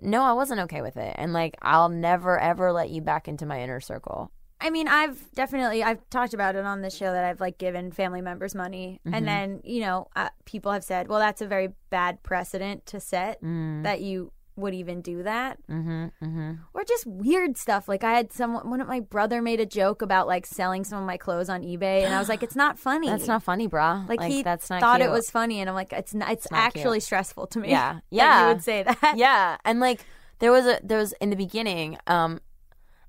no, 0.00 0.22
I 0.22 0.32
wasn't 0.32 0.60
okay 0.62 0.80
with 0.80 0.96
it. 0.96 1.14
And 1.18 1.32
like 1.32 1.56
I'll 1.60 1.88
never 1.88 2.38
ever 2.38 2.72
let 2.72 2.90
you 2.90 3.02
back 3.02 3.28
into 3.28 3.44
my 3.46 3.60
inner 3.60 3.80
circle. 3.80 4.30
I 4.60 4.70
mean, 4.70 4.88
I've 4.88 5.30
definitely 5.32 5.82
I've 5.82 6.08
talked 6.08 6.32
about 6.32 6.56
it 6.56 6.64
on 6.64 6.80
the 6.80 6.88
show 6.88 7.12
that 7.12 7.24
I've 7.24 7.40
like 7.40 7.58
given 7.58 7.90
family 7.92 8.22
members 8.22 8.54
money, 8.54 9.00
Mm-hmm. 9.04 9.14
and 9.14 9.28
then 9.28 9.60
you 9.64 9.80
know 9.80 10.08
uh, 10.16 10.30
people 10.46 10.72
have 10.72 10.84
said, 10.84 11.08
well, 11.08 11.18
that's 11.18 11.42
a 11.42 11.46
very 11.46 11.68
bad 11.90 12.22
precedent 12.22 12.86
to 12.86 13.00
set 13.00 13.42
Mm. 13.42 13.82
that 13.82 14.00
you 14.00 14.32
would 14.56 14.72
even 14.74 15.00
do 15.02 15.22
that, 15.24 15.58
Mm-hmm. 15.68 16.04
Mm-hmm. 16.24 16.52
or 16.74 16.84
just 16.84 17.06
weird 17.06 17.56
stuff. 17.56 17.88
Like 17.88 18.04
I 18.04 18.12
had 18.12 18.32
someone, 18.32 18.70
one 18.70 18.80
of 18.80 18.86
my 18.86 19.00
brother 19.00 19.42
made 19.42 19.58
a 19.60 19.66
joke 19.66 20.00
about 20.02 20.26
like 20.28 20.46
selling 20.46 20.84
some 20.84 20.98
of 21.00 21.06
my 21.06 21.16
clothes 21.16 21.48
on 21.48 21.62
eBay, 21.62 22.04
and 22.04 22.14
I 22.14 22.18
was 22.18 22.28
like, 22.28 22.42
it's 22.42 22.54
not 22.56 22.78
funny. 22.88 23.08
That's 23.08 23.26
not 23.26 23.42
funny, 23.42 23.68
brah. 23.68 24.08
like, 24.08 24.22
he 24.22 24.42
that's 24.42 24.70
not 24.70 24.80
thought 24.80 25.00
it 25.00 25.10
was 25.10 25.28
funny, 25.30 25.60
and 25.60 25.68
I'm 25.68 25.74
like, 25.74 25.92
it's 25.92 26.14
not. 26.14 26.30
It's, 26.30 26.50
not 26.50 26.60
actually 26.60 26.98
cute. 26.98 27.02
stressful 27.04 27.46
to 27.48 27.58
me. 27.60 27.70
Yeah. 27.70 28.00
Yeah. 28.10 28.42
you 28.48 28.54
would 28.54 28.62
say 28.62 28.82
that. 28.84 29.14
yeah, 29.16 29.56
and 29.64 29.80
like 29.80 30.00
there 30.38 30.52
was 30.52 30.66
a 30.66 30.78
there 30.84 30.98
was 30.98 31.12
in 31.20 31.30
the 31.30 31.36
beginning, 31.36 31.98
um, 32.06 32.40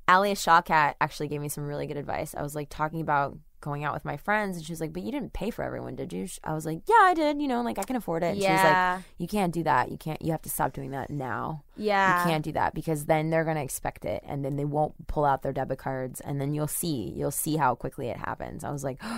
Alia 0.09 0.35
Shawkat 0.35 0.95
actually 1.01 1.27
gave 1.27 1.41
me 1.41 1.49
some 1.49 1.65
really 1.65 1.87
good 1.87 1.97
advice. 1.97 2.33
I 2.35 2.41
was 2.41 2.55
like 2.55 2.69
talking 2.69 3.01
about 3.01 3.37
going 3.62 3.84
out 3.84 3.93
with 3.93 4.06
my 4.06 4.18
friends, 4.18 4.58
and 4.58 4.66
she 4.66 4.72
was 4.72 4.82
like, 4.82 4.93
"But 4.93 5.03
you 5.03 5.12
didn't 5.12 5.34
pay 5.34 5.49
for 5.49 5.64
everyone, 5.64 5.95
did 5.95 6.14
you?" 6.14 6.28
I 6.43 6.53
was 6.53 6.66
like, 6.66 6.82
"Yeah, 6.88 7.01
I 7.01 7.14
did. 7.14 7.41
You 7.41 7.47
know, 7.47 7.62
like 7.62 7.80
I 7.80 7.84
can 7.84 7.95
afford 7.95 8.24
it." 8.24 8.34
And 8.34 8.41
She 8.41 8.49
was 8.49 8.64
like, 8.64 9.03
"You 9.18 9.28
can't 9.28 9.53
do 9.53 9.64
that. 9.64 9.91
You 9.91 9.97
can't. 9.97 10.22
You 10.22 10.32
have 10.32 10.41
to 10.43 10.49
stop 10.49 10.74
doing 10.74 10.91
that 10.91 11.10
now. 11.10 11.64
Yeah. 11.76 12.24
You 12.24 12.30
can't 12.30 12.43
do 12.43 12.51
that 12.53 12.74
because 12.74 13.06
then 13.06 13.30
they're 13.30 13.43
gonna 13.43 13.64
expect 13.64 14.06
it, 14.06 14.24
and 14.26 14.43
then 14.45 14.56
they 14.56 14.66
won't 14.66 15.08
pull 15.08 15.26
out 15.26 15.41
their 15.41 15.53
debit 15.53 15.80
cards, 15.80 16.22
and 16.22 16.39
then 16.39 16.53
you'll 16.53 16.68
see 16.68 17.14
you'll 17.16 17.32
see 17.32 17.58
how 17.58 17.76
quickly 17.76 18.10
it 18.10 18.18
happens." 18.18 18.64
I 18.64 18.72
was 18.72 18.84
like. 18.84 19.01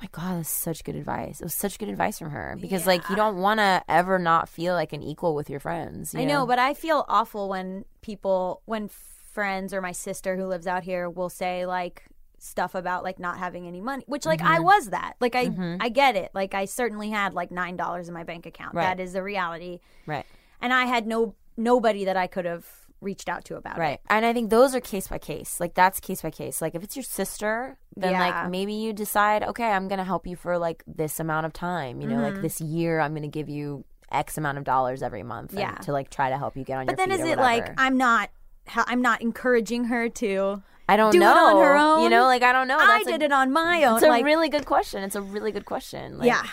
Oh 0.00 0.02
my 0.04 0.08
god, 0.12 0.38
that's 0.38 0.48
such 0.48 0.84
good 0.84 0.94
advice. 0.94 1.40
It 1.40 1.44
was 1.44 1.54
such 1.56 1.76
good 1.76 1.88
advice 1.88 2.20
from 2.20 2.30
her 2.30 2.56
because 2.60 2.86
like 2.86 3.08
you 3.10 3.16
don't 3.16 3.38
want 3.38 3.58
to 3.58 3.82
ever 3.88 4.16
not 4.20 4.48
feel 4.48 4.74
like 4.74 4.92
an 4.92 5.02
equal 5.02 5.34
with 5.34 5.50
your 5.50 5.58
friends. 5.58 6.14
you 6.14 6.20
I 6.20 6.24
know, 6.24 6.46
but 6.46 6.60
I 6.60 6.72
feel 6.74 7.04
awful 7.08 7.48
when 7.48 7.84
people, 8.00 8.62
when 8.64 8.86
friends 8.86 9.74
or 9.74 9.80
my 9.80 9.90
sister 9.90 10.36
who 10.36 10.46
lives 10.46 10.68
out 10.68 10.84
here 10.84 11.10
will 11.10 11.28
say 11.28 11.66
like 11.66 12.04
stuff 12.38 12.74
about 12.74 13.02
like 13.04 13.18
not 13.18 13.38
having 13.38 13.66
any 13.66 13.80
money, 13.80 14.04
which 14.06 14.24
like 14.26 14.40
Mm-hmm. 14.40 14.52
I 14.54 14.60
was 14.60 14.90
that. 14.90 15.14
Like 15.20 15.34
I, 15.34 15.50
I 15.80 15.88
get 15.88 16.16
it. 16.16 16.30
Like 16.34 16.54
I 16.54 16.64
certainly 16.66 17.10
had 17.10 17.34
like 17.34 17.50
nine 17.50 17.76
dollars 17.76 18.08
in 18.08 18.14
my 18.14 18.24
bank 18.24 18.46
account. 18.46 18.74
Right. 18.74 18.84
That 18.96 19.00
is 19.02 19.12
the 19.12 19.22
reality, 19.22 19.80
right. 20.06 20.24
and 20.60 20.72
I 20.72 20.84
had 20.86 21.06
no 21.06 21.34
nobody 21.56 22.04
that 22.04 22.16
I 22.16 22.26
could 22.28 22.44
have 22.44 22.64
reached 23.00 23.28
out 23.28 23.44
to 23.44 23.56
about 23.56 23.78
Right. 23.78 23.94
it. 23.94 24.00
And 24.10 24.26
I 24.26 24.32
think 24.32 24.50
those 24.50 24.74
are 24.74 24.80
case 24.80 25.06
by 25.08 25.18
case. 25.18 25.60
Like 25.60 25.74
that's 25.74 26.00
case 26.00 26.22
by 26.22 26.30
case. 26.32 26.60
Like 26.60 26.74
if 26.74 26.82
it's 26.82 26.96
your 26.96 27.04
sister, 27.04 27.76
then 27.96 28.12
Yeah. 28.12 28.20
like 28.28 28.50
maybe 28.50 28.72
you 28.74 28.92
decide, 28.92 29.42
okay, 29.44 29.70
I'm 29.70 29.86
going 29.86 29.98
to 29.98 30.04
help 30.04 30.26
you 30.26 30.34
for 30.34 30.58
like 30.58 30.82
this 30.86 31.20
amount 31.20 31.46
of 31.46 31.52
time, 31.52 32.00
you 32.00 32.08
know, 32.08 32.16
Mm-hmm. 32.16 32.34
like 32.34 32.42
this 32.42 32.60
year 32.60 32.98
I'm 32.98 33.12
going 33.12 33.22
to 33.22 33.28
give 33.28 33.48
you 33.48 33.84
X 34.10 34.36
amount 34.36 34.58
of 34.58 34.64
dollars 34.64 35.00
every 35.02 35.22
month 35.22 35.52
Yeah. 35.52 35.74
to 35.76 35.92
like 35.92 36.10
try 36.10 36.30
to 36.30 36.38
help 36.38 36.56
you 36.56 36.64
get 36.64 36.76
on 36.78 36.86
But 36.86 36.98
your 36.98 37.06
then 37.06 37.20
is 37.20 37.24
it 37.24 37.38
like. 37.38 37.72
I'm 37.78 37.96
not? 37.96 38.30
I'm 38.74 39.00
not 39.00 39.22
encouraging 39.22 39.84
her 39.84 40.08
to. 40.08 40.62
I 40.88 40.96
don't 40.96 41.12
do 41.12 41.18
it 41.18 41.20
know. 41.20 41.56
on 41.58 41.62
her 41.62 41.76
own? 41.76 42.02
You 42.02 42.08
know, 42.08 42.24
like 42.24 42.42
I 42.42 42.52
don't 42.52 42.66
know. 42.66 42.78
I 42.78 42.86
That's 42.86 43.06
a- 43.06 43.10
did 43.12 43.22
it 43.22 43.32
on 43.32 43.52
my 43.52 43.84
own. 43.84 43.96
It's 43.96 44.04
a 44.04 44.08
like, 44.08 44.24
really 44.24 44.48
good 44.48 44.64
question. 44.64 45.02
It's 45.02 45.16
a 45.16 45.22
really 45.22 45.52
good 45.52 45.66
question. 45.66 46.18
Like, 46.18 46.26
yeah. 46.28 46.44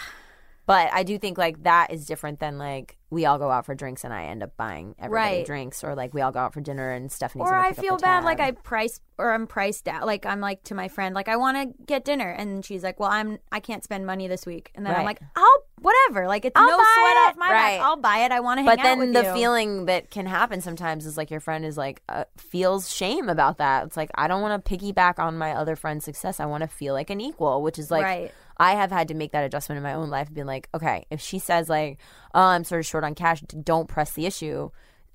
But 0.66 0.90
I 0.92 1.04
do 1.04 1.18
think 1.20 1.38
like 1.38 1.64
that 1.64 1.92
is 1.92 2.06
different 2.06 2.40
than 2.40 2.58
like 2.58 2.98
we 3.12 3.26
all 3.26 3.38
go 3.38 3.52
out 3.52 3.66
for 3.68 3.76
drinks 3.76 4.04
and 4.04 4.12
I 4.14 4.26
end 4.26 4.42
up 4.44 4.58
buying 4.58 4.96
everybody 5.00 5.38
Right. 5.38 5.46
drinks 5.46 5.84
or 5.84 5.94
like 5.96 6.14
we 6.14 6.22
all 6.22 6.32
go 6.32 6.40
out 6.40 6.54
for 6.54 6.60
dinner 6.62 6.92
and 6.92 7.12
Stephanie's 7.12 7.48
or 7.48 7.56
I 7.56 7.72
feel 7.74 7.98
the 7.98 8.02
bad 8.02 8.24
like. 8.26 8.40
I 8.40 8.52
price 8.52 9.00
or 9.20 9.32
I'm 9.32 9.46
priced 9.48 9.88
out 9.88 10.06
like 10.08 10.26
I'm 10.26 10.42
like 10.42 10.64
to 10.64 10.76
my 10.76 10.88
friend 10.88 11.14
like 11.14 11.30
I 11.30 11.38
want 11.38 11.56
to 11.78 11.84
get 11.86 12.04
dinner 12.04 12.30
and 12.30 12.66
she's 12.66 12.84
like 12.84 13.00
well 13.00 13.12
I'm 13.12 13.38
I 13.52 13.60
can't 13.60 13.84
spend 13.84 14.06
money 14.08 14.28
this 14.28 14.46
week 14.46 14.72
and 14.76 14.86
then 14.86 14.96
I'm 14.96 15.06
like 15.06 15.20
I'll 15.36 15.64
whatever 15.82 16.28
like 16.28 16.46
it's 16.46 16.54
I'll 16.60 16.66
no 16.68 16.78
sweat 16.78 17.14
it. 17.14 17.30
off 17.30 17.36
my 17.38 17.52
Right. 17.52 17.78
back 17.78 17.82
I'll 17.86 17.96
buy 17.98 18.18
it 18.26 18.32
I 18.32 18.40
want 18.40 18.58
to 18.58 18.64
hang 18.64 18.66
But 18.76 18.80
out 18.80 18.84
then 18.84 19.00
with 19.00 19.14
the 19.14 19.24
you. 19.24 19.34
feeling 19.34 19.86
that 19.86 20.10
can 20.10 20.26
happen 20.26 20.60
sometimes 20.62 21.06
is 21.06 21.16
like 21.16 21.30
your 21.30 21.40
friend 21.40 21.64
is 21.64 21.78
like 21.78 22.02
uh, 22.10 22.26
feels 22.38 22.92
shame 22.92 23.30
about 23.30 23.60
that. 23.60 23.86
It's 23.86 23.96
like 23.98 24.10
I 24.16 24.28
don't 24.28 24.42
want 24.42 24.66
to 24.66 24.78
piggyback 24.78 25.20
on 25.20 25.38
my 25.38 25.52
other 25.54 25.76
friend's 25.76 26.04
success. 26.06 26.40
I 26.40 26.48
want 26.48 26.62
to 26.64 26.68
feel 26.68 26.94
like 26.96 27.12
an 27.12 27.22
equal, 27.22 27.62
which 27.62 27.78
is 27.78 27.92
like 27.92 28.04
Right. 28.04 28.34
I 28.58 28.74
have 28.74 28.92
had 28.92 29.08
to 29.10 29.14
make 29.14 29.32
that 29.32 29.44
adjustment 29.44 29.78
in 29.78 29.84
my 29.84 29.94
own 29.94 30.10
life. 30.10 30.34
Being 30.34 30.48
like, 30.48 30.70
okay, 30.74 31.06
if 31.10 31.22
she 31.22 31.40
says 31.40 31.70
like, 31.70 32.00
oh, 32.34 32.42
I'm 32.42 32.64
sort 32.64 32.80
of 32.80 32.86
short 32.86 33.04
on 33.04 33.16
cash, 33.16 33.42
don't 33.42 33.88
press 33.88 34.12
the 34.12 34.26
issue. 34.26 34.70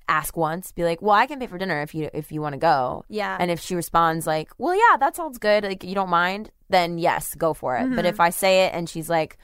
Ask 0.07 0.35
once, 0.35 0.73
be 0.73 0.83
like, 0.83 1.01
well, 1.01 1.15
I 1.15 1.25
can 1.25 1.39
pay 1.39 1.47
for 1.47 1.57
dinner 1.57 1.81
if 1.81 1.95
you 1.95 2.09
if 2.13 2.31
you 2.31 2.41
want 2.41 2.53
to 2.53 2.59
go. 2.59 3.05
Yeah. 3.07 3.37
And 3.39 3.49
if 3.49 3.61
she 3.61 3.75
responds 3.75 4.27
like, 4.27 4.49
well, 4.57 4.75
yeah, 4.75 4.97
that 4.97 5.15
sounds 5.15 5.37
good, 5.37 5.63
like 5.63 5.83
you 5.85 5.95
don't 5.95 6.09
mind, 6.09 6.51
then 6.69 6.97
yes, 6.97 7.33
go 7.35 7.53
for 7.53 7.77
it. 7.77 7.83
Mm-hmm. 7.83 7.95
But 7.95 8.05
if 8.05 8.19
I 8.19 8.29
say 8.29 8.65
it 8.65 8.73
and 8.73 8.89
she's 8.89 9.09
like, 9.09 9.37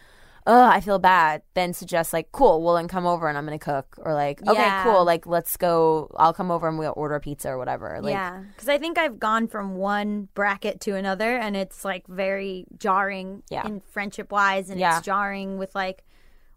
oh, 0.50 0.64
I 0.64 0.80
feel 0.80 0.98
bad, 0.98 1.42
then 1.56 1.74
suggest 1.74 2.14
like, 2.14 2.32
cool, 2.32 2.64
well 2.64 2.76
then 2.76 2.88
come 2.88 3.06
over 3.06 3.28
and 3.28 3.38
I'm 3.38 3.44
gonna 3.46 3.60
cook, 3.60 3.96
or 4.00 4.14
like, 4.14 4.42
okay, 4.48 4.54
Yeah. 4.54 4.84
cool, 4.84 5.04
like 5.06 5.28
let's 5.28 5.58
go. 5.58 6.10
I'll 6.18 6.34
come 6.34 6.50
over 6.52 6.68
and 6.68 6.80
we'll 6.80 6.94
order 6.96 7.16
a 7.16 7.20
pizza 7.20 7.50
or 7.50 7.58
whatever. 7.58 8.00
Like, 8.02 8.12
yeah 8.14 8.42
because 8.54 8.70
I 8.70 8.78
think 8.78 8.98
I've 8.98 9.20
gone 9.20 9.48
from 9.48 9.76
one 9.76 10.30
bracket 10.34 10.80
to 10.82 10.96
another 10.96 11.38
and 11.38 11.56
it's 11.56 11.84
like 11.86 12.08
very 12.08 12.66
jarring 12.80 13.44
Yeah. 13.52 13.68
in 13.68 13.82
friendship 13.82 14.32
wise 14.32 14.70
and 14.70 14.80
Yeah. 14.80 14.98
it's 14.98 15.06
jarring 15.06 15.58
with 15.58 15.76
like 15.76 16.04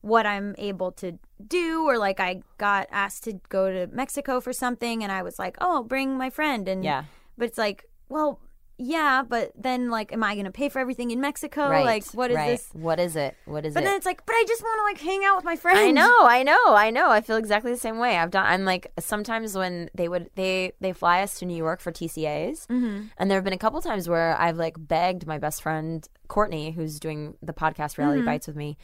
what 0.03 0.25
I'm 0.25 0.55
able 0.57 0.93
to 0.93 1.19
do 1.47 1.85
or 1.87 1.99
like 1.99 2.21
I 2.21 2.41
got 2.59 2.87
asked 2.91 3.25
to 3.25 3.35
go 3.51 3.71
to 3.71 3.87
Mexico 3.93 4.41
for 4.41 4.53
something 4.53 5.03
and 5.03 5.11
I 5.13 5.23
was 5.23 5.39
like 5.39 5.57
oh 5.61 5.83
bring 5.83 6.17
my 6.17 6.31
friend 6.31 6.69
and 6.69 6.83
Yeah. 6.85 7.05
but 7.37 7.49
it's 7.49 7.59
like 7.59 7.85
well 8.09 8.41
yeah 8.83 9.23
but 9.23 9.53
then 9.55 9.91
like 9.91 10.13
am 10.13 10.23
I 10.25 10.35
gonna 10.35 10.51
pay 10.51 10.69
for 10.71 10.79
everything 10.79 11.11
in 11.11 11.21
Mexico 11.21 11.69
right. 11.69 11.85
like 11.85 12.05
what 12.13 12.31
is 12.31 12.37
right. 12.37 12.51
this 12.51 12.69
What 12.73 12.99
is 12.99 13.15
it? 13.15 13.37
What 13.45 13.67
is 13.67 13.75
but 13.75 13.81
it? 13.81 13.85
But 13.85 13.89
then 13.91 13.97
it's 13.97 14.07
like 14.07 14.25
but 14.25 14.33
I 14.35 14.45
just 14.49 14.63
want 14.63 14.79
to 14.79 14.85
like 14.85 15.01
hang 15.11 15.25
out 15.25 15.37
with 15.37 15.45
my 15.45 15.57
friends 15.57 15.81
I 15.81 15.91
know, 15.91 16.17
I 16.23 16.43
know, 16.43 16.59
I 16.69 16.91
know. 16.91 17.11
I 17.11 17.21
feel 17.21 17.37
exactly 17.37 17.71
the 17.71 17.79
same 17.79 17.99
way. 17.99 18.17
I've 18.17 18.31
done. 18.31 18.47
I'm 18.47 18.65
like 18.65 18.91
sometimes 18.99 19.57
when 19.57 19.91
they 19.95 20.09
would 20.09 20.31
they 20.35 20.73
they 20.81 20.93
fly 20.93 21.21
us 21.23 21.39
to 21.41 21.45
New 21.45 21.57
York 21.57 21.81
for 21.81 21.93
TCAs, 21.93 22.67
Mm-hmm. 22.69 23.03
and 23.19 23.31
there 23.31 23.37
have 23.37 23.45
been 23.45 23.53
a 23.53 23.59
couple 23.59 23.81
times 23.83 24.09
where 24.09 24.37
I've 24.41 24.57
like 24.57 24.77
begged 24.79 25.27
my 25.27 25.39
best 25.39 25.63
friend 25.63 26.09
Courtney, 26.29 26.71
who's 26.71 26.99
doing 26.99 27.35
the 27.43 27.53
podcast 27.53 27.99
Reality 27.99 28.21
Mm-hmm. 28.21 28.27
Bites 28.27 28.47
with 28.47 28.57
me. 28.57 28.79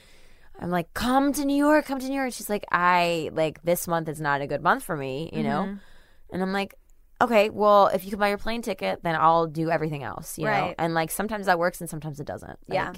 I'm 0.59 0.70
like, 0.70 0.92
come 0.94 1.32
to 1.34 1.44
New 1.44 1.57
York, 1.57 1.84
come 1.86 1.99
to 2.01 2.09
New 2.09 2.14
York. 2.14 2.32
She's 2.32 2.49
like, 2.49 2.64
I 2.72 3.30
like 3.32 3.62
this 3.62 3.86
month 3.86 4.09
is 4.09 4.20
not 4.20 4.40
a 4.40 4.47
good 4.47 4.62
month 4.62 4.84
for 4.84 4.97
me, 4.97 5.30
you 5.32 5.42
know. 5.42 5.62
Mm-hmm. 5.64 5.74
And 6.32 6.42
I'm 6.42 6.53
like, 6.53 6.74
okay, 7.21 7.51
well, 7.51 7.89
if 7.89 8.05
you 8.05 8.11
can 8.11 8.19
buy 8.19 8.29
your 8.29 8.39
plane 8.39 8.62
ticket, 8.62 9.03
then 9.03 9.17
I'll 9.17 9.47
do 9.47 9.71
everything 9.71 10.03
else, 10.03 10.39
you 10.39 10.45
know. 10.45 10.51
Right. 10.51 10.75
And 10.79 10.95
like 10.95 11.11
sometimes 11.11 11.47
that 11.47 11.59
works 11.59 11.81
and 11.81 11.89
sometimes 11.89 12.21
it 12.21 12.27
doesn't. 12.27 12.59
Yeah. 12.69 12.93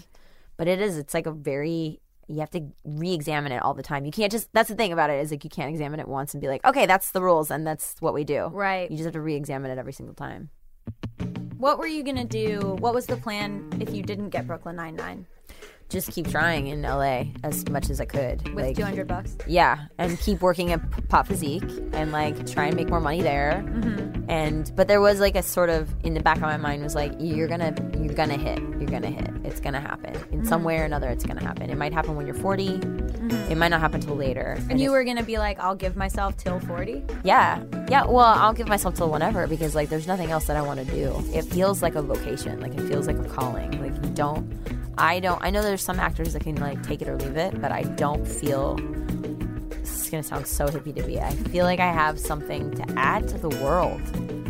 But 0.56 0.68
it 0.68 0.80
is. 0.80 0.98
It's 0.98 1.14
like 1.14 1.26
a 1.26 1.32
very. 1.32 2.00
You 2.30 2.40
have 2.40 2.50
to 2.50 2.68
re-examine 2.84 3.52
it 3.52 3.62
all 3.62 3.72
the 3.72 3.82
time. 3.82 4.04
You 4.04 4.10
can't 4.10 4.30
just. 4.30 4.52
That's 4.52 4.68
the 4.68 4.74
thing 4.74 4.92
about 4.92 5.08
it 5.10 5.20
is 5.20 5.30
like 5.30 5.44
you 5.44 5.50
can't 5.50 5.70
examine 5.70 5.98
it 6.00 6.08
once 6.08 6.34
and 6.34 6.40
be 6.40 6.48
like, 6.48 6.64
okay, 6.66 6.84
that's 6.84 7.12
the 7.12 7.22
rules 7.22 7.50
and 7.50 7.66
that's 7.66 7.96
what 8.00 8.12
we 8.12 8.24
do. 8.24 8.48
Right. 8.48 8.90
You 8.90 8.96
just 8.96 9.06
have 9.06 9.14
to 9.14 9.20
re-examine 9.20 9.70
it 9.70 9.78
every 9.78 9.92
single 9.92 10.14
time. 10.14 10.50
what 11.58 11.78
were 11.78 11.86
you 11.86 12.02
gonna 12.02 12.24
do 12.24 12.76
what 12.80 12.94
was 12.94 13.06
the 13.06 13.16
plan 13.16 13.68
if 13.80 13.90
you 13.92 14.02
didn't 14.02 14.30
get 14.30 14.46
Brooklyn 14.46 14.76
Nine 14.76 14.94
Nine 14.96 15.26
Just 15.88 16.10
keep 16.12 16.28
trying 16.28 16.66
in 16.66 16.82
LA 16.82 17.24
as 17.42 17.66
much 17.70 17.88
as 17.88 17.98
I 17.98 18.04
could. 18.04 18.46
with 18.54 18.64
like, 18.66 18.76
200 18.76 19.06
bucks 19.08 19.36
Yeah, 19.46 19.86
and 19.96 20.18
keep 20.20 20.42
working 20.42 20.70
at 20.70 20.80
Pop 21.08 21.26
Physique 21.26 21.62
and 21.94 22.12
like 22.12 22.46
try 22.46 22.66
and 22.66 22.76
make 22.76 22.90
more 22.90 23.00
money 23.00 23.22
there. 23.22 23.64
Mm-hmm. 23.66 24.28
And 24.30 24.70
but 24.76 24.86
there 24.88 25.00
was 25.00 25.18
like 25.20 25.34
a 25.34 25.42
sort 25.42 25.70
of 25.70 25.88
in 26.04 26.12
the 26.12 26.20
back 26.20 26.36
of 26.36 26.42
my 26.42 26.58
mind 26.58 26.82
was 26.82 26.94
like 26.94 27.12
you're 27.18 27.48
gonna 27.48 27.74
you're 27.98 28.12
gonna 28.12 28.36
hit 28.36 28.58
you're 28.78 28.90
gonna 28.90 29.08
hit 29.08 29.30
it's 29.44 29.60
gonna 29.60 29.80
happen 29.80 30.14
in 30.30 30.44
some 30.44 30.58
Mm-hmm. 30.58 30.66
way 30.66 30.78
or 30.80 30.84
another 30.84 31.08
it's 31.08 31.24
gonna 31.24 31.42
happen. 31.42 31.70
It 31.70 31.78
might 31.78 31.94
happen 31.94 32.16
when 32.16 32.26
you're 32.26 32.34
40. 32.34 32.66
It 33.50 33.56
might 33.56 33.68
not 33.68 33.80
happen 33.80 34.00
till 34.02 34.14
later. 34.16 34.58
And 34.68 34.78
you 34.78 34.86
if- 34.90 34.92
were 34.92 35.04
gonna 35.04 35.22
be 35.22 35.38
like, 35.38 35.58
I'll 35.58 35.74
give 35.74 35.96
myself 35.96 36.36
till 36.36 36.60
forty. 36.60 37.02
yeah 37.24 37.62
yeah 37.88 38.04
well 38.04 38.26
I'll 38.26 38.52
give 38.52 38.68
myself 38.68 38.94
till 38.96 39.10
whenever 39.10 39.46
because 39.46 39.74
like 39.74 39.88
there's 39.88 40.06
nothing 40.06 40.30
else 40.30 40.46
that 40.48 40.56
I 40.58 40.60
want 40.62 40.80
to 40.80 40.84
do. 40.94 41.14
It 41.32 41.42
feels 41.46 41.80
like 41.82 41.94
a 41.94 42.02
vocation 42.02 42.60
like 42.60 42.74
it 42.74 42.86
feels 42.88 43.06
like 43.06 43.16
a 43.16 43.24
calling 43.24 43.70
like 43.80 43.94
you 44.04 44.10
don't. 44.14 44.46
I 45.00 45.20
don't. 45.20 45.40
I 45.42 45.50
know 45.50 45.62
there's 45.62 45.82
some 45.82 46.00
actors 46.00 46.32
that 46.32 46.42
can 46.42 46.56
like 46.56 46.82
take 46.82 47.02
it 47.02 47.08
or 47.08 47.16
leave 47.16 47.36
it, 47.36 47.60
but 47.60 47.70
I 47.70 47.82
don't 47.82 48.26
feel. 48.26 48.74
This 49.70 50.02
is 50.02 50.10
gonna 50.10 50.24
sound 50.24 50.46
so 50.46 50.66
hippie 50.66 50.94
to 50.96 51.02
be. 51.04 51.20
I 51.20 51.30
feel 51.30 51.64
like 51.64 51.78
I 51.78 51.92
have 51.92 52.18
something 52.18 52.72
to 52.72 52.84
add 52.96 53.28
to 53.28 53.38
the 53.38 53.48
world, 53.62 54.00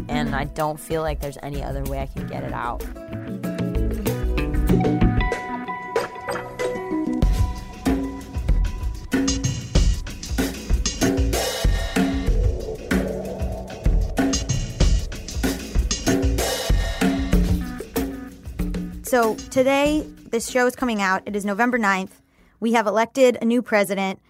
and 0.08 0.34
I 0.34 0.44
don't 0.44 0.80
feel 0.80 1.02
like 1.02 1.20
there's 1.20 1.36
any 1.42 1.62
other 1.62 1.82
way 1.84 2.00
I 2.00 2.06
can 2.06 2.26
get 2.26 2.44
it 2.44 2.52
out. 2.54 2.82
So 19.04 19.36
today, 19.50 20.06
this 20.30 20.50
show 20.50 20.66
is 20.66 20.76
coming 20.76 21.00
out. 21.00 21.22
It 21.26 21.34
is 21.34 21.44
November 21.44 21.78
9th. 21.78 22.20
We 22.60 22.72
have 22.72 22.86
elected 22.86 23.38
a 23.40 23.44
new 23.44 23.62
president. 23.62 24.20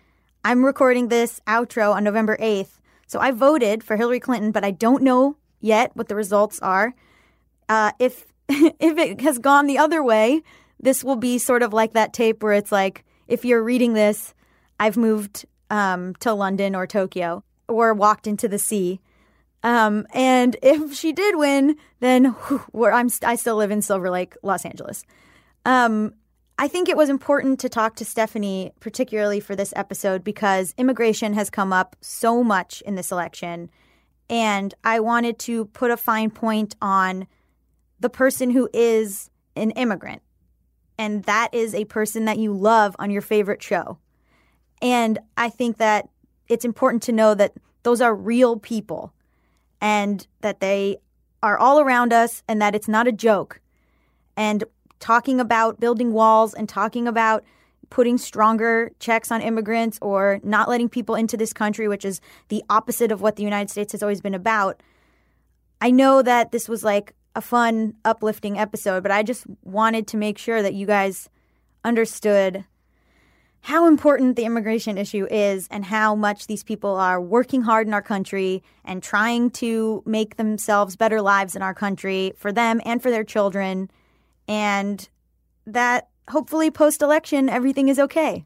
I'm 0.44 0.64
recording 0.64 1.08
this 1.08 1.40
outro 1.46 1.92
on 1.92 2.04
November 2.04 2.36
8th. 2.36 2.78
So 3.06 3.18
I 3.18 3.30
voted 3.32 3.82
for 3.82 3.96
Hillary 3.96 4.20
Clinton, 4.20 4.52
but 4.52 4.64
I 4.64 4.70
don't 4.70 5.02
know 5.02 5.36
yet 5.60 5.90
what 5.94 6.08
the 6.08 6.14
results 6.14 6.60
are. 6.60 6.94
Uh, 7.68 7.92
if 7.98 8.26
if 8.48 8.98
it 8.98 9.20
has 9.20 9.38
gone 9.38 9.66
the 9.66 9.78
other 9.78 10.02
way, 10.02 10.42
this 10.80 11.02
will 11.02 11.16
be 11.16 11.38
sort 11.38 11.62
of 11.62 11.72
like 11.72 11.92
that 11.94 12.12
tape 12.12 12.42
where 12.42 12.52
it's 12.52 12.72
like, 12.72 13.04
if 13.26 13.44
you're 13.44 13.62
reading 13.62 13.94
this, 13.94 14.34
I've 14.78 14.96
moved 14.96 15.44
um, 15.70 16.14
to 16.16 16.32
London 16.32 16.74
or 16.74 16.86
Tokyo 16.86 17.44
or 17.66 17.92
walked 17.92 18.26
into 18.26 18.48
the 18.48 18.58
sea. 18.58 19.00
Um, 19.62 20.06
and 20.14 20.56
if 20.62 20.94
she 20.94 21.12
did 21.12 21.36
win, 21.36 21.76
then 22.00 22.26
whew, 22.26 22.62
where 22.72 22.92
I'm 22.92 23.10
I 23.22 23.34
still 23.34 23.56
live 23.56 23.70
in 23.70 23.82
Silver 23.82 24.10
Lake, 24.10 24.34
Los 24.42 24.64
Angeles. 24.64 25.04
Um, 25.68 26.14
I 26.58 26.66
think 26.66 26.88
it 26.88 26.96
was 26.96 27.10
important 27.10 27.60
to 27.60 27.68
talk 27.68 27.96
to 27.96 28.04
Stephanie, 28.06 28.72
particularly 28.80 29.38
for 29.38 29.54
this 29.54 29.74
episode, 29.76 30.24
because 30.24 30.74
immigration 30.78 31.34
has 31.34 31.50
come 31.50 31.74
up 31.74 31.94
so 32.00 32.42
much 32.42 32.80
in 32.86 32.94
this 32.94 33.12
election. 33.12 33.70
And 34.30 34.72
I 34.82 35.00
wanted 35.00 35.38
to 35.40 35.66
put 35.66 35.90
a 35.90 35.98
fine 35.98 36.30
point 36.30 36.74
on 36.80 37.26
the 38.00 38.08
person 38.08 38.50
who 38.50 38.70
is 38.72 39.28
an 39.56 39.72
immigrant. 39.72 40.22
And 40.96 41.22
that 41.24 41.52
is 41.52 41.74
a 41.74 41.84
person 41.84 42.24
that 42.24 42.38
you 42.38 42.54
love 42.54 42.96
on 42.98 43.10
your 43.10 43.22
favorite 43.22 43.62
show. 43.62 43.98
And 44.80 45.18
I 45.36 45.50
think 45.50 45.76
that 45.76 46.08
it's 46.48 46.64
important 46.64 47.02
to 47.04 47.12
know 47.12 47.34
that 47.34 47.52
those 47.82 48.00
are 48.00 48.14
real 48.14 48.56
people 48.56 49.12
and 49.82 50.26
that 50.40 50.60
they 50.60 50.96
are 51.42 51.58
all 51.58 51.78
around 51.78 52.14
us 52.14 52.42
and 52.48 52.62
that 52.62 52.74
it's 52.74 52.88
not 52.88 53.06
a 53.06 53.12
joke. 53.12 53.60
And 54.34 54.64
talking 55.00 55.40
about 55.40 55.80
building 55.80 56.12
walls 56.12 56.54
and 56.54 56.68
talking 56.68 57.08
about 57.08 57.44
putting 57.90 58.18
stronger 58.18 58.90
checks 58.98 59.30
on 59.30 59.40
immigrants 59.40 59.98
or 60.02 60.40
not 60.42 60.68
letting 60.68 60.88
people 60.88 61.14
into 61.14 61.36
this 61.36 61.52
country, 61.52 61.88
which 61.88 62.04
is 62.04 62.20
the 62.48 62.62
opposite 62.68 63.10
of 63.10 63.20
what 63.20 63.36
the 63.36 63.42
United 63.42 63.70
States 63.70 63.92
has 63.92 64.02
always 64.02 64.20
been 64.20 64.34
about. 64.34 64.82
I 65.80 65.90
know 65.90 66.22
that 66.22 66.52
this 66.52 66.68
was 66.68 66.84
like 66.84 67.14
a 67.34 67.40
fun, 67.40 67.94
uplifting 68.04 68.58
episode, 68.58 69.02
but 69.02 69.12
I 69.12 69.22
just 69.22 69.46
wanted 69.62 70.06
to 70.08 70.16
make 70.16 70.38
sure 70.38 70.60
that 70.60 70.74
you 70.74 70.86
guys 70.86 71.28
understood 71.84 72.64
how 73.62 73.86
important 73.86 74.36
the 74.36 74.44
immigration 74.44 74.96
issue 74.98 75.26
is 75.30 75.68
and 75.70 75.84
how 75.84 76.14
much 76.14 76.46
these 76.46 76.64
people 76.64 76.94
are 76.94 77.20
working 77.20 77.62
hard 77.62 77.86
in 77.86 77.94
our 77.94 78.02
country 78.02 78.62
and 78.84 79.02
trying 79.02 79.50
to 79.50 80.02
make 80.06 80.36
themselves 80.36 80.96
better 80.96 81.20
lives 81.20 81.56
in 81.56 81.62
our 81.62 81.74
country 81.74 82.32
for 82.36 82.52
them 82.52 82.80
and 82.84 83.02
for 83.02 83.10
their 83.10 83.24
children. 83.24 83.90
And 84.48 85.06
that 85.66 86.08
hopefully 86.28 86.70
post 86.70 87.02
election, 87.02 87.48
everything 87.48 87.88
is 87.88 87.98
okay. 87.98 88.44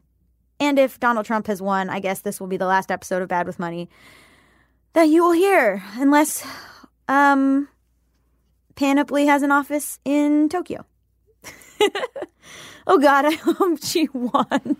And 0.59 0.77
if 0.77 0.99
Donald 0.99 1.25
Trump 1.25 1.47
has 1.47 1.61
won, 1.61 1.89
I 1.89 1.99
guess 1.99 2.21
this 2.21 2.39
will 2.39 2.47
be 2.47 2.57
the 2.57 2.67
last 2.67 2.91
episode 2.91 3.21
of 3.21 3.29
Bad 3.29 3.47
with 3.47 3.59
Money 3.59 3.89
that 4.93 5.09
you 5.09 5.23
will 5.23 5.31
hear, 5.31 5.83
unless 5.95 6.45
um, 7.07 7.67
Panoply 8.75 9.25
has 9.25 9.41
an 9.41 9.51
office 9.51 9.99
in 10.05 10.49
Tokyo. 10.49 10.85
oh 12.87 12.99
God, 12.99 13.25
I 13.25 13.31
hope 13.57 13.83
she 13.83 14.07
won. 14.13 14.77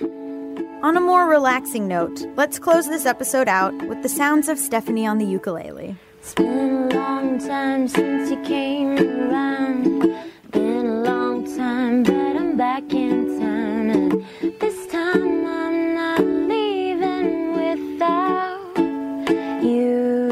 On 0.00 0.96
a 0.96 1.00
more 1.00 1.26
relaxing 1.28 1.88
note, 1.88 2.24
let's 2.36 2.58
close 2.58 2.86
this 2.86 3.04
episode 3.04 3.48
out 3.48 3.74
with 3.88 4.02
the 4.02 4.08
sounds 4.08 4.48
of 4.48 4.58
Stephanie 4.58 5.06
on 5.06 5.18
the 5.18 5.26
ukulele. 5.26 5.96
It's 6.20 6.34
been 6.34 6.92
a 6.92 6.94
long 6.94 7.38
time 7.38 7.88
since 7.88 8.30
you 8.30 8.40
came 8.44 8.96
around. 8.96 10.16
Been 10.52 10.86
a 10.86 11.02
long 11.02 11.44
time, 11.56 12.02
but 12.02 12.36
I'm 12.36 12.56
back 12.56 12.92
in. 12.92 13.28
And 13.40 14.24
this 14.60 14.86
time 14.86 15.46
I'm 15.46 15.94
not 15.94 16.20
leaving 16.20 17.52
without 17.52 18.78
you. 19.62 20.28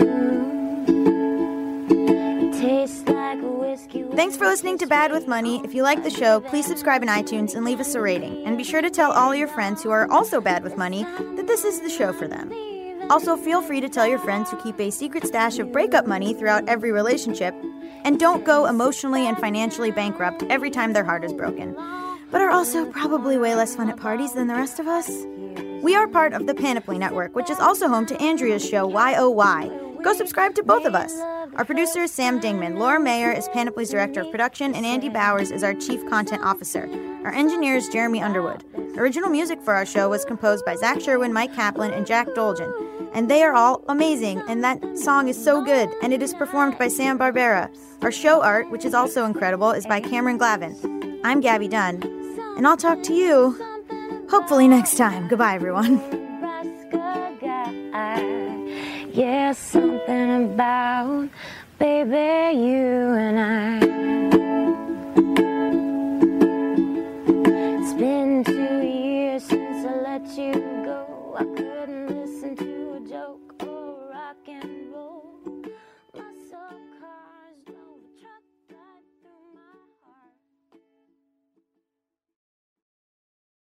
Tastes 2.53 3.07
like 3.09 3.39
whiskey. 3.43 4.05
Thanks 4.15 4.37
for 4.37 4.47
listening 4.47 4.79
to 4.79 4.87
Bad 4.87 5.13
with 5.13 5.29
Money. 5.29 5.61
If 5.65 5.75
you 5.75 5.83
like 5.83 6.03
the 6.03 6.11
show, 6.11 6.41
please 6.41 6.67
subscribe 6.67 7.03
in 7.03 7.09
iTunes 7.09 7.55
and 7.55 7.65
leave 7.65 7.81
us 7.81 7.95
a 7.95 8.01
rating. 8.01 8.45
And 8.47 8.57
be 8.57 8.65
sure 8.65 8.83
to 8.83 8.91
tell 8.91 9.13
all 9.13 9.35
your 9.35 9.49
friends 9.49 9.83
who 9.83 9.91
are 9.91 10.11
also 10.11 10.41
bad 10.41 10.63
with 10.63 10.77
money 10.77 11.05
that 11.37 11.47
this 11.47 11.65
is 11.65 11.81
the 11.81 11.91
show 11.91 12.13
for 12.13 12.27
them. 12.27 12.53
Also, 13.11 13.37
feel 13.37 13.63
free 13.63 13.81
to 13.81 13.89
tell 13.89 14.07
your 14.07 14.19
friends 14.19 14.51
who 14.51 14.57
keep 14.63 14.81
a 14.81 14.91
secret 14.91 15.27
stash 15.27 15.59
of 15.59 15.71
breakup 15.71 16.07
money 16.07 16.35
throughout 16.35 16.69
every 16.69 16.91
relationship 16.91 17.55
and 18.07 18.21
don't 18.21 18.45
go 18.45 18.67
emotionally 18.67 19.27
and 19.27 19.37
financially 19.37 19.91
bankrupt 19.91 20.45
every 20.45 20.71
time 20.71 20.93
their 20.93 21.03
heart 21.03 21.25
is 21.25 21.33
broken, 21.33 21.75
but 22.31 22.41
are 22.41 22.51
also 22.51 22.87
probably 22.93 23.37
way 23.37 23.57
less 23.57 23.75
fun 23.75 23.91
at 23.91 23.97
parties 23.97 24.33
than 24.33 24.47
the 24.47 24.55
rest 24.55 24.79
of 24.79 24.87
us. 24.87 25.11
We 25.83 25.97
are 25.97 26.07
part 26.07 26.33
of 26.33 26.47
the 26.47 26.55
Panoply 26.55 26.99
Network, 26.99 27.35
which 27.35 27.51
is 27.51 27.59
also 27.59 27.89
home 27.89 28.07
to 28.07 28.23
Andrea's 28.23 28.65
show, 28.65 28.89
YOY. 28.89 29.99
Go 30.05 30.13
subscribe 30.13 30.55
to 30.55 30.63
both 30.63 30.87
of 30.87 30.95
us. 30.95 31.19
Our 31.57 31.65
producer 31.65 32.03
is 32.05 32.13
Sam 32.13 32.41
Dingman. 32.41 32.79
Laura 32.79 33.01
Mayer 33.01 33.33
is 33.33 33.49
Panoply's 33.49 33.91
director 33.91 34.21
of 34.21 34.31
production, 34.31 34.77
and 34.77 34.87
Andy 34.87 35.09
Bowers 35.09 35.51
is 35.51 35.65
our 35.65 35.75
chief 35.75 36.09
content 36.09 36.45
officer. 36.45 36.89
Our 37.25 37.33
engineer 37.33 37.75
is 37.75 37.89
Jeremy 37.89 38.23
Underwood. 38.23 38.63
Original 38.97 39.31
music 39.31 39.61
for 39.61 39.75
our 39.75 39.85
show 39.85 40.09
was 40.09 40.25
composed 40.25 40.65
by 40.65 40.77
Zach 40.77 41.01
Sherwin, 41.01 41.33
Mike 41.33 41.57
Kaplan, 41.57 41.93
and 41.93 42.07
Jack 42.07 42.29
Dolgen. 42.29 42.96
And 43.17 43.31
they 43.31 43.43
are 43.43 43.55
all 43.55 43.83
amazing, 43.89 44.43
and 44.47 44.63
that 44.63 44.99
song 44.99 45.29
is 45.29 45.43
so 45.43 45.65
good, 45.65 45.89
and 46.03 46.13
it 46.13 46.21
is 46.21 46.35
performed 46.35 46.77
by 46.77 46.89
Sam 46.89 47.19
Barbera. 47.19 47.75
Our 48.03 48.13
show 48.13 48.43
art, 48.43 48.71
which 48.71 48.85
is 48.85 48.93
also 48.93 49.25
incredible, 49.25 49.71
is 49.71 49.87
by 49.87 50.01
Cameron 50.01 50.39
Glavin. 50.39 51.21
I'm 51.25 51.41
Gaby 51.41 51.69
Dunn, 51.69 52.03
and 52.59 52.67
I'll 52.67 52.77
talk 52.77 53.03
to 53.05 53.15
you 53.15 53.57
hopefully 54.29 54.69
next 54.69 54.99
time. 54.99 55.29
Goodbye, 55.29 55.55
everyone. 55.55 55.99
Yeah, 59.15 59.53
something 59.53 60.53
about 60.53 61.31
baby 61.79 62.59
you 62.59 63.15
and 63.17 63.41
I. 63.41 64.26